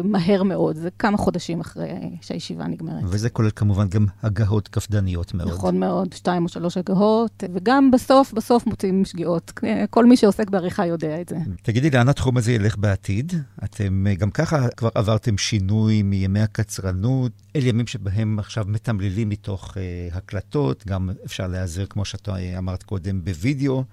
מהר 0.07 0.43
מאוד, 0.43 0.77
זה 0.77 0.89
כמה 0.99 1.19
חודשים 1.19 1.61
אחרי 1.61 1.89
שהישיבה 2.21 2.67
נגמרת. 2.67 3.03
וזה 3.05 3.31
כולל 3.31 3.51
כמובן 3.57 3.89
גם 3.89 4.07
הגהות 4.23 4.69
קפדניות 4.69 5.35
מאוד. 5.35 5.49
נכון 5.49 5.81
מאוד, 5.81 6.13
שתיים 6.13 6.45
או 6.45 6.49
שלוש 6.49 6.77
הגהות, 6.77 7.45
וגם 7.55 7.91
בסוף, 7.91 8.33
בסוף 8.33 8.67
מוצאים 8.67 9.05
שגיאות. 9.05 9.53
כל 9.91 10.07
מי 10.07 10.17
שעוסק 10.17 10.51
בעריכה 10.51 10.87
יודע 10.87 11.21
את 11.21 11.29
זה. 11.29 11.37
תגידי, 11.63 11.91
לאן 11.91 12.09
התחום 12.09 12.37
הזה 12.37 12.53
ילך 12.53 12.77
בעתיד? 12.79 13.33
אתם 13.65 14.07
אה, 14.07 14.15
גם 14.15 14.31
ככה 14.31 14.69
כבר 14.69 14.89
עברתם 14.95 15.39
שינוי 15.39 16.03
מימי 16.03 16.41
הקצרנות 16.41 17.33
אל 17.57 17.67
ימים 17.67 17.87
שבהם 17.87 18.39
עכשיו 18.39 18.65
מתמללים 18.69 19.29
מתוך 19.29 19.71
uh, 19.71 20.17
הקלטות, 20.17 20.87
גם 20.87 21.11
אפשר 21.25 21.47
להיעזר, 21.47 21.87
כמו 21.87 22.05
שאתה 22.05 22.35
אמרת 22.59 22.83
קודם, 22.83 23.25
בווידאו. 23.25 23.85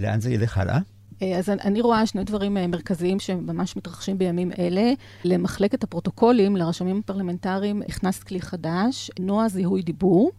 לאן 0.00 0.20
זה 0.20 0.30
ילך 0.30 0.58
הלאה? 0.58 0.78
אה, 1.22 1.38
אז 1.38 1.48
אני 1.48 1.80
רואה 1.80 2.06
שני 2.06 2.24
דברים 2.24 2.56
אה, 2.56 2.66
מרכזיים 2.66 3.18
שממש 3.18 3.76
מתרחשים 3.76 4.18
בימים 4.18 4.52
אלה. 4.58 4.92
למחלקת 5.24 5.84
הפרוטוקולים, 5.84 6.56
לרשמים 6.56 6.98
הפרלמנטריים, 6.98 7.82
הכנס 7.88 8.22
כלי 8.22 8.40
חדש, 8.40 9.10
נועה 9.18 9.48
זיהוי 9.48 9.82
דיבור. 9.82 10.30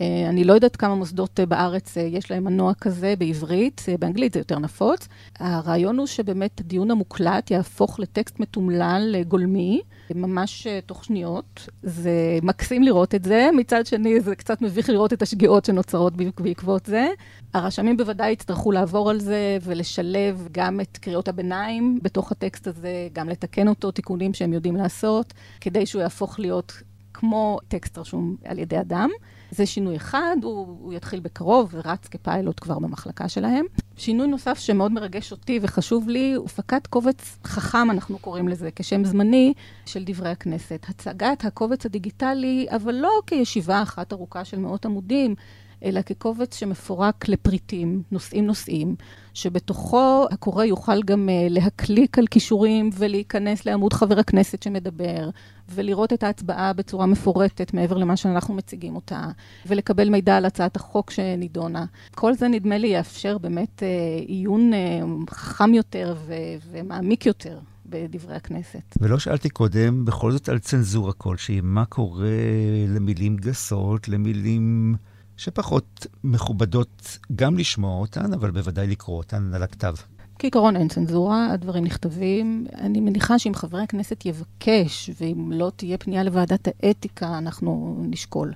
אה, 0.00 0.28
אני 0.28 0.44
לא 0.44 0.52
יודעת 0.52 0.76
כמה 0.76 0.94
מוסדות 0.94 1.40
בארץ 1.48 1.96
יש 1.96 2.30
להם 2.30 2.44
מנוע 2.44 2.74
כזה 2.74 3.14
בעברית, 3.18 3.84
באנגלית 3.98 4.32
זה 4.32 4.40
יותר 4.40 4.58
נפוץ. 4.58 5.08
הרעיון 5.38 5.98
הוא 5.98 6.06
שבאמת 6.06 6.60
הדיון 6.60 6.90
המוקלט 6.90 7.50
יהפוך 7.50 8.00
לטקסט 8.00 8.40
מתומלל, 8.40 9.16
גולמי. 9.28 9.80
ממש 10.14 10.66
אה, 10.66 10.80
תוך 10.86 11.04
שניות. 11.04 11.68
זה 11.82 12.38
מקסים 12.42 12.82
לראות 12.82 13.14
את 13.14 13.24
זה, 13.24 13.50
מצד 13.56 13.86
שני 13.86 14.20
זה 14.20 14.36
קצת 14.36 14.62
מביך 14.62 14.88
לראות 14.88 15.12
את 15.12 15.22
השגיאות 15.22 15.64
שנוצרות 15.64 16.12
בעקבות 16.40 16.86
זה. 16.86 17.08
הרשמים 17.54 17.96
בוודאי 17.96 18.32
יצטרכו 18.32 18.72
לעבור 18.72 19.10
על 19.10 19.20
זה 19.20 19.58
ולשלב 19.62 20.48
גם 20.52 20.80
את 20.80 20.98
קריאות 20.98 21.28
הביניים 21.28 21.98
בתוך 22.02 22.32
הטקסט 22.32 22.66
הזה, 22.66 23.08
גם 23.12 23.28
לתקן 23.28 23.68
אותו, 23.68 23.90
תיקונים 23.90 24.34
שהם 24.34 24.52
יודעים 24.52 24.76
לעשות, 24.76 25.34
כדי 25.60 25.86
שהוא 25.86 26.02
יהפוך 26.02 26.40
להיות 26.40 26.72
כמו 27.14 27.58
טקסט 27.68 27.98
רשום 27.98 28.36
על 28.44 28.58
ידי 28.58 28.80
אדם. 28.80 29.10
זה 29.50 29.66
שינוי 29.66 29.96
אחד, 29.96 30.36
הוא, 30.42 30.66
הוא 30.80 30.92
יתחיל 30.92 31.20
בקרוב 31.20 31.70
ורץ 31.72 32.08
כפיילוט 32.08 32.60
כבר 32.60 32.78
במחלקה 32.78 33.28
שלהם. 33.28 33.64
שינוי 33.96 34.26
נוסף 34.26 34.58
שמאוד 34.58 34.92
מרגש 34.92 35.32
אותי 35.32 35.58
וחשוב 35.62 36.08
לי, 36.08 36.32
הוא 36.34 36.46
הפקת 36.46 36.86
קובץ 36.86 37.38
חכם, 37.44 37.90
אנחנו 37.90 38.18
קוראים 38.18 38.48
לזה, 38.48 38.68
כשם 38.76 39.04
זמני, 39.04 39.52
של 39.86 40.04
דברי 40.04 40.28
הכנסת. 40.28 40.86
הצגת 40.88 41.44
הקובץ 41.44 41.86
הדיגיטלי, 41.86 42.66
אבל 42.70 42.94
לא 42.94 43.10
כישיבה 43.26 43.82
אחת 43.82 44.12
ארוכה 44.12 44.44
של 44.44 44.58
מאות 44.58 44.86
עמודים, 44.86 45.34
אלא 45.84 46.02
כקובץ 46.02 46.56
שמפורק 46.56 47.28
לפריטים, 47.28 48.02
נושאים 48.10 48.46
נושאים, 48.46 48.94
שבתוכו 49.34 50.26
הקורא 50.30 50.64
יוכל 50.64 51.02
גם 51.02 51.28
uh, 51.28 51.52
להקליק 51.52 52.18
על 52.18 52.26
כישורים 52.26 52.90
ולהיכנס 52.98 53.66
לעמוד 53.66 53.92
חבר 53.92 54.18
הכנסת 54.18 54.62
שמדבר, 54.62 55.30
ולראות 55.68 56.12
את 56.12 56.22
ההצבעה 56.22 56.72
בצורה 56.72 57.06
מפורטת 57.06 57.74
מעבר 57.74 57.96
למה 57.96 58.16
שאנחנו 58.16 58.54
מציגים 58.54 58.96
אותה, 58.96 59.28
ולקבל 59.66 60.08
מידע 60.08 60.36
על 60.36 60.44
הצעת 60.44 60.76
החוק 60.76 61.10
שנידונה. 61.10 61.84
כל 62.14 62.34
זה 62.34 62.48
נדמה 62.48 62.78
לי 62.78 62.88
יאפשר 62.88 63.38
באמת 63.38 63.82
uh, 63.82 64.28
עיון 64.28 64.72
uh, 64.72 65.30
חכם 65.30 65.74
יותר 65.74 66.14
ו- 66.26 66.34
ומעמיק 66.70 67.26
יותר 67.26 67.58
בדברי 67.86 68.34
הכנסת. 68.34 68.96
ולא 69.00 69.18
שאלתי 69.18 69.48
קודם, 69.48 70.04
בכל 70.04 70.32
זאת 70.32 70.48
על 70.48 70.58
צנזורה 70.58 71.12
כלשהי, 71.12 71.60
מה 71.62 71.84
קורה 71.84 72.28
למילים 72.88 73.36
גסות, 73.36 74.08
למילים 74.08 74.94
שפחות 75.40 76.06
מכובדות 76.24 77.18
גם 77.34 77.58
לשמוע 77.58 78.00
אותן, 78.00 78.32
אבל 78.32 78.50
בוודאי 78.50 78.86
לקרוא 78.86 79.16
אותן 79.16 79.54
על 79.54 79.62
הכתב. 79.62 79.94
כעיקרון 80.38 80.76
אין 80.76 80.88
צנזורה, 80.88 81.52
הדברים 81.52 81.84
נכתבים. 81.84 82.66
אני 82.74 83.00
מניחה 83.00 83.38
שאם 83.38 83.54
חברי 83.54 83.82
הכנסת 83.82 84.26
יבקש, 84.26 85.10
ואם 85.20 85.52
לא 85.52 85.72
תהיה 85.76 85.98
פנייה 85.98 86.22
לוועדת 86.24 86.68
האתיקה, 86.82 87.38
אנחנו 87.38 87.96
נשקול. 88.08 88.52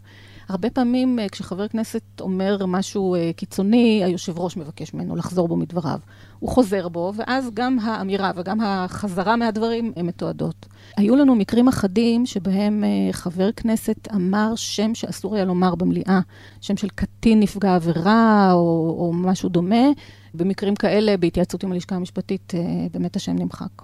הרבה 0.48 0.70
פעמים 0.70 1.18
אה, 1.18 1.28
כשחבר 1.28 1.68
כנסת 1.68 2.02
אומר 2.20 2.66
משהו 2.66 3.14
אה, 3.14 3.30
קיצוני, 3.36 4.04
היושב 4.04 4.38
ראש 4.38 4.56
מבקש 4.56 4.94
ממנו 4.94 5.16
לחזור 5.16 5.48
בו 5.48 5.56
מדבריו. 5.56 5.98
הוא 6.38 6.50
חוזר 6.50 6.88
בו, 6.88 7.12
ואז 7.16 7.50
גם 7.54 7.78
האמירה 7.78 8.30
וגם 8.36 8.60
החזרה 8.60 9.36
מהדברים 9.36 9.92
הן 9.96 10.06
מתועדות. 10.06 10.66
היו 10.96 11.16
לנו 11.16 11.34
מקרים 11.34 11.68
אחדים 11.68 12.26
שבהם 12.26 12.84
אה, 12.84 13.12
חבר 13.12 13.52
כנסת 13.52 14.08
אמר 14.14 14.52
שם 14.56 14.94
שאסור 14.94 15.34
היה 15.34 15.44
לומר 15.44 15.74
במליאה, 15.74 16.20
שם 16.60 16.76
של 16.76 16.88
קטין 16.88 17.40
נפגע 17.40 17.74
עבירה 17.74 18.52
או, 18.52 18.96
או 18.98 19.12
משהו 19.12 19.48
דומה. 19.48 19.84
במקרים 20.34 20.74
כאלה, 20.74 21.16
בהתייעצות 21.16 21.64
עם 21.64 21.72
הלשכה 21.72 21.96
המשפטית, 21.96 22.52
באמת 22.92 23.16
השם 23.16 23.32
נמחק. 23.32 23.82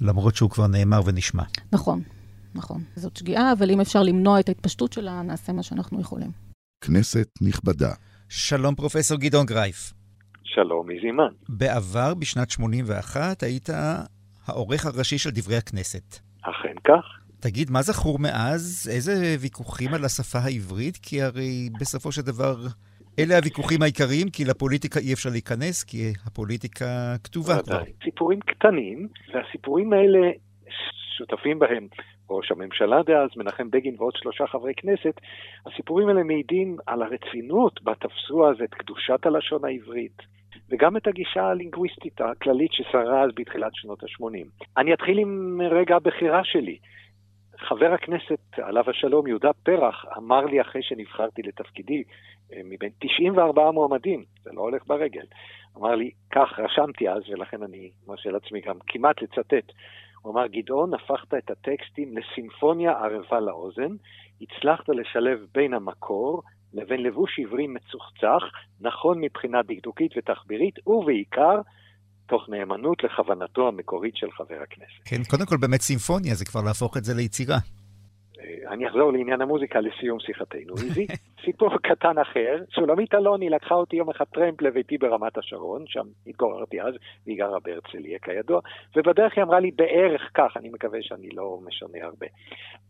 למרות 0.00 0.36
שהוא 0.36 0.50
כבר 0.50 0.66
נאמר 0.66 1.00
ונשמע. 1.04 1.42
נכון. 1.72 2.02
נכון. 2.56 2.80
זאת 2.94 3.16
שגיאה, 3.16 3.52
אבל 3.52 3.70
אם 3.70 3.80
אפשר 3.80 4.02
למנוע 4.02 4.40
את 4.40 4.48
ההתפשטות 4.48 4.92
שלה, 4.92 5.22
נעשה 5.22 5.52
מה 5.52 5.62
שאנחנו 5.62 6.00
יכולים. 6.00 6.30
כנסת 6.80 7.28
נכבדה. 7.42 7.92
שלום, 8.28 8.74
פרופסור 8.74 9.18
גדעון 9.18 9.46
גרייף. 9.46 9.92
שלום, 10.44 10.88
מזימן. 10.90 11.32
בעבר, 11.48 12.14
בשנת 12.14 12.50
81, 12.50 13.42
היית 13.42 13.68
העורך 14.46 14.86
הראשי 14.86 15.18
של 15.18 15.30
דברי 15.30 15.56
הכנסת. 15.56 16.18
אכן 16.42 16.74
כך. 16.84 17.04
תגיד, 17.40 17.70
מה 17.70 17.82
זכור 17.82 18.18
מאז? 18.18 18.90
איזה 18.94 19.36
ויכוחים 19.40 19.94
על 19.94 20.04
השפה 20.04 20.38
העברית? 20.38 20.96
כי 21.02 21.22
הרי 21.22 21.68
בסופו 21.80 22.12
של 22.12 22.22
דבר 22.22 22.56
אלה 23.18 23.36
הוויכוחים 23.36 23.82
העיקריים, 23.82 24.28
כי 24.30 24.44
לפוליטיקה 24.44 25.00
אי 25.00 25.12
אפשר 25.12 25.30
להיכנס, 25.30 25.84
כי 25.84 26.12
הפוליטיקה 26.26 27.16
כתובה 27.24 27.62
כבר. 27.62 27.82
סיפורים 28.04 28.40
קטנים, 28.40 29.08
והסיפורים 29.34 29.92
האלה 29.92 30.18
שותפים 31.18 31.58
בהם 31.58 31.88
ראש 32.30 32.50
הממשלה 32.50 33.02
דאז, 33.02 33.30
מנחם 33.36 33.70
בגין 33.70 33.94
ועוד 33.98 34.14
שלושה 34.16 34.46
חברי 34.46 34.74
כנסת, 34.76 35.20
הסיפורים 35.66 36.08
האלה 36.08 36.22
מעידים 36.22 36.76
על 36.86 37.02
הרצינות 37.02 37.82
בה 37.82 37.94
תפסו 37.94 38.50
אז 38.50 38.56
את 38.64 38.74
קדושת 38.74 39.26
הלשון 39.26 39.64
העברית, 39.64 40.22
וגם 40.70 40.96
את 40.96 41.06
הגישה 41.06 41.42
הלינגוויסטית 41.42 42.20
הכללית 42.20 42.72
ששרה 42.72 43.22
אז 43.22 43.30
בתחילת 43.34 43.74
שנות 43.74 44.02
ה-80. 44.02 44.64
אני 44.76 44.94
אתחיל 44.94 45.18
עם 45.18 45.60
רגע 45.70 45.96
הבחירה 45.96 46.44
שלי. 46.44 46.78
חבר 47.58 47.92
הכנסת, 47.92 48.58
עליו 48.62 48.90
השלום, 48.90 49.26
יהודה 49.26 49.50
פרח, 49.62 50.04
אמר 50.18 50.44
לי 50.44 50.60
אחרי 50.60 50.82
שנבחרתי 50.82 51.42
לתפקידי, 51.42 52.02
אה, 52.52 52.60
מבין 52.64 52.90
94 52.98 53.70
מועמדים, 53.70 54.24
זה 54.42 54.50
לא 54.52 54.60
הולך 54.60 54.86
ברגל, 54.86 55.24
אמר 55.76 55.94
לי, 55.94 56.10
כך 56.30 56.58
רשמתי 56.58 57.08
אז, 57.08 57.22
ולכן 57.28 57.62
אני 57.62 57.90
מרשה 58.06 58.30
לעצמי 58.30 58.60
גם 58.60 58.76
כמעט 58.86 59.22
לצטט. 59.22 59.72
הוא 60.22 60.32
אמר, 60.32 60.46
גדעון, 60.46 60.94
הפכת 60.94 61.34
את 61.34 61.50
הטקסטים 61.50 62.14
לסימפוניה 62.18 62.90
ערבה 62.90 63.40
לאוזן, 63.40 63.96
הצלחת 64.40 64.88
לשלב 64.88 65.38
בין 65.54 65.74
המקור 65.74 66.42
לבין 66.72 67.02
לבוש 67.02 67.38
עברי 67.38 67.66
מצוחצח, 67.66 68.42
נכון 68.80 69.20
מבחינה 69.20 69.62
דקדוקית 69.62 70.12
ותחבירית, 70.16 70.86
ובעיקר, 70.86 71.60
תוך 72.26 72.48
נאמנות 72.48 73.04
לכוונתו 73.04 73.68
המקורית 73.68 74.16
של 74.16 74.30
חבר 74.30 74.58
הכנסת. 74.62 75.02
כן, 75.04 75.24
קודם 75.30 75.46
כל 75.46 75.56
באמת 75.56 75.80
סימפוניה, 75.80 76.34
זה 76.34 76.44
כבר 76.44 76.60
להפוך 76.66 76.96
את 76.96 77.04
זה 77.04 77.14
ליצירה. 77.14 77.56
אני 78.68 78.88
אחזור 78.88 79.12
לעניין 79.12 79.40
המוזיקה 79.40 79.80
לסיום 79.80 80.20
שיחתנו. 80.20 80.74
איזי, 80.84 81.06
סיפור 81.44 81.78
קטן 81.82 82.18
אחר, 82.18 82.62
שולמית 82.68 83.14
אלוני 83.14 83.50
לקחה 83.50 83.74
אותי 83.74 83.96
יום 83.96 84.10
אחד 84.10 84.24
טרמפ 84.24 84.62
לביתי 84.62 84.98
ברמת 84.98 85.38
השרון, 85.38 85.84
שם 85.86 86.04
התגוררתי 86.26 86.80
אז, 86.82 86.94
והיא 87.26 87.38
גרה 87.38 87.58
בהרצליה 87.64 88.18
כידוע, 88.18 88.60
ובדרך 88.96 89.32
היא 89.36 89.44
אמרה 89.44 89.60
לי 89.60 89.70
בערך 89.70 90.30
כך, 90.34 90.56
אני 90.56 90.68
מקווה 90.68 90.98
שאני 91.02 91.28
לא 91.28 91.58
משנה 91.66 92.04
הרבה. 92.04 92.26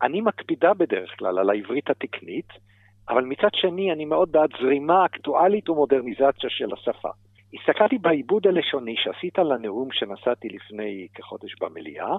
אני 0.03 0.21
מקפידה 0.21 0.75
בדרך 0.75 1.11
כלל 1.19 1.39
על 1.39 1.51
העברית 1.51 1.91
התקנית, 1.91 2.49
אבל 3.09 3.25
מצד 3.25 3.55
שני 3.55 3.93
אני 3.93 4.05
מאוד 4.05 4.33
בעד 4.33 4.51
זרימה 4.61 5.07
אקטואלית 5.07 5.69
ומודרניזציה 5.69 6.51
של 6.51 6.69
השפה. 6.73 7.09
הסתכלתי 7.55 7.99
בעיבוד 7.99 8.47
הלשוני 8.47 8.95
שעשית 8.97 9.39
לנאום 9.39 9.89
שנשאתי 9.93 10.49
לפני 10.49 11.09
כחודש 11.15 11.55
במליאה, 11.61 12.17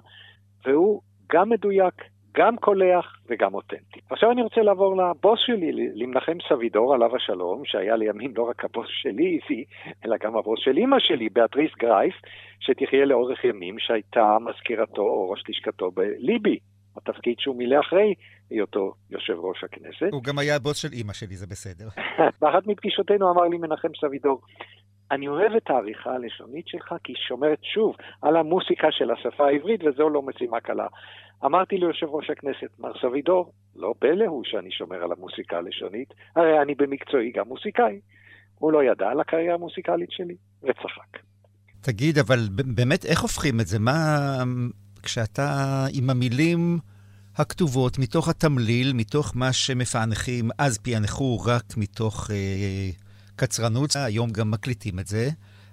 והוא 0.65 1.01
גם 1.31 1.49
מדויק, 1.49 1.93
גם 2.37 2.57
קולח 2.57 3.17
וגם 3.29 3.53
אותנטי. 3.53 3.99
עכשיו 4.09 4.31
אני 4.31 4.41
רוצה 4.41 4.61
לעבור 4.61 4.97
לבוס 4.97 5.39
שלי, 5.45 5.71
למנחם 5.95 6.37
סבידור, 6.49 6.93
עליו 6.93 7.15
השלום, 7.15 7.61
שהיה 7.65 7.95
לימים 7.95 8.33
לא 8.37 8.43
רק 8.49 8.65
הבוס 8.65 8.87
שלי, 8.89 9.39
איזי, 9.39 9.63
אלא 10.05 10.15
גם 10.23 10.37
הבוס 10.37 10.59
של 10.63 10.77
אימא 10.77 10.99
שלי, 10.99 11.29
באטריס 11.29 11.71
גרייף, 11.79 12.15
שתחיה 12.59 13.05
לאורך 13.05 13.43
ימים, 13.43 13.79
שהייתה 13.79 14.37
מזכירתו 14.41 15.01
או 15.01 15.29
ראש 15.29 15.43
לשכתו 15.49 15.91
בליבי, 15.91 16.59
התפקיד 16.97 17.35
שהוא 17.39 17.55
מילא 17.55 17.79
אחרי 17.79 18.13
היותו 18.49 18.93
יושב 19.09 19.33
ראש 19.37 19.63
הכנסת. 19.63 20.11
הוא 20.11 20.23
גם 20.23 20.39
היה 20.39 20.55
הבוס 20.55 20.77
של 20.77 20.93
אימא 20.93 21.13
שלי, 21.13 21.35
זה 21.35 21.47
בסדר. 21.47 21.87
באחת 22.41 22.67
מפגישותינו 22.67 23.31
אמר 23.31 23.43
לי 23.43 23.57
מנחם 23.57 23.87
סבידור, 24.01 24.41
אני 25.11 25.27
אוהב 25.27 25.51
את 25.55 25.69
העריכה 25.69 26.09
הלשונית 26.15 26.67
שלך, 26.67 26.95
כי 27.03 27.11
היא 27.11 27.17
שומרת 27.27 27.59
שוב 27.63 27.95
על 28.21 28.35
המוסיקה 28.35 28.87
של 28.91 29.11
השפה 29.11 29.47
העברית, 29.47 29.81
וזו 29.83 30.09
לא 30.09 30.21
משימה 30.21 30.59
קלה. 30.59 30.87
אמרתי 31.45 31.77
ליושב 31.77 32.07
ראש 32.09 32.29
הכנסת, 32.29 32.79
מר 32.79 32.91
סבידור, 33.01 33.51
לא 33.75 33.93
פלא 33.99 34.25
הוא 34.25 34.43
שאני 34.45 34.71
שומר 34.71 35.03
על 35.03 35.11
המוסיקה 35.11 35.57
הלשונית, 35.57 36.13
הרי 36.35 36.61
אני 36.61 36.75
במקצועי 36.75 37.31
גם 37.31 37.47
מוסיקאי. 37.47 37.99
הוא 38.59 38.71
לא 38.71 38.83
ידע 38.83 39.09
על 39.09 39.19
הקריירה 39.19 39.55
המוסיקלית 39.55 40.11
שלי, 40.11 40.35
וצחק. 40.63 41.19
תגיד, 41.81 42.17
אבל 42.17 42.39
באמת, 42.75 43.05
איך 43.05 43.21
הופכים 43.21 43.59
את 43.59 43.67
זה? 43.67 43.79
מה... 43.79 44.27
כשאתה 45.03 45.85
עם 45.93 46.09
המילים 46.09 46.79
הכתובות 47.35 47.99
מתוך 47.99 48.29
התמליל, 48.29 48.93
מתוך 48.93 49.31
מה 49.35 49.53
שמפענחים, 49.53 50.49
אז 50.57 50.77
פענחו 50.77 51.39
רק 51.45 51.77
מתוך 51.77 52.31
אה, 52.31 52.89
קצרנות, 53.37 53.89
היום 53.95 54.29
גם 54.29 54.51
מקליטים 54.51 54.99
את 54.99 55.07
זה. 55.07 55.25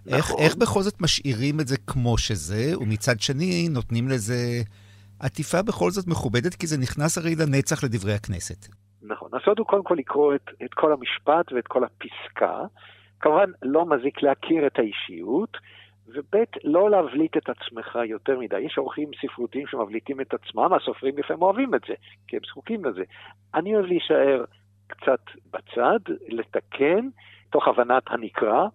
נכון. 0.06 0.18
איך, 0.18 0.32
איך 0.38 0.56
בכל 0.56 0.82
זאת 0.82 1.00
משאירים 1.00 1.60
את 1.60 1.66
זה 1.68 1.76
כמו 1.86 2.18
שזה, 2.18 2.78
ומצד 2.78 3.20
שני 3.20 3.68
נותנים 3.70 4.08
לזה 4.08 4.62
עטיפה 5.20 5.62
בכל 5.62 5.90
זאת 5.90 6.06
מכובדת, 6.06 6.54
כי 6.54 6.66
זה 6.66 6.76
נכנס 6.78 7.18
הרי 7.18 7.34
לנצח 7.34 7.84
לדברי 7.84 8.14
הכנסת. 8.14 8.66
נכון. 9.02 9.28
הסוד 9.34 9.58
הוא 9.58 9.66
קודם 9.66 9.84
כל 9.84 9.96
לקרוא 9.98 10.34
את, 10.34 10.50
את 10.64 10.74
כל 10.74 10.92
המשפט 10.92 11.52
ואת 11.52 11.66
כל 11.66 11.84
הפסקה. 11.84 12.60
כמובן, 13.20 13.50
לא 13.62 13.86
מזיק 13.86 14.22
להכיר 14.22 14.66
את 14.66 14.78
האישיות, 14.78 15.56
וב' 16.06 16.36
לא 16.64 16.90
להבליט 16.90 17.36
את 17.36 17.48
עצמך 17.48 17.98
יותר 18.08 18.38
מדי. 18.38 18.60
יש 18.60 18.78
עורכים 18.78 19.10
ספרותיים 19.22 19.66
שמבליטים 19.66 20.20
את 20.20 20.34
עצמם, 20.34 20.72
הסופרים 20.72 21.18
לפעמים 21.18 21.42
אוהבים 21.42 21.74
את 21.74 21.80
זה, 21.88 21.94
כי 22.28 22.36
הם 22.36 22.42
זקוקים 22.50 22.84
לזה. 22.84 23.02
אני 23.54 23.74
אוהב 23.74 23.86
להישאר 23.86 24.44
קצת 24.86 25.20
בצד, 25.52 26.00
לתקן, 26.28 27.08
תוך 27.55 27.68
הבנת 27.68 28.02
הנקרא, 28.07 28.66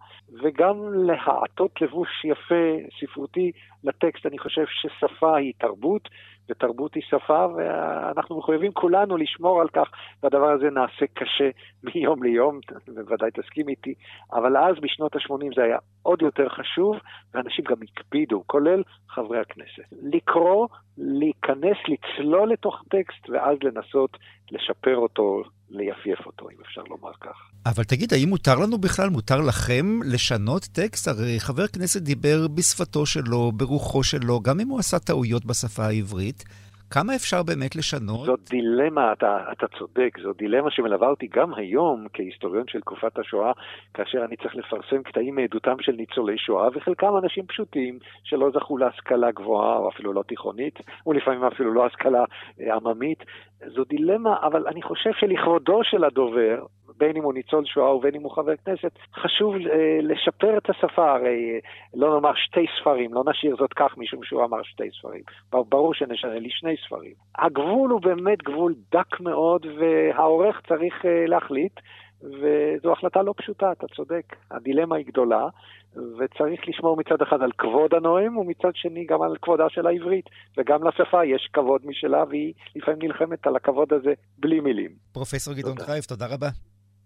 וגם 0.44 0.76
להעטות 0.94 1.82
לבוש 1.82 2.26
יפה, 2.26 2.66
ספרותי, 3.00 3.52
לטקסט. 3.84 4.26
אני 4.26 4.38
חושב 4.38 4.66
ששפה 4.68 5.38
היא 5.38 5.54
תרבות, 5.58 6.10
ותרבות 6.50 6.94
היא 6.96 7.04
שפה, 7.10 7.46
ואנחנו 7.56 8.38
מחויבים 8.38 8.72
כולנו 8.72 9.18
לשמור 9.18 9.62
על 9.62 9.68
כך, 9.70 9.92
והדבר 10.24 10.50
הזה 10.50 10.70
נעשה 10.70 11.06
קשה 11.14 11.50
מיום 11.84 12.24
ליום, 12.24 12.60
בוודאי 12.88 13.30
תסכים 13.32 13.70
איתי, 13.70 13.94
אבל 14.34 14.58
אז 14.58 14.76
בשנות 14.82 15.16
ה-80 15.16 15.56
זה 15.56 15.64
היה 15.64 15.78
עוד 16.02 16.22
יותר 16.22 16.50
חשוב, 16.50 16.96
ואנשים 17.34 17.66
גם 17.70 17.78
הקפידו, 17.84 18.44
כולל 18.48 18.84
חברי 19.10 19.40
הכנסת. 19.40 19.84
לקרוא, 20.14 20.68
להיכנס, 20.98 21.78
לצלול 21.88 22.52
לתוך 22.52 22.84
טקסט, 22.90 23.30
ואז 23.30 23.58
לנסות 23.64 24.18
לשפר 24.52 24.98
אותו, 24.98 25.44
ליפייף 25.70 26.26
אותו, 26.26 26.50
אם 26.50 26.56
אפשר 26.66 26.82
לומר 26.82 27.12
כך. 27.22 27.52
אבל 27.66 27.84
תגיד, 27.84 28.14
האם 28.14 28.30
מותר 28.30 28.56
לנו 28.56 28.78
בכלל, 28.78 29.10
מותר 29.10 29.42
לכם 29.42 29.86
לשנות 30.06 30.64
טקסט? 30.64 31.08
הרי 31.08 31.40
חבר 31.40 31.68
כנסת 31.68 32.02
דיבר 32.02 32.48
בשפתו 32.48 33.06
שלו, 33.06 33.52
ברוחו 33.52 34.04
שלו, 34.04 34.40
גם 34.42 34.60
אם 34.60 34.68
הוא 34.68 34.80
עשה 34.80 35.00
טעויות 35.00 35.46
בשפה 35.46 35.84
העברית. 35.84 36.44
כמה 36.92 37.16
אפשר 37.16 37.44
באמת 37.44 37.76
לשנות? 37.76 38.26
זאת 38.26 38.40
דילמה, 38.50 39.14
אתה, 39.14 39.38
אתה 39.52 39.66
צודק, 39.80 40.18
זו 40.24 40.34
דילמה 40.34 40.72
שמלווה 40.72 41.08
אותי 41.08 41.28
גם 41.28 41.54
היום 41.54 42.08
כהיסטוריון 42.14 42.68
של 42.68 42.82
תקופת 42.82 43.20
השואה, 43.20 43.52
כאשר 43.94 44.26
אני 44.26 44.36
צריך 44.36 44.56
לפרסם 44.56 45.04
קטעים 45.04 45.36
מעדותם 45.36 45.76
של 45.80 45.92
ניצולי 45.92 46.38
שואה, 46.38 46.68
וחלקם 46.74 47.18
אנשים 47.24 47.46
פשוטים 47.46 48.00
שלא 48.24 48.52
זכו 48.54 48.78
להשכלה 48.78 49.32
גבוהה, 49.32 49.78
או 49.78 49.90
אפילו 49.90 50.14
לא 50.14 50.24
תיכונית, 50.28 50.80
ולפעמים 51.08 51.44
אפילו 51.44 51.74
לא 51.74 51.86
השכלה 51.86 52.24
אה, 52.62 52.76
עממית. 52.76 53.24
זו 53.68 53.84
דילמה, 53.84 54.38
אבל 54.42 54.68
אני 54.68 54.82
חושב 54.82 55.10
שלכבודו 55.14 55.80
של 55.84 56.04
הדובר, 56.04 56.66
בין 56.98 57.18
אם 57.18 57.24
הוא 57.24 57.34
ניצול 57.34 57.66
שואה 57.66 57.96
ובין 57.96 58.16
אם 58.16 58.24
הוא 58.24 58.32
חבר 58.32 58.56
כנסת, 58.66 58.92
חשוב 59.16 59.56
אה, 59.56 60.00
לשפר 60.02 60.58
את 60.58 60.70
השפה, 60.70 61.12
הרי 61.12 61.52
אה, 61.54 61.60
לא 61.94 62.14
נאמר 62.14 62.32
שתי 62.36 62.66
ספרים, 62.80 63.14
לא 63.14 63.24
נשאיר 63.30 63.56
זאת 63.60 63.74
כך 63.74 63.98
משום 63.98 64.24
שהוא 64.24 64.44
אמר 64.44 64.64
שתי 64.64 64.90
ספרים. 65.00 65.22
ברור 65.52 65.94
שנשנה 65.94 66.40
לי 66.40 66.50
שני 66.50 66.76
ספרים. 66.88 67.14
הגבול 67.38 67.92
הוא 67.92 68.02
באמת 68.02 68.44
גבול 68.44 68.76
דק 68.92 69.20
מאוד, 69.20 69.66
והעורך 69.80 70.62
צריך 70.68 71.06
אה, 71.06 71.26
להחליט. 71.28 71.80
וזו 72.24 72.92
החלטה 72.92 73.22
לא 73.22 73.34
פשוטה, 73.38 73.72
אתה 73.72 73.88
צודק. 73.88 74.36
הדילמה 74.52 74.96
היא 74.96 75.06
גדולה, 75.06 75.48
וצריך 75.94 76.62
לשמור 76.68 76.98
מצד 76.98 77.22
אחד 77.28 77.42
על 77.42 77.52
כבוד 77.58 77.94
הנואם, 77.94 78.38
ומצד 78.38 78.72
שני 78.74 79.06
גם 79.06 79.22
על 79.22 79.36
כבודה 79.42 79.64
של 79.70 79.88
העברית. 79.88 80.26
וגם 80.58 80.88
לשפה 80.88 81.26
יש 81.26 81.50
כבוד 81.54 81.82
משלה, 81.86 82.24
והיא 82.30 82.54
לפעמים 82.76 83.00
נלחמת 83.02 83.48
על 83.48 83.56
הכבוד 83.56 83.94
הזה 83.94 84.14
בלי 84.38 84.60
מילים. 84.60 84.92
פרופסור 85.12 85.54
גדעון 85.54 85.80
חייב, 85.86 86.04
תודה 86.04 86.28
רבה. 86.28 86.50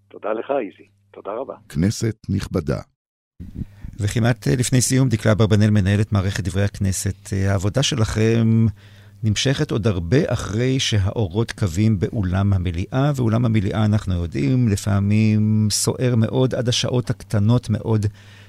תודה 0.08 0.34
לך, 0.34 0.52
איזי. 0.52 0.90
תודה 1.12 1.32
רבה. 1.32 1.56
כנסת 1.70 2.16
נכבדה. 2.30 2.80
וכמעט 4.00 4.48
לפני 4.60 4.82
סיום, 4.82 5.10
דקלה 5.10 5.32
אברבנאל 5.32 5.70
מנהלת 5.70 6.12
מערכת 6.12 6.44
דברי 6.44 6.64
הכנסת. 6.64 7.34
העבודה 7.50 7.84
שלכם 7.84 8.66
נמשכת 9.24 9.72
עוד 9.72 9.88
הרבה 9.88 10.18
אחרי 10.28 10.80
שהאורות 10.80 11.52
קווים 11.52 12.00
באולם 12.00 12.54
המליאה, 12.54 13.12
ואולם 13.16 13.46
המליאה, 13.46 13.86
אנחנו 13.86 14.14
יודעים, 14.14 14.68
לפעמים 14.68 15.68
סוער 15.72 16.16
מאוד 16.18 16.56
עד 16.56 16.68
השעות 16.68 17.10
הקטנות 17.10 17.70
מאוד 17.70 18.06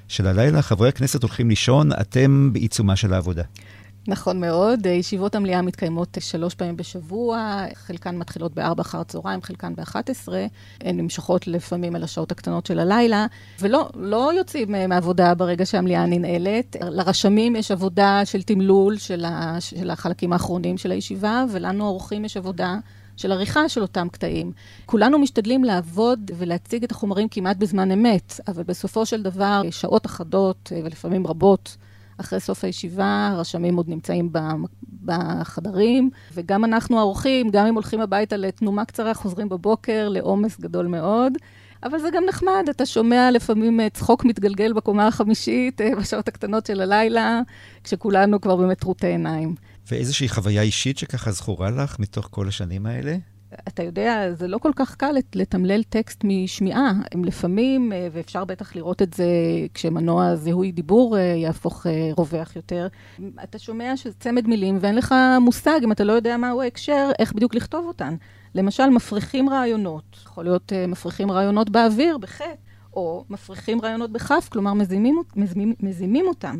של 0.09 0.27
הלילה. 0.27 0.63
חברי 0.63 0.89
הכנסת 0.89 1.23
הולכים 1.23 1.49
לישון, 1.49 1.93
אתם 1.93 2.53
בעיצומה 2.53 2.97
של 2.97 3.15
העבודה. 3.15 3.43
נכון 4.09 4.41
מאוד, 4.41 4.87
ישיבות 4.87 5.35
המליאה 5.35 5.63
מתקיימות 5.63 6.19
שלוש 6.21 6.55
פעמים 6.55 6.77
בשבוע, 6.77 7.65
חלקן 7.75 8.17
מתחילות 8.17 8.55
בארבע 8.55 8.83
אחר 8.83 9.01
הצהריים, 9.01 9.43
חלקן 9.43 9.75
באחת 9.75 10.11
עשרה, 10.11 10.47
הן 10.81 10.97
נמשכות 10.97 11.47
לפעמים 11.47 11.97
אל 11.97 12.05
השעות 12.05 12.33
הקטנות 12.33 12.67
של 12.67 12.79
הלילה, 12.79 13.27
ולא 13.61 13.89
לא 13.95 14.33
יוצאים 14.37 14.75
מעבודה 14.89 15.35
ברגע 15.35 15.67
שהמליאה 15.67 16.07
ננעלת. 16.07 16.77
לרשמים 16.81 17.57
יש 17.57 17.71
עבודה 17.71 18.21
של 18.25 18.43
תמלול 18.43 18.99
של, 18.99 19.25
ה, 19.25 19.57
של 19.61 19.91
החלקים 19.91 20.33
האחרונים 20.33 20.79
של 20.79 20.91
הישיבה, 20.91 21.45
ולנו 21.53 21.85
האורחים 21.85 22.25
יש 22.25 22.37
עבודה 22.37 22.77
של 23.17 23.33
עריכה 23.33 23.69
של 23.69 23.83
אותם 23.83 24.09
קטעים. 24.09 24.53
כולנו 24.87 25.19
משתדלים 25.19 25.65
לעבוד 25.65 26.31
ולהציג 26.39 26.85
את 26.85 26.91
החומרים 26.91 27.29
כמעט 27.29 27.57
בזמן 27.57 27.91
אמת, 27.91 28.41
אבל 28.49 28.63
בסופו 28.63 29.07
של 29.07 29.23
דבר, 29.23 29.63
שעות 29.71 30.07
אחדות 30.07 30.73
ולפעמים 30.85 31.27
רבות, 31.27 31.77
אחרי 32.19 32.41
סוף 32.41 32.65
הישיבה, 32.65 33.29
הרשמים 33.33 33.77
עוד 33.77 33.89
נמצאים 33.89 34.33
בחדרים, 35.05 36.11
וגם 36.35 36.65
אנחנו 36.65 36.99
האורחים, 36.99 37.51
גם 37.51 37.67
אם 37.67 37.75
הולכים 37.75 38.01
הביתה 38.01 38.37
לתנומה 38.37 38.85
קצרה, 38.85 39.15
חוזרים 39.15 39.49
בבוקר 39.49 40.09
לעומס 40.09 40.61
גדול 40.61 40.87
מאוד. 40.87 41.33
אבל 41.85 41.99
זה 41.99 42.09
גם 42.13 42.25
נחמד, 42.29 42.67
אתה 42.71 42.87
שומע 42.87 43.31
לפעמים 43.31 43.81
צחוק 43.89 44.25
מתגלגל 44.25 44.73
בקומה 44.73 45.07
החמישית, 45.07 45.81
אה, 45.81 45.97
בשעות 45.97 46.29
הקטנות 46.29 46.67
של 46.67 46.81
הלילה, 46.81 47.41
כשכולנו 47.85 48.41
כבר 48.41 48.57
באמת 48.57 48.79
טרוטי 48.79 49.07
עיניים. 49.07 49.55
ואיזושהי 49.91 50.29
חוויה 50.29 50.63
אישית 50.63 50.99
שככה 50.99 51.33
זכורה 51.33 51.71
לך 51.71 51.99
מתוך 51.99 52.29
כל 52.31 52.49
השנים 52.49 52.87
האלה? 52.87 53.17
אתה 53.69 53.83
יודע, 53.83 54.33
זה 54.33 54.49
לא 54.49 54.59
כל 54.59 54.71
כך 54.77 54.95
קל 54.95 55.15
לתמלל 55.35 55.83
טקסט 55.83 56.21
משמיעה. 56.25 56.93
הם 57.13 57.25
לפעמים, 57.25 57.93
אה, 57.93 58.09
ואפשר 58.13 58.45
בטח 58.45 58.77
לראות 58.77 59.03
את 59.03 59.15
זה 59.15 59.27
כשמנוע 59.75 60.37
זיהוי 60.37 60.73
דיבור 60.73 61.19
אה, 61.19 61.23
יהפוך 61.23 61.87
אה, 61.87 62.11
רווח 62.17 62.57
יותר, 62.57 62.89
אתה 63.45 63.59
שומע 63.59 63.97
שזה 63.97 64.15
צמד 64.21 64.47
מילים 64.47 64.79
ואין 64.81 64.95
לך 64.95 65.15
מושג, 65.41 65.81
אם 65.85 65.93
אתה 65.93 66.05
לא 66.05 66.13
יודע 66.13 66.37
מהו 66.37 66.63
ההקשר, 66.63 67.11
איך 67.19 67.33
בדיוק 67.33 67.55
לכתוב 67.55 67.87
אותן. 67.87 68.15
למשל, 68.55 68.91
מפריחים 68.91 69.51
רעיונות. 69.51 70.17
יכול 70.25 70.45
להיות 70.45 70.73
מפריחים 70.89 71.31
רעיונות 71.31 71.71
באוויר, 71.71 72.19
בחטא, 72.19 72.45
או 72.93 73.25
מפריחים 73.31 73.81
רעיונות 73.81 74.11
בכף, 74.11 74.49
כלומר 74.53 74.75
מזימים, 74.75 75.23
מזימים, 75.37 75.75
מזימים 75.81 76.27
אותם. 76.27 76.57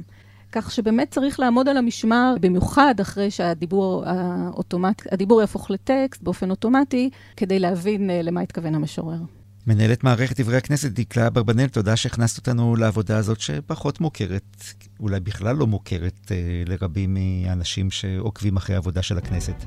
כך 0.55 0.71
שבאמת 0.71 1.11
צריך 1.11 1.41
לעמוד 1.41 1.69
על 1.69 1.77
המשמר, 1.77 2.35
במיוחד 2.41 2.95
אחרי 3.01 3.31
שהדיבור 3.31 4.05
האוטומט, 4.07 5.03
הדיבור 5.13 5.41
יהפוך 5.41 5.71
לטקסט 5.71 6.23
באופן 6.23 6.51
אוטומטי, 6.51 7.11
כדי 7.37 7.59
להבין 7.59 8.11
אה, 8.11 8.23
למה 8.23 8.41
התכוון 8.41 8.75
המשורר. 8.75 9.19
מנהלת 9.67 10.05
מערכת 10.05 10.41
דברי 10.41 10.57
הכנסת, 10.57 10.91
דקלה 10.91 11.27
אברבנאל, 11.27 11.67
תודה 11.67 11.97
שהכנסת 11.97 12.37
אותנו 12.37 12.77
לעבודה 12.77 13.19
הזאת 13.19 13.41
שפחות 13.41 14.01
מוכרת, 14.01 14.65
אולי 15.01 15.21
בכלל 15.21 15.57
לא 15.57 15.67
מוכרת 15.67 16.33
אה, 16.33 16.37
לרבים 16.67 17.15
מהאנשים 17.15 17.91
שעוקבים 17.91 18.57
אחרי 18.57 18.75
העבודה 18.75 19.03
של 19.03 19.19
הכנסת. 19.19 19.65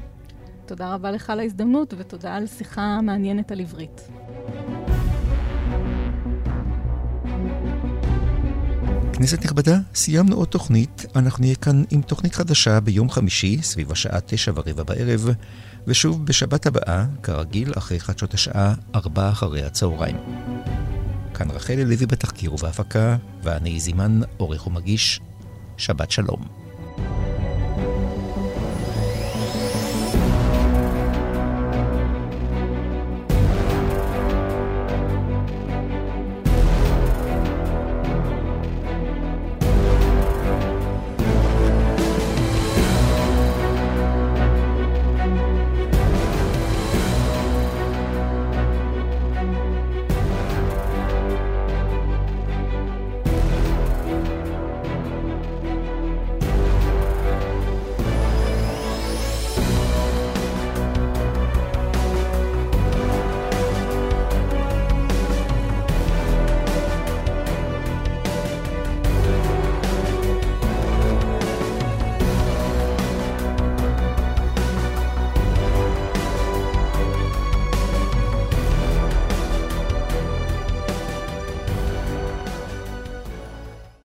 תודה 0.65 0.93
רבה 0.93 1.11
לך 1.11 1.29
על 1.29 1.39
ההזדמנות, 1.39 1.93
ותודה 1.97 2.35
על 2.35 2.47
שיחה 2.47 3.01
מעניינת 3.01 3.51
על 3.51 3.59
עברית. 3.59 4.01
כנסת 9.17 9.45
נכבדה, 9.45 9.77
סיימנו 9.95 10.35
עוד 10.35 10.47
תוכנית. 10.47 11.05
אנחנו 11.15 11.41
נהיה 11.41 11.55
כאן 11.55 11.83
עם 11.89 12.01
תוכנית 12.01 12.35
חדשה 12.35 12.79
ביום 12.79 13.09
חמישי, 13.09 13.61
סביב 13.61 13.91
השעה 13.91 14.19
תשע 14.25 14.51
ורבע 14.55 14.83
בערב, 14.83 15.29
ושוב 15.87 16.25
בשבת 16.25 16.65
הבאה, 16.65 17.05
כרגיל, 17.23 17.73
אחרי 17.77 17.99
חדשות 17.99 18.33
השעה 18.33 18.73
ארבע 18.95 19.29
אחרי 19.29 19.63
הצהריים. 19.63 20.17
כאן 21.33 21.51
רחלי 21.51 21.85
לוי 21.85 22.05
בתחקיר 22.05 22.53
ובהפקה, 22.53 23.17
ואני 23.43 23.79
זימן, 23.79 24.19
עורך 24.37 24.67
ומגיש. 24.67 25.19
שבת 25.77 26.11
שלום. 26.11 26.41